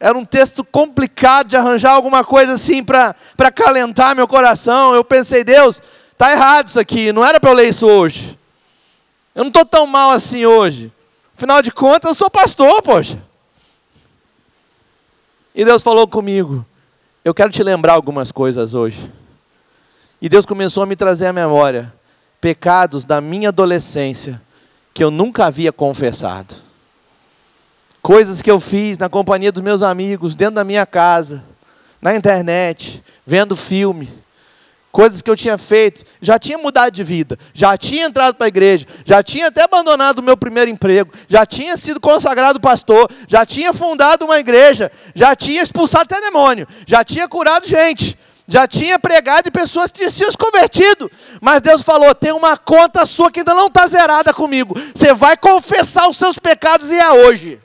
era 0.00 0.16
um 0.16 0.24
texto 0.24 0.64
complicado 0.64 1.48
de 1.48 1.56
arranjar 1.56 1.92
alguma 1.92 2.24
coisa 2.24 2.54
assim 2.54 2.82
para 2.82 3.14
acalentar 3.38 4.16
meu 4.16 4.26
coração. 4.26 4.94
Eu 4.94 5.04
pensei, 5.04 5.44
Deus, 5.44 5.80
está 6.12 6.32
errado 6.32 6.68
isso 6.68 6.80
aqui, 6.80 7.12
não 7.12 7.24
era 7.24 7.38
para 7.38 7.50
eu 7.50 7.54
ler 7.54 7.68
isso 7.68 7.86
hoje. 7.86 8.38
Eu 9.34 9.44
não 9.44 9.48
estou 9.48 9.64
tão 9.64 9.86
mal 9.86 10.10
assim 10.10 10.44
hoje. 10.44 10.92
Afinal 11.36 11.60
de 11.60 11.70
contas, 11.72 12.10
eu 12.10 12.14
sou 12.14 12.30
pastor, 12.30 12.80
poxa. 12.82 13.18
E 15.54 15.64
Deus 15.64 15.82
falou 15.82 16.06
comigo: 16.06 16.64
Eu 17.24 17.34
quero 17.34 17.50
te 17.50 17.62
lembrar 17.62 17.94
algumas 17.94 18.30
coisas 18.30 18.74
hoje. 18.74 19.12
E 20.22 20.28
Deus 20.28 20.46
começou 20.46 20.82
a 20.82 20.86
me 20.86 20.96
trazer 20.96 21.26
à 21.26 21.32
memória 21.32 21.92
pecados 22.40 23.04
da 23.04 23.20
minha 23.20 23.48
adolescência 23.48 24.40
que 24.92 25.02
eu 25.02 25.10
nunca 25.10 25.46
havia 25.46 25.72
confessado. 25.72 26.54
Coisas 28.00 28.40
que 28.40 28.50
eu 28.50 28.60
fiz 28.60 28.96
na 28.98 29.08
companhia 29.08 29.50
dos 29.50 29.62
meus 29.62 29.82
amigos, 29.82 30.36
dentro 30.36 30.56
da 30.56 30.64
minha 30.64 30.86
casa, 30.86 31.42
na 32.00 32.14
internet, 32.14 33.02
vendo 33.26 33.56
filme 33.56 34.23
coisas 34.94 35.20
que 35.20 35.28
eu 35.28 35.34
tinha 35.34 35.58
feito, 35.58 36.04
já 36.22 36.38
tinha 36.38 36.56
mudado 36.56 36.92
de 36.92 37.02
vida, 37.02 37.36
já 37.52 37.76
tinha 37.76 38.06
entrado 38.06 38.36
para 38.36 38.46
a 38.46 38.48
igreja, 38.48 38.86
já 39.04 39.24
tinha 39.24 39.48
até 39.48 39.64
abandonado 39.64 40.20
o 40.20 40.22
meu 40.22 40.36
primeiro 40.36 40.70
emprego, 40.70 41.12
já 41.28 41.44
tinha 41.44 41.76
sido 41.76 41.98
consagrado 41.98 42.60
pastor, 42.60 43.10
já 43.26 43.44
tinha 43.44 43.72
fundado 43.72 44.24
uma 44.24 44.38
igreja, 44.38 44.92
já 45.12 45.34
tinha 45.34 45.64
expulsado 45.64 46.04
até 46.04 46.20
demônio, 46.20 46.68
já 46.86 47.02
tinha 47.02 47.26
curado 47.26 47.66
gente, 47.66 48.16
já 48.46 48.68
tinha 48.68 48.96
pregado 48.96 49.48
e 49.48 49.50
pessoas 49.50 49.90
tinham 49.90 50.08
se 50.08 50.24
convertido. 50.38 51.10
Mas 51.40 51.60
Deus 51.60 51.82
falou: 51.82 52.14
tem 52.14 52.30
uma 52.30 52.56
conta 52.56 53.04
sua 53.04 53.32
que 53.32 53.40
ainda 53.40 53.52
não 53.52 53.66
está 53.66 53.88
zerada 53.88 54.32
comigo. 54.32 54.76
Você 54.94 55.12
vai 55.12 55.36
confessar 55.36 56.08
os 56.08 56.16
seus 56.16 56.38
pecados 56.38 56.88
e 56.92 57.00
é 57.00 57.10
hoje. 57.10 57.63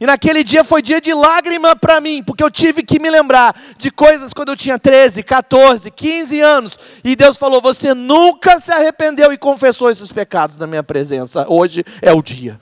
E 0.00 0.06
naquele 0.06 0.42
dia 0.42 0.64
foi 0.64 0.80
dia 0.80 0.98
de 0.98 1.12
lágrima 1.12 1.76
para 1.76 2.00
mim, 2.00 2.22
porque 2.22 2.42
eu 2.42 2.50
tive 2.50 2.82
que 2.82 2.98
me 2.98 3.10
lembrar 3.10 3.54
de 3.76 3.90
coisas 3.90 4.32
quando 4.32 4.48
eu 4.48 4.56
tinha 4.56 4.78
13, 4.78 5.22
14, 5.22 5.90
15 5.90 6.40
anos. 6.40 6.78
E 7.04 7.14
Deus 7.14 7.36
falou: 7.36 7.60
Você 7.60 7.92
nunca 7.92 8.58
se 8.58 8.72
arrependeu 8.72 9.30
e 9.30 9.36
confessou 9.36 9.90
esses 9.90 10.10
pecados 10.10 10.56
na 10.56 10.66
minha 10.66 10.82
presença. 10.82 11.44
Hoje 11.46 11.84
é 12.00 12.14
o 12.14 12.22
dia. 12.22 12.58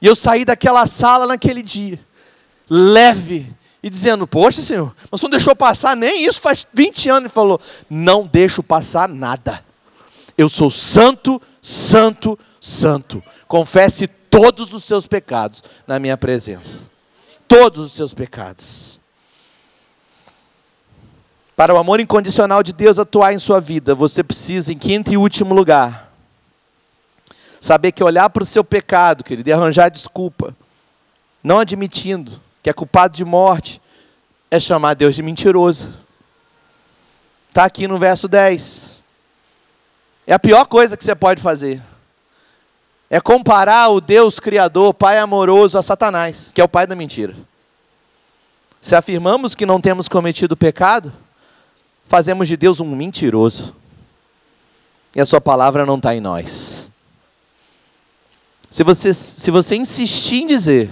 E 0.00 0.06
eu 0.06 0.16
saí 0.16 0.46
daquela 0.46 0.86
sala 0.86 1.26
naquele 1.26 1.62
dia, 1.62 2.00
leve 2.70 3.54
e 3.82 3.90
dizendo: 3.90 4.26
Poxa, 4.26 4.62
Senhor, 4.62 4.94
mas 5.10 5.20
você 5.20 5.26
não 5.26 5.30
deixou 5.30 5.54
passar 5.54 5.94
nem 5.94 6.24
isso 6.24 6.40
faz 6.40 6.66
20 6.72 7.10
anos. 7.10 7.24
Ele 7.24 7.34
falou: 7.34 7.60
Não 7.90 8.26
deixo 8.26 8.62
passar 8.62 9.10
nada. 9.10 9.62
Eu 10.38 10.48
sou 10.48 10.70
santo, 10.70 11.40
santo, 11.60 12.38
santo. 12.58 13.22
Confesse 13.46 14.08
todos 14.32 14.72
os 14.72 14.82
seus 14.84 15.06
pecados 15.06 15.62
na 15.86 15.98
minha 15.98 16.16
presença. 16.16 16.80
Todos 17.46 17.84
os 17.84 17.92
seus 17.92 18.14
pecados. 18.14 18.98
Para 21.54 21.74
o 21.74 21.76
amor 21.76 22.00
incondicional 22.00 22.62
de 22.62 22.72
Deus 22.72 22.98
atuar 22.98 23.34
em 23.34 23.38
sua 23.38 23.60
vida, 23.60 23.94
você 23.94 24.24
precisa, 24.24 24.72
em 24.72 24.78
quinto 24.78 25.12
e 25.12 25.18
último 25.18 25.52
lugar, 25.52 26.10
saber 27.60 27.92
que 27.92 28.02
olhar 28.02 28.30
para 28.30 28.42
o 28.42 28.46
seu 28.46 28.64
pecado, 28.64 29.22
querido, 29.22 29.50
e 29.50 29.52
arranjar 29.52 29.90
desculpa, 29.90 30.56
não 31.44 31.58
admitindo 31.58 32.40
que 32.62 32.70
é 32.70 32.72
culpado 32.72 33.14
de 33.14 33.26
morte, 33.26 33.82
é 34.50 34.58
chamar 34.58 34.94
Deus 34.94 35.14
de 35.14 35.22
mentiroso. 35.22 35.90
Está 37.50 37.66
aqui 37.66 37.86
no 37.86 37.98
verso 37.98 38.26
10. 38.28 38.96
É 40.26 40.32
a 40.32 40.38
pior 40.38 40.64
coisa 40.64 40.96
que 40.96 41.04
você 41.04 41.14
pode 41.14 41.42
fazer. 41.42 41.82
É 43.14 43.20
comparar 43.20 43.90
o 43.90 44.00
Deus 44.00 44.40
Criador, 44.40 44.94
Pai 44.94 45.18
amoroso, 45.18 45.76
a 45.76 45.82
Satanás, 45.82 46.50
que 46.54 46.62
é 46.62 46.64
o 46.64 46.68
pai 46.68 46.86
da 46.86 46.96
mentira. 46.96 47.36
Se 48.80 48.96
afirmamos 48.96 49.54
que 49.54 49.66
não 49.66 49.78
temos 49.82 50.08
cometido 50.08 50.56
pecado, 50.56 51.12
fazemos 52.06 52.48
de 52.48 52.56
Deus 52.56 52.80
um 52.80 52.96
mentiroso. 52.96 53.76
E 55.14 55.20
a 55.20 55.26
sua 55.26 55.42
palavra 55.42 55.84
não 55.84 55.96
está 55.96 56.16
em 56.16 56.22
nós. 56.22 56.90
Se 58.70 58.82
você, 58.82 59.12
se 59.12 59.50
você 59.50 59.76
insistir 59.76 60.44
em 60.44 60.46
dizer 60.46 60.90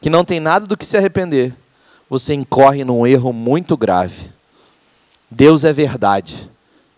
que 0.00 0.10
não 0.10 0.24
tem 0.24 0.40
nada 0.40 0.66
do 0.66 0.76
que 0.76 0.84
se 0.84 0.96
arrepender, 0.96 1.54
você 2.10 2.34
incorre 2.34 2.84
num 2.84 3.06
erro 3.06 3.32
muito 3.32 3.76
grave. 3.76 4.28
Deus 5.30 5.62
é 5.62 5.72
verdade, 5.72 6.50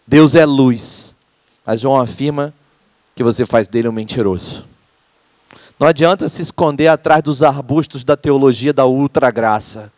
Deus 0.07 0.35
é 0.35 0.47
luz, 0.47 1.15
mas 1.67 1.83
João 1.83 2.01
afirma 2.01 2.55
que 3.21 3.25
você 3.25 3.45
faz 3.45 3.69
dele 3.69 3.87
um 3.87 3.93
mentiroso. 3.93 4.65
Não 5.79 5.87
adianta 5.87 6.27
se 6.27 6.41
esconder 6.41 6.87
atrás 6.87 7.23
dos 7.23 7.43
arbustos 7.43 8.03
da 8.03 8.17
teologia 8.17 8.73
da 8.73 8.87
ultragraça. 8.87 9.93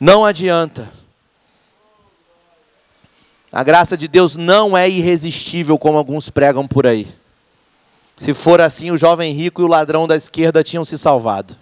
Não 0.00 0.24
adianta. 0.24 0.90
A 3.52 3.62
graça 3.62 3.98
de 3.98 4.08
Deus 4.08 4.34
não 4.34 4.74
é 4.74 4.88
irresistível 4.88 5.78
como 5.78 5.98
alguns 5.98 6.30
pregam 6.30 6.66
por 6.66 6.86
aí. 6.86 7.06
Se 8.16 8.32
for 8.32 8.58
assim, 8.58 8.90
o 8.90 8.96
jovem 8.96 9.34
rico 9.34 9.60
e 9.60 9.64
o 9.66 9.68
ladrão 9.68 10.08
da 10.08 10.16
esquerda 10.16 10.64
tinham 10.64 10.86
se 10.86 10.96
salvado. 10.96 11.54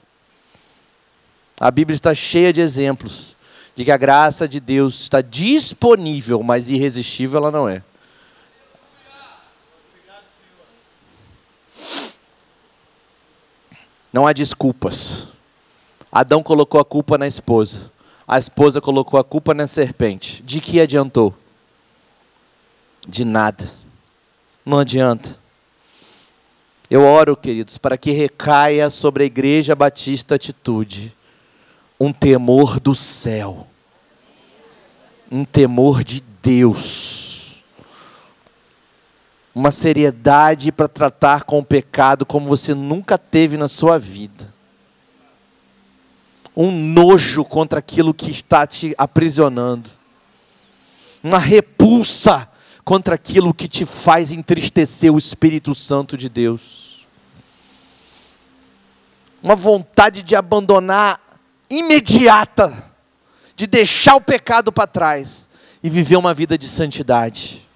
A 1.59 1.69
Bíblia 1.73 1.97
está 1.97 2.15
cheia 2.15 2.53
de 2.53 2.61
exemplos 2.61 3.35
de 3.75 3.85
que 3.85 3.91
a 3.91 3.97
graça 3.97 4.47
de 4.47 4.61
Deus 4.61 5.01
está 5.01 5.21
disponível, 5.21 6.45
mas 6.45 6.69
irresistível 6.69 7.39
ela 7.39 7.51
não 7.51 7.69
é. 7.69 7.83
Não 14.19 14.27
há 14.27 14.33
desculpas. 14.33 15.29
Adão 16.11 16.43
colocou 16.43 16.81
a 16.81 16.85
culpa 16.85 17.17
na 17.17 17.29
esposa. 17.29 17.89
A 18.27 18.37
esposa 18.37 18.81
colocou 18.81 19.21
a 19.21 19.23
culpa 19.23 19.55
na 19.55 19.65
serpente. 19.65 20.43
De 20.43 20.61
que 20.61 20.81
adiantou? 20.81 21.33
De 23.07 23.25
nada. 23.25 23.71
Não 24.67 24.77
adianta. 24.77 25.39
Eu 26.91 27.05
oro, 27.05 27.37
queridos, 27.37 27.79
para 27.79 27.97
que 27.97 28.11
recaia 28.11 28.91
sobre 28.91 29.23
a 29.23 29.27
Igreja 29.27 29.77
Batista 29.77 30.35
Atitude 30.35 31.15
um 32.01 32.13
temor 32.13 32.81
do 32.81 32.97
céu, 32.97 33.69
um 35.31 35.45
temor 35.45 36.03
de 36.03 36.25
Deus, 36.43 37.18
uma 39.59 39.73
seriedade 39.73 40.71
para 40.71 40.87
tratar 40.87 41.43
com 41.43 41.59
o 41.59 41.65
pecado 41.65 42.25
como 42.25 42.47
você 42.47 42.75
nunca 42.75 43.19
teve 43.19 43.57
na 43.57 43.67
sua 43.67 43.99
vida, 43.99 44.55
um 46.57 46.71
nojo 46.71 47.45
contra 47.45 47.81
aquilo 47.81 48.15
que 48.15 48.31
está 48.31 48.69
te 48.69 48.95
aprisionando, 48.97 49.91
uma 51.25 51.41
repulsa 51.41 52.49
contra 52.85 53.17
aquilo 53.17 53.53
que 53.53 53.67
te 53.67 53.85
faz 53.85 54.31
entristecer 54.31 55.13
o 55.13 55.19
Espírito 55.19 55.75
Santo 55.75 56.17
de 56.17 56.29
Deus. 56.29 57.09
Uma 59.43 59.57
vontade 59.57 60.23
de 60.23 60.37
abandonar 60.37 61.21
imediata, 61.69 62.93
de 63.57 63.67
deixar 63.67 64.15
o 64.15 64.21
pecado 64.21 64.71
para 64.71 64.87
trás 64.87 65.49
e 65.83 65.91
viver 65.91 66.17
uma 66.17 66.33
vida 66.33 66.57
de 66.57 66.69
santidade. 66.69 67.68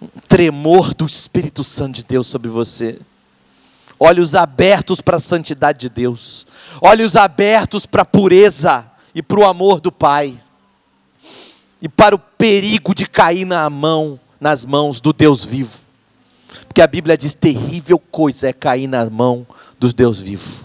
Um 0.00 0.20
tremor 0.28 0.94
do 0.94 1.06
Espírito 1.06 1.64
Santo 1.64 1.96
de 1.96 2.04
Deus 2.04 2.26
sobre 2.26 2.48
você. 2.48 2.98
Olhos 3.98 4.34
abertos 4.34 5.00
para 5.00 5.16
a 5.16 5.20
santidade 5.20 5.78
de 5.78 5.88
Deus. 5.88 6.46
Olhos 6.80 7.16
abertos 7.16 7.86
para 7.86 8.02
a 8.02 8.06
pureza 8.06 8.84
e 9.14 9.22
para 9.22 9.40
o 9.40 9.44
amor 9.44 9.80
do 9.80 9.92
Pai 9.92 10.40
e 11.84 11.88
para 11.88 12.14
o 12.14 12.18
perigo 12.18 12.94
de 12.94 13.06
cair 13.06 13.44
na 13.44 13.68
mão, 13.68 14.18
nas 14.40 14.64
mãos 14.64 15.00
do 15.00 15.12
Deus 15.12 15.44
vivo. 15.44 15.78
Porque 16.66 16.80
a 16.80 16.86
Bíblia 16.86 17.16
diz: 17.16 17.34
terrível 17.34 17.98
coisa 17.98 18.48
é 18.48 18.52
cair 18.54 18.86
na 18.86 19.08
mão 19.10 19.46
dos 19.78 19.92
Deus 19.92 20.20
vivo. 20.20 20.64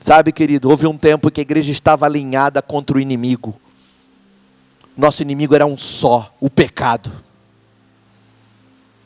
Sabe, 0.00 0.32
querido, 0.32 0.68
houve 0.68 0.88
um 0.88 0.98
tempo 0.98 1.30
que 1.30 1.40
a 1.40 1.42
igreja 1.42 1.70
estava 1.70 2.04
alinhada 2.04 2.60
contra 2.60 2.96
o 2.96 3.00
inimigo. 3.00 3.54
Nosso 4.96 5.22
inimigo 5.22 5.54
era 5.54 5.66
um 5.66 5.76
só, 5.76 6.34
o 6.40 6.50
pecado. 6.50 7.10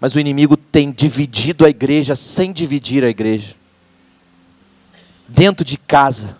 Mas 0.01 0.15
o 0.15 0.21
inimigo 0.21 0.57
tem 0.57 0.91
dividido 0.91 1.65
a 1.65 1.71
igreja 1.71 2.15
sem 2.15 2.53
dividir 2.53 3.05
a 3.05 3.09
igreja. 3.09 3.55
Dentro 5.29 5.65
de 5.65 5.79
casa, 5.79 6.37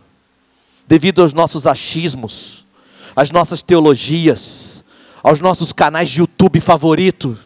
devido 0.87 1.23
aos 1.23 1.33
nossos 1.33 1.67
achismos, 1.67 2.67
às 3.15 3.31
nossas 3.31 3.63
teologias, 3.63 4.85
aos 5.23 5.41
nossos 5.41 5.73
canais 5.73 6.11
de 6.11 6.21
YouTube 6.21 6.61
favorito, 6.61 7.39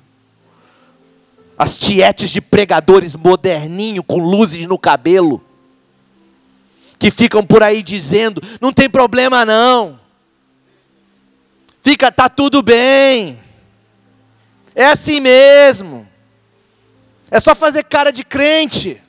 as 1.56 1.76
tietes 1.76 2.30
de 2.30 2.40
pregadores 2.40 3.14
moderninho 3.14 4.02
com 4.02 4.16
luzes 4.16 4.66
no 4.66 4.78
cabelo, 4.78 5.44
que 6.98 7.10
ficam 7.10 7.44
por 7.44 7.62
aí 7.62 7.82
dizendo: 7.82 8.42
não 8.60 8.72
tem 8.72 8.88
problema 8.88 9.44
não, 9.44 9.99
fica, 11.82 12.10
tá 12.10 12.28
tudo 12.28 12.62
bem, 12.62 13.38
é 14.74 14.84
assim 14.84 15.20
mesmo, 15.20 16.08
é 17.30 17.38
só 17.38 17.54
fazer 17.54 17.84
cara 17.84 18.10
de 18.10 18.24
crente. 18.24 19.00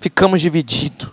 Ficamos 0.00 0.42
divididos. 0.42 1.08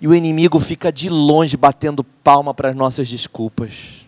E 0.00 0.08
o 0.08 0.14
inimigo 0.14 0.58
fica 0.58 0.92
de 0.92 1.08
longe 1.08 1.56
batendo 1.56 2.02
palma 2.02 2.52
para 2.52 2.70
as 2.70 2.76
nossas 2.76 3.08
desculpas. 3.08 4.04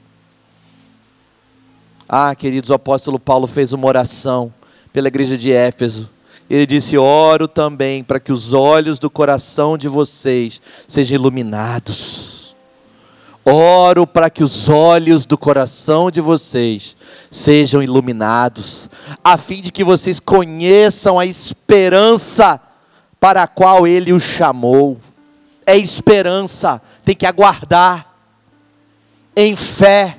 Ah, 2.08 2.34
queridos, 2.34 2.70
o 2.70 2.74
apóstolo 2.74 3.18
Paulo 3.18 3.46
fez 3.46 3.72
uma 3.72 3.86
oração 3.86 4.52
pela 4.92 5.08
igreja 5.08 5.38
de 5.38 5.52
Éfeso. 5.52 6.10
Ele 6.50 6.66
disse: 6.66 6.98
Oro 6.98 7.46
também 7.46 8.02
para 8.02 8.18
que 8.18 8.32
os 8.32 8.52
olhos 8.52 8.98
do 8.98 9.08
coração 9.08 9.78
de 9.78 9.88
vocês 9.88 10.60
sejam 10.86 11.14
iluminados. 11.14 12.37
Oro 13.50 14.06
para 14.06 14.28
que 14.28 14.44
os 14.44 14.68
olhos 14.68 15.24
do 15.24 15.38
coração 15.38 16.10
de 16.10 16.20
vocês 16.20 16.96
sejam 17.30 17.82
iluminados, 17.82 18.90
a 19.24 19.36
fim 19.36 19.62
de 19.62 19.72
que 19.72 19.82
vocês 19.82 20.20
conheçam 20.20 21.18
a 21.18 21.24
esperança 21.24 22.60
para 23.18 23.42
a 23.42 23.46
qual 23.46 23.86
ele 23.86 24.12
os 24.12 24.22
chamou 24.22 24.98
é 25.68 25.76
esperança, 25.76 26.80
tem 27.04 27.14
que 27.14 27.26
aguardar 27.26 28.06
em 29.36 29.54
fé, 29.54 30.16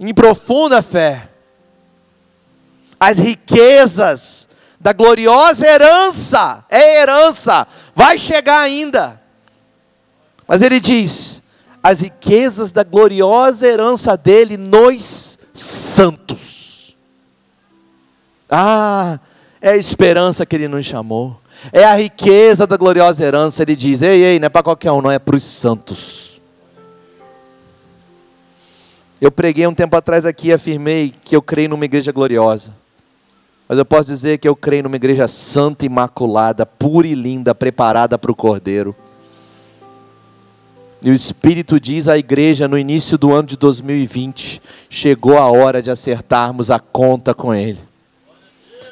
em 0.00 0.14
profunda 0.14 0.80
fé. 0.80 1.28
As 2.98 3.18
riquezas 3.18 4.48
da 4.80 4.94
gloriosa 4.94 5.66
herança, 5.66 6.64
é 6.70 7.02
herança, 7.02 7.68
vai 7.94 8.18
chegar 8.18 8.60
ainda. 8.60 9.20
Mas 10.46 10.62
ele 10.62 10.80
diz: 10.80 11.42
as 11.88 12.00
riquezas 12.00 12.70
da 12.70 12.84
gloriosa 12.84 13.66
herança 13.66 14.14
dele 14.14 14.58
nos 14.58 15.38
santos. 15.54 16.94
Ah, 18.46 19.18
é 19.58 19.70
a 19.70 19.76
esperança 19.78 20.44
que 20.44 20.54
ele 20.54 20.68
nos 20.68 20.84
chamou. 20.84 21.40
É 21.72 21.84
a 21.84 21.94
riqueza 21.94 22.66
da 22.66 22.76
gloriosa 22.76 23.24
herança. 23.24 23.62
Ele 23.62 23.74
diz: 23.74 24.02
ei, 24.02 24.22
ei, 24.22 24.38
não 24.38 24.44
é 24.44 24.48
para 24.50 24.62
qualquer 24.62 24.92
um, 24.92 25.00
não, 25.00 25.10
é 25.10 25.18
para 25.18 25.34
os 25.34 25.42
santos. 25.42 26.38
Eu 29.18 29.32
preguei 29.32 29.66
um 29.66 29.74
tempo 29.74 29.96
atrás 29.96 30.26
aqui 30.26 30.48
e 30.48 30.52
afirmei 30.52 31.14
que 31.24 31.34
eu 31.34 31.40
creio 31.40 31.70
numa 31.70 31.86
igreja 31.86 32.12
gloriosa. 32.12 32.74
Mas 33.66 33.78
eu 33.78 33.86
posso 33.86 34.10
dizer 34.10 34.36
que 34.36 34.46
eu 34.46 34.54
creio 34.54 34.82
numa 34.82 34.96
igreja 34.96 35.26
santa, 35.26 35.86
imaculada, 35.86 36.66
pura 36.66 37.08
e 37.08 37.14
linda, 37.14 37.54
preparada 37.54 38.18
para 38.18 38.30
o 38.30 38.36
Cordeiro. 38.36 38.94
E 41.00 41.10
o 41.10 41.14
Espírito 41.14 41.78
diz 41.78 42.08
à 42.08 42.18
igreja 42.18 42.66
no 42.66 42.76
início 42.76 43.16
do 43.16 43.32
ano 43.32 43.46
de 43.46 43.56
2020: 43.56 44.60
chegou 44.90 45.38
a 45.38 45.46
hora 45.46 45.80
de 45.80 45.90
acertarmos 45.90 46.70
a 46.70 46.78
conta 46.78 47.32
com 47.32 47.54
Ele. 47.54 47.87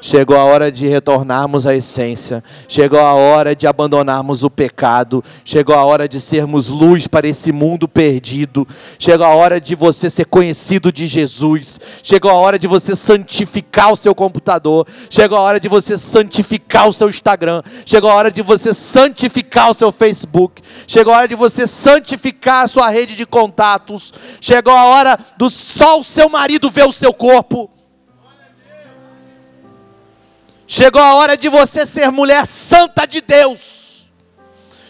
Chegou 0.06 0.36
a 0.36 0.44
hora 0.44 0.70
de 0.70 0.86
retornarmos 0.86 1.66
à 1.66 1.74
essência. 1.74 2.40
Chegou 2.68 3.00
a 3.00 3.14
hora 3.14 3.56
de 3.56 3.66
abandonarmos 3.66 4.44
o 4.44 4.48
pecado. 4.48 5.22
Chegou 5.44 5.74
a 5.74 5.84
hora 5.84 6.08
de 6.08 6.20
sermos 6.20 6.68
luz 6.68 7.08
para 7.08 7.26
esse 7.26 7.50
mundo 7.50 7.88
perdido. 7.88 8.64
Chegou 9.00 9.26
a 9.26 9.34
hora 9.34 9.60
de 9.60 9.74
você 9.74 10.08
ser 10.08 10.26
conhecido 10.26 10.92
de 10.92 11.08
Jesus. 11.08 11.80
Chegou 12.04 12.30
a 12.30 12.34
hora 12.34 12.56
de 12.56 12.68
você 12.68 12.94
santificar 12.94 13.92
o 13.92 13.96
seu 13.96 14.14
computador. 14.14 14.86
Chegou 15.10 15.36
a 15.36 15.40
hora 15.40 15.58
de 15.58 15.68
você 15.68 15.98
santificar 15.98 16.88
o 16.88 16.92
seu 16.92 17.08
Instagram. 17.08 17.60
Chegou 17.84 18.08
a 18.08 18.14
hora 18.14 18.30
de 18.30 18.42
você 18.42 18.72
santificar 18.72 19.72
o 19.72 19.74
seu 19.74 19.90
Facebook. 19.90 20.62
Chegou 20.86 21.12
a 21.12 21.16
hora 21.16 21.28
de 21.28 21.34
você 21.34 21.66
santificar 21.66 22.64
a 22.64 22.68
sua 22.68 22.90
rede 22.90 23.16
de 23.16 23.26
contatos. 23.26 24.14
Chegou 24.40 24.72
a 24.72 24.84
hora 24.84 25.18
do 25.36 25.50
só 25.50 25.98
o 25.98 26.04
seu 26.04 26.28
marido 26.28 26.70
ver 26.70 26.86
o 26.86 26.92
seu 26.92 27.12
corpo. 27.12 27.68
Chegou 30.66 31.00
a 31.00 31.14
hora 31.14 31.36
de 31.36 31.48
você 31.48 31.86
ser 31.86 32.10
mulher 32.10 32.44
santa 32.44 33.06
de 33.06 33.20
Deus, 33.20 34.08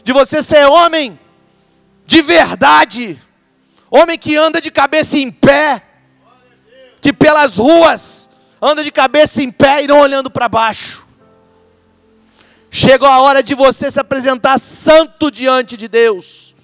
de 0.02 0.12
você 0.12 0.42
ser 0.42 0.64
homem 0.66 1.18
de 2.06 2.22
verdade, 2.22 3.18
homem 3.90 4.16
que 4.16 4.36
anda 4.36 4.60
de 4.60 4.70
cabeça 4.70 5.18
em 5.18 5.30
pé, 5.30 5.82
que 7.00 7.12
pelas 7.12 7.58
ruas 7.58 8.30
anda 8.60 8.82
de 8.82 8.90
cabeça 8.90 9.42
em 9.42 9.50
pé 9.50 9.84
e 9.84 9.86
não 9.86 10.00
olhando 10.00 10.30
para 10.30 10.48
baixo. 10.48 11.06
Chegou 12.70 13.08
a 13.08 13.20
hora 13.20 13.42
de 13.42 13.54
você 13.54 13.90
se 13.90 14.00
apresentar 14.00 14.58
santo 14.58 15.30
diante 15.30 15.76
de 15.76 15.88
Deus. 15.88 16.54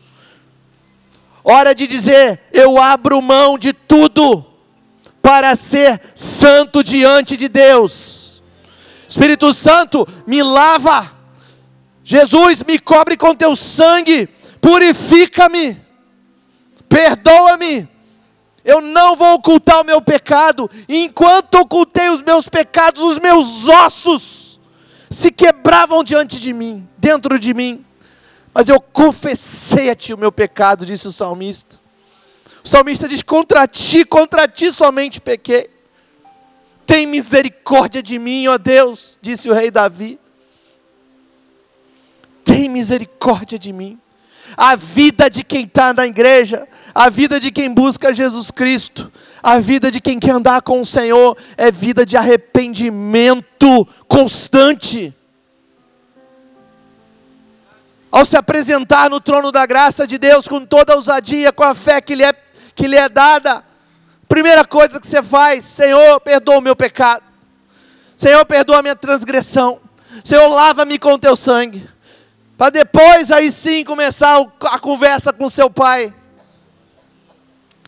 Hora 1.45 1.75
de 1.75 1.87
dizer: 1.87 2.41
eu 2.53 2.81
abro 2.81 3.21
mão 3.21 3.59
de 3.59 3.73
tudo 3.73 4.45
para 5.21 5.55
ser 5.55 6.01
santo 6.15 6.83
diante 6.83 7.37
de 7.37 7.49
Deus. 7.49 8.32
Espírito 9.13 9.53
Santo, 9.53 10.09
me 10.27 10.43
lava. 10.43 11.13
Jesus, 12.03 12.63
me 12.63 12.79
cobre 12.79 13.15
com 13.15 13.35
teu 13.35 13.55
sangue, 13.55 14.27
purifica-me, 14.59 15.77
perdoa-me. 16.89 17.87
Eu 18.65 18.81
não 18.81 19.15
vou 19.15 19.35
ocultar 19.35 19.83
o 19.83 19.85
meu 19.85 20.01
pecado. 20.01 20.71
Enquanto 20.89 21.57
ocultei 21.57 22.09
os 22.09 22.23
meus 22.23 22.49
pecados, 22.49 23.03
os 23.03 23.19
meus 23.19 23.69
ossos 23.69 24.59
se 25.11 25.31
quebravam 25.31 26.03
diante 26.03 26.41
de 26.41 26.55
mim, 26.55 26.89
dentro 26.97 27.39
de 27.39 27.53
mim. 27.53 27.85
Mas 28.55 28.71
eu 28.71 28.81
confessei 28.81 29.91
a 29.91 29.95
ti 29.95 30.15
o 30.15 30.19
meu 30.19 30.33
pecado, 30.33 30.87
disse 30.87 31.07
o 31.07 31.13
salmista. 31.13 31.79
O 32.65 32.69
salmista 32.69 33.07
diz: 33.07 33.23
Contra 33.23 33.69
ti, 33.69 34.07
contra 34.07 34.49
ti 34.49 34.73
somente 34.73 35.21
pequei. 35.21 35.72
Tem 36.87 37.07
misericórdia 37.07 38.03
de 38.03 38.18
mim, 38.18 38.49
ó 38.49 38.59
Deus, 38.59 39.18
disse 39.22 39.49
o 39.49 39.55
rei 39.55 39.70
Davi. 39.70 40.18
Tem 42.45 42.68
misericórdia 42.68 43.59
de 43.59 43.72
mim. 43.72 43.99
A 44.57 44.76
vida 44.76 45.30
de 45.30 45.43
quem 45.43 45.64
está 45.64 45.95
na 45.95 46.07
igreja, 46.07 46.68
a 46.95 47.09
vida 47.09 47.41
de 47.41 47.51
quem 47.51 47.72
busca 47.72 48.14
Jesus 48.14 48.51
Cristo, 48.51 49.11
a 49.43 49.59
vida 49.59 49.91
de 49.91 50.01
quem 50.01 50.20
quer 50.20 50.33
andar 50.33 50.61
com 50.62 50.80
o 50.80 50.87
Senhor 50.87 51.37
é 51.57 51.70
vida 51.70 52.05
de 52.05 52.16
arrependimento 52.16 53.89
constante. 54.07 55.12
Ao 58.11 58.26
se 58.26 58.37
apresentar 58.37 59.09
no 59.09 59.20
trono 59.20 59.51
da 59.51 59.64
graça 59.64 60.07
de 60.07 60.18
Deus 60.18 60.47
com 60.47 60.66
toda 60.66 60.93
a 60.93 60.97
ousadia, 60.97 61.51
com 61.51 61.64
a 61.64 61.74
fé 61.74 62.01
que 62.01 62.14
lhe 62.14 62.22
é, 62.22 62.35
que 62.74 62.87
lhe 62.87 62.97
é 62.97 63.09
dada, 63.09 63.64
Primeira 64.33 64.64
coisa 64.64 64.99
que 64.99 65.07
você 65.07 65.22
faz, 65.22 65.62
Senhor, 65.62 66.18
perdoa 66.22 66.57
o 66.57 66.62
meu 66.62 66.74
pecado. 66.74 67.22
Senhor, 68.16 68.43
perdoa 68.47 68.78
a 68.78 68.83
minha 68.83 68.97
transgressão. 68.97 69.78
Senhor, 70.24 70.49
lava-me 70.49 70.99
com 70.99 71.12
o 71.12 71.18
teu 71.18 71.37
sangue. 71.37 71.87
Para 72.57 72.70
depois 72.70 73.30
aí 73.30 73.53
sim 73.53 73.85
começar 73.85 74.41
a 74.70 74.78
conversa 74.78 75.35
com 75.35 75.51
seu 75.51 75.68
pai. 75.68 76.14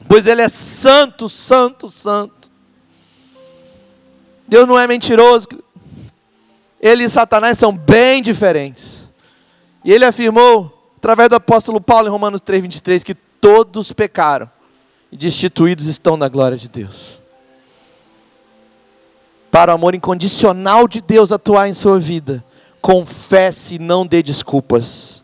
Pois 0.07 0.27
ele 0.27 0.43
é 0.43 0.49
santo, 0.51 1.31
santo, 1.31 1.89
santo. 1.89 2.51
Deus 4.47 4.69
não 4.69 4.79
é 4.79 4.87
mentiroso. 4.87 5.49
Ele 6.79 7.05
e 7.05 7.09
Satanás 7.09 7.57
são 7.57 7.75
bem 7.75 8.23
diferentes. 8.23 9.05
E 9.83 9.91
ele 9.91 10.05
afirmou, 10.05 10.93
através 10.99 11.31
do 11.31 11.37
apóstolo 11.37 11.81
Paulo 11.81 12.07
em 12.07 12.11
Romanos 12.11 12.43
3:23, 12.43 13.03
que 13.03 13.15
todos 13.15 13.93
pecaram 13.93 14.51
e 15.15 15.17
destituídos 15.17 15.87
estão 15.87 16.17
na 16.17 16.29
glória 16.29 16.59
de 16.59 16.69
Deus. 16.69 17.21
Para 19.49 19.71
o 19.71 19.75
amor 19.77 19.95
incondicional 19.95 20.89
de 20.89 21.01
Deus 21.01 21.31
atuar 21.31 21.69
em 21.69 21.73
sua 21.73 22.01
vida, 22.01 22.43
confesse 22.83 23.77
e 23.77 23.79
não 23.79 24.05
dê 24.05 24.25
desculpas. 24.25 25.23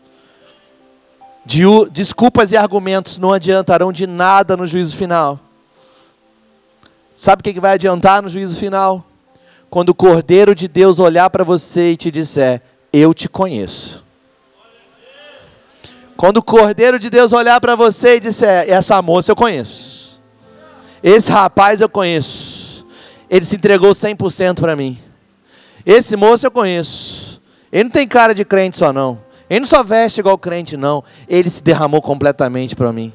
De, 1.45 1.63
desculpas 1.91 2.53
e 2.53 2.57
argumentos 2.57 3.17
não 3.17 3.33
adiantarão 3.33 3.91
de 3.91 4.07
nada 4.07 4.55
no 4.55 4.65
juízo 4.65 4.95
final. 4.95 5.37
Sabe 7.13 7.41
o 7.41 7.43
que 7.43 7.59
vai 7.59 7.73
adiantar 7.73 8.21
no 8.21 8.29
juízo 8.29 8.57
final? 8.57 9.03
Quando 9.69 9.89
o 9.89 9.95
Cordeiro 9.95 10.55
de 10.55 10.69
Deus 10.69 10.99
olhar 10.99 11.29
para 11.29 11.43
você 11.43 11.91
e 11.91 11.97
te 11.97 12.09
disser: 12.09 12.61
Eu 12.93 13.13
te 13.13 13.27
conheço. 13.27 14.05
Quando 16.21 16.37
o 16.37 16.43
Cordeiro 16.43 16.99
de 16.99 17.09
Deus 17.09 17.33
olhar 17.33 17.59
para 17.59 17.75
você 17.75 18.17
e 18.17 18.19
disser: 18.19 18.69
Essa 18.69 19.01
moça 19.01 19.31
eu 19.31 19.35
conheço, 19.35 20.21
esse 21.01 21.31
rapaz 21.31 21.81
eu 21.81 21.89
conheço, 21.89 22.85
ele 23.27 23.43
se 23.43 23.55
entregou 23.55 23.89
100% 23.89 24.59
para 24.59 24.75
mim. 24.75 24.99
Esse 25.83 26.15
moço 26.15 26.45
eu 26.45 26.51
conheço, 26.51 27.41
ele 27.71 27.85
não 27.85 27.89
tem 27.89 28.07
cara 28.07 28.35
de 28.35 28.45
crente 28.45 28.77
só 28.77 28.93
não, 28.93 29.19
ele 29.49 29.61
não 29.61 29.67
só 29.67 29.81
veste 29.81 30.19
igual 30.19 30.37
crente 30.37 30.77
não, 30.77 31.03
ele 31.27 31.49
se 31.49 31.63
derramou 31.63 32.03
completamente 32.03 32.75
para 32.75 32.93
mim. 32.93 33.11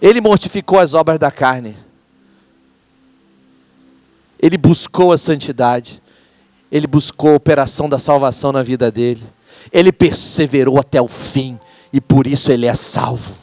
Ele 0.00 0.22
mortificou 0.22 0.78
as 0.78 0.94
obras 0.94 1.18
da 1.18 1.30
carne. 1.30 1.76
Ele 4.40 4.56
buscou 4.56 5.12
a 5.12 5.18
santidade. 5.18 6.00
Ele 6.72 6.86
buscou 6.86 7.32
a 7.32 7.36
operação 7.36 7.90
da 7.90 7.98
salvação 7.98 8.52
na 8.52 8.62
vida 8.62 8.90
dele. 8.90 9.22
Ele 9.70 9.92
perseverou 9.92 10.78
até 10.78 10.98
o 10.98 11.06
fim 11.06 11.60
e 11.92 12.00
por 12.00 12.26
isso 12.26 12.52
ele 12.52 12.66
é 12.66 12.74
salvo. 12.74 13.34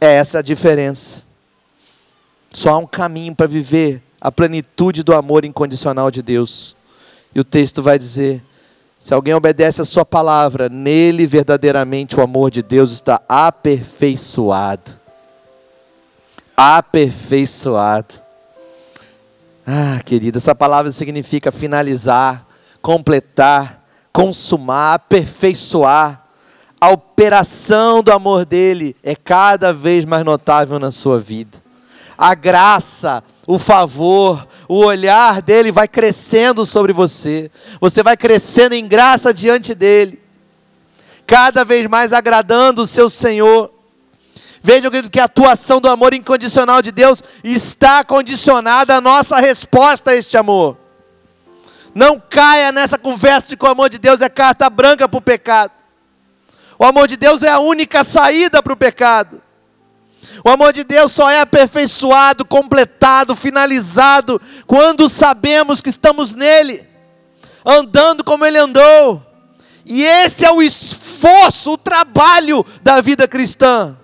É 0.00 0.14
essa 0.14 0.38
a 0.38 0.42
diferença. 0.42 1.22
Só 2.52 2.70
há 2.70 2.78
um 2.78 2.86
caminho 2.86 3.34
para 3.34 3.46
viver 3.46 4.02
a 4.20 4.30
plenitude 4.32 5.02
do 5.02 5.14
amor 5.14 5.44
incondicional 5.44 6.10
de 6.10 6.22
Deus. 6.22 6.76
E 7.34 7.40
o 7.40 7.44
texto 7.44 7.82
vai 7.82 7.98
dizer: 7.98 8.42
se 8.98 9.12
alguém 9.12 9.34
obedece 9.34 9.82
a 9.82 9.84
Sua 9.84 10.04
palavra, 10.04 10.68
nele 10.68 11.26
verdadeiramente 11.26 12.18
o 12.18 12.22
amor 12.22 12.50
de 12.50 12.62
Deus 12.62 12.92
está 12.92 13.20
aperfeiçoado. 13.28 14.92
Aperfeiçoado. 16.56 18.14
Ah, 19.66 20.00
querida, 20.04 20.38
essa 20.38 20.54
palavra 20.54 20.90
significa 20.90 21.52
finalizar, 21.52 22.44
completar, 22.82 23.86
consumar, 24.12 24.94
aperfeiçoar 24.94 26.29
a 26.80 26.88
operação 26.88 28.02
do 28.02 28.10
amor 28.10 28.46
dele 28.46 28.96
é 29.02 29.14
cada 29.14 29.72
vez 29.72 30.06
mais 30.06 30.24
notável 30.24 30.78
na 30.78 30.90
sua 30.90 31.20
vida. 31.20 31.62
A 32.16 32.34
graça, 32.34 33.22
o 33.46 33.58
favor, 33.58 34.46
o 34.66 34.78
olhar 34.78 35.42
dele 35.42 35.70
vai 35.70 35.86
crescendo 35.86 36.64
sobre 36.64 36.92
você. 36.92 37.50
Você 37.80 38.02
vai 38.02 38.16
crescendo 38.16 38.74
em 38.74 38.88
graça 38.88 39.34
diante 39.34 39.74
dele, 39.74 40.22
cada 41.26 41.64
vez 41.64 41.86
mais 41.86 42.14
agradando 42.14 42.82
o 42.82 42.86
seu 42.86 43.10
Senhor. 43.10 43.70
Veja 44.62 44.90
que 45.10 45.20
a 45.20 45.24
atuação 45.24 45.80
do 45.80 45.88
amor 45.88 46.14
incondicional 46.14 46.80
de 46.80 46.92
Deus 46.92 47.22
está 47.44 48.04
condicionada 48.04 48.96
à 48.96 49.00
nossa 49.00 49.38
resposta 49.38 50.12
a 50.12 50.16
este 50.16 50.36
amor. 50.36 50.76
Não 51.94 52.20
caia 52.20 52.70
nessa 52.70 52.98
conversa 52.98 53.48
de 53.48 53.56
que 53.56 53.64
o 53.64 53.68
amor 53.68 53.90
de 53.90 53.98
Deus 53.98 54.20
é 54.20 54.28
carta 54.28 54.68
branca 54.70 55.08
para 55.08 55.18
o 55.18 55.22
pecado. 55.22 55.79
O 56.80 56.84
amor 56.86 57.06
de 57.06 57.18
Deus 57.18 57.42
é 57.42 57.50
a 57.50 57.58
única 57.58 58.02
saída 58.02 58.62
para 58.62 58.72
o 58.72 58.76
pecado. 58.76 59.42
O 60.42 60.48
amor 60.48 60.72
de 60.72 60.82
Deus 60.82 61.12
só 61.12 61.28
é 61.28 61.38
aperfeiçoado, 61.38 62.42
completado, 62.42 63.36
finalizado, 63.36 64.40
quando 64.66 65.06
sabemos 65.06 65.82
que 65.82 65.90
estamos 65.90 66.34
nele, 66.34 66.82
andando 67.66 68.24
como 68.24 68.46
ele 68.46 68.56
andou. 68.56 69.22
E 69.84 70.02
esse 70.02 70.46
é 70.46 70.50
o 70.50 70.62
esforço, 70.62 71.72
o 71.72 71.76
trabalho 71.76 72.64
da 72.82 73.02
vida 73.02 73.28
cristã. 73.28 73.94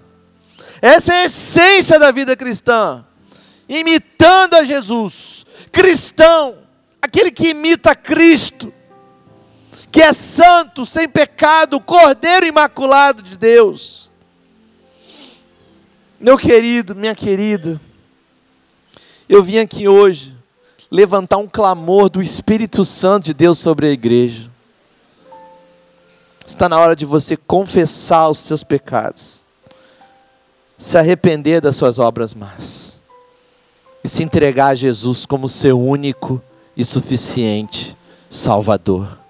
Essa 0.83 1.15
é 1.15 1.23
a 1.23 1.25
essência 1.25 1.99
da 1.99 2.11
vida 2.11 2.37
cristã. 2.37 3.07
Imitando 3.67 4.53
a 4.53 4.65
Jesus, 4.65 5.47
cristão, 5.73 6.59
aquele 7.01 7.31
que 7.31 7.49
imita 7.49 7.95
Cristo, 7.95 8.71
que 9.97 10.03
é 10.03 10.13
santo, 10.13 10.85
sem 10.85 11.09
pecado, 11.09 11.81
cordeiro 11.81 12.45
imaculado 12.45 13.23
de 13.23 13.35
Deus. 13.35 14.11
Meu 16.21 16.37
querido, 16.37 16.95
minha 16.95 17.15
querida, 17.15 17.81
eu 19.27 19.43
vim 19.43 19.57
aqui 19.57 19.89
hoje 19.89 20.37
levantar 20.91 21.39
um 21.39 21.49
clamor 21.49 22.11
do 22.11 22.21
Espírito 22.21 22.85
Santo 22.85 23.25
de 23.25 23.33
Deus 23.33 23.59
sobre 23.59 23.87
a 23.87 23.91
igreja. 23.91 24.51
Está 26.45 26.69
na 26.69 26.79
hora 26.79 26.95
de 26.95 27.07
você 27.07 27.35
confessar 27.35 28.29
os 28.29 28.41
seus 28.41 28.63
pecados, 28.63 29.45
se 30.77 30.99
arrepender 30.99 31.63
das 31.63 31.75
suas 31.75 31.99
obras 31.99 32.35
más 32.35 33.01
e 34.05 34.09
se 34.11 34.23
entregar 34.23 34.73
a 34.73 34.75
Jesus 34.75 35.25
como 35.25 35.49
seu 35.49 35.81
único 35.81 36.43
e 36.77 36.85
suficiente 36.85 37.97
Salvador. 38.29 39.25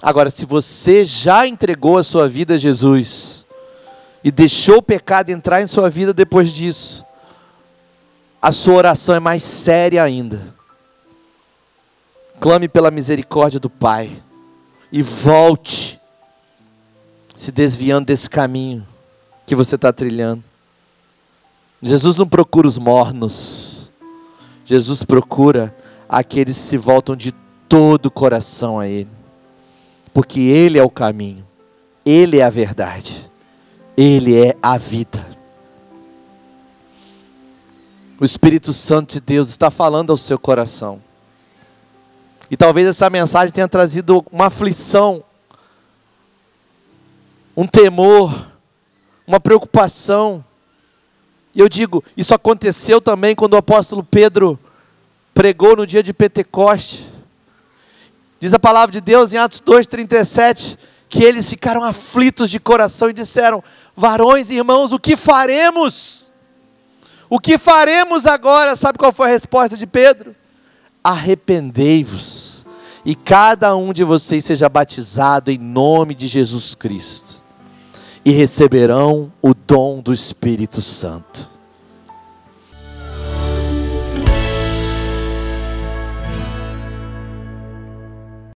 Agora, 0.00 0.30
se 0.30 0.44
você 0.44 1.04
já 1.04 1.46
entregou 1.46 1.98
a 1.98 2.04
sua 2.04 2.28
vida 2.28 2.54
a 2.54 2.58
Jesus 2.58 3.44
e 4.22 4.30
deixou 4.30 4.78
o 4.78 4.82
pecado 4.82 5.30
entrar 5.30 5.60
em 5.60 5.66
sua 5.66 5.90
vida 5.90 6.14
depois 6.14 6.52
disso, 6.52 7.04
a 8.40 8.52
sua 8.52 8.74
oração 8.74 9.14
é 9.14 9.20
mais 9.20 9.42
séria 9.42 10.02
ainda. 10.02 10.54
Clame 12.40 12.68
pela 12.68 12.90
misericórdia 12.90 13.58
do 13.58 13.68
Pai 13.68 14.22
e 14.92 15.02
volte, 15.02 15.98
se 17.34 17.50
desviando 17.50 18.06
desse 18.06 18.30
caminho 18.30 18.86
que 19.44 19.56
você 19.56 19.74
está 19.74 19.92
trilhando. 19.92 20.44
Jesus 21.82 22.16
não 22.16 22.28
procura 22.28 22.66
os 22.66 22.78
mornos, 22.78 23.90
Jesus 24.64 25.02
procura 25.02 25.74
aqueles 26.08 26.56
que 26.56 26.62
se 26.62 26.78
voltam 26.78 27.16
de 27.16 27.32
todo 27.68 28.06
o 28.06 28.10
coração 28.10 28.78
a 28.78 28.88
Ele, 28.88 29.08
porque 30.18 30.40
Ele 30.40 30.76
é 30.76 30.82
o 30.82 30.90
caminho, 30.90 31.46
Ele 32.04 32.38
é 32.38 32.42
a 32.42 32.50
verdade, 32.50 33.30
Ele 33.96 34.36
é 34.36 34.56
a 34.60 34.76
vida. 34.76 35.24
O 38.18 38.24
Espírito 38.24 38.72
Santo 38.72 39.12
de 39.12 39.20
Deus 39.20 39.48
está 39.48 39.70
falando 39.70 40.10
ao 40.10 40.16
seu 40.16 40.36
coração. 40.36 41.00
E 42.50 42.56
talvez 42.56 42.88
essa 42.88 43.08
mensagem 43.08 43.52
tenha 43.52 43.68
trazido 43.68 44.26
uma 44.32 44.46
aflição, 44.46 45.22
um 47.56 47.64
temor, 47.64 48.50
uma 49.24 49.38
preocupação. 49.38 50.44
E 51.54 51.60
eu 51.60 51.68
digo, 51.68 52.02
isso 52.16 52.34
aconteceu 52.34 53.00
também 53.00 53.36
quando 53.36 53.54
o 53.54 53.58
apóstolo 53.58 54.02
Pedro 54.02 54.58
pregou 55.32 55.76
no 55.76 55.86
dia 55.86 56.02
de 56.02 56.12
Pentecoste. 56.12 57.17
Diz 58.40 58.54
a 58.54 58.58
palavra 58.58 58.92
de 58.92 59.00
Deus 59.00 59.32
em 59.32 59.36
Atos 59.36 59.60
2,37 59.60 60.78
que 61.08 61.24
eles 61.24 61.48
ficaram 61.48 61.82
aflitos 61.82 62.50
de 62.50 62.60
coração 62.60 63.10
e 63.10 63.14
disseram: 63.14 63.62
Varões 63.96 64.50
e 64.50 64.56
irmãos, 64.56 64.92
o 64.92 64.98
que 64.98 65.16
faremos? 65.16 66.30
O 67.30 67.38
que 67.38 67.58
faremos 67.58 68.26
agora? 68.26 68.76
Sabe 68.76 68.98
qual 68.98 69.12
foi 69.12 69.28
a 69.28 69.32
resposta 69.32 69.76
de 69.76 69.86
Pedro? 69.86 70.34
Arrependei-vos 71.02 72.58
e 73.04 73.14
cada 73.14 73.74
um 73.74 73.90
de 73.92 74.04
vocês 74.04 74.44
seja 74.44 74.68
batizado 74.68 75.50
em 75.50 75.56
nome 75.56 76.14
de 76.14 76.26
Jesus 76.26 76.74
Cristo, 76.74 77.42
e 78.22 78.30
receberão 78.32 79.32
o 79.40 79.54
dom 79.54 80.02
do 80.02 80.12
Espírito 80.12 80.82
Santo. 80.82 81.48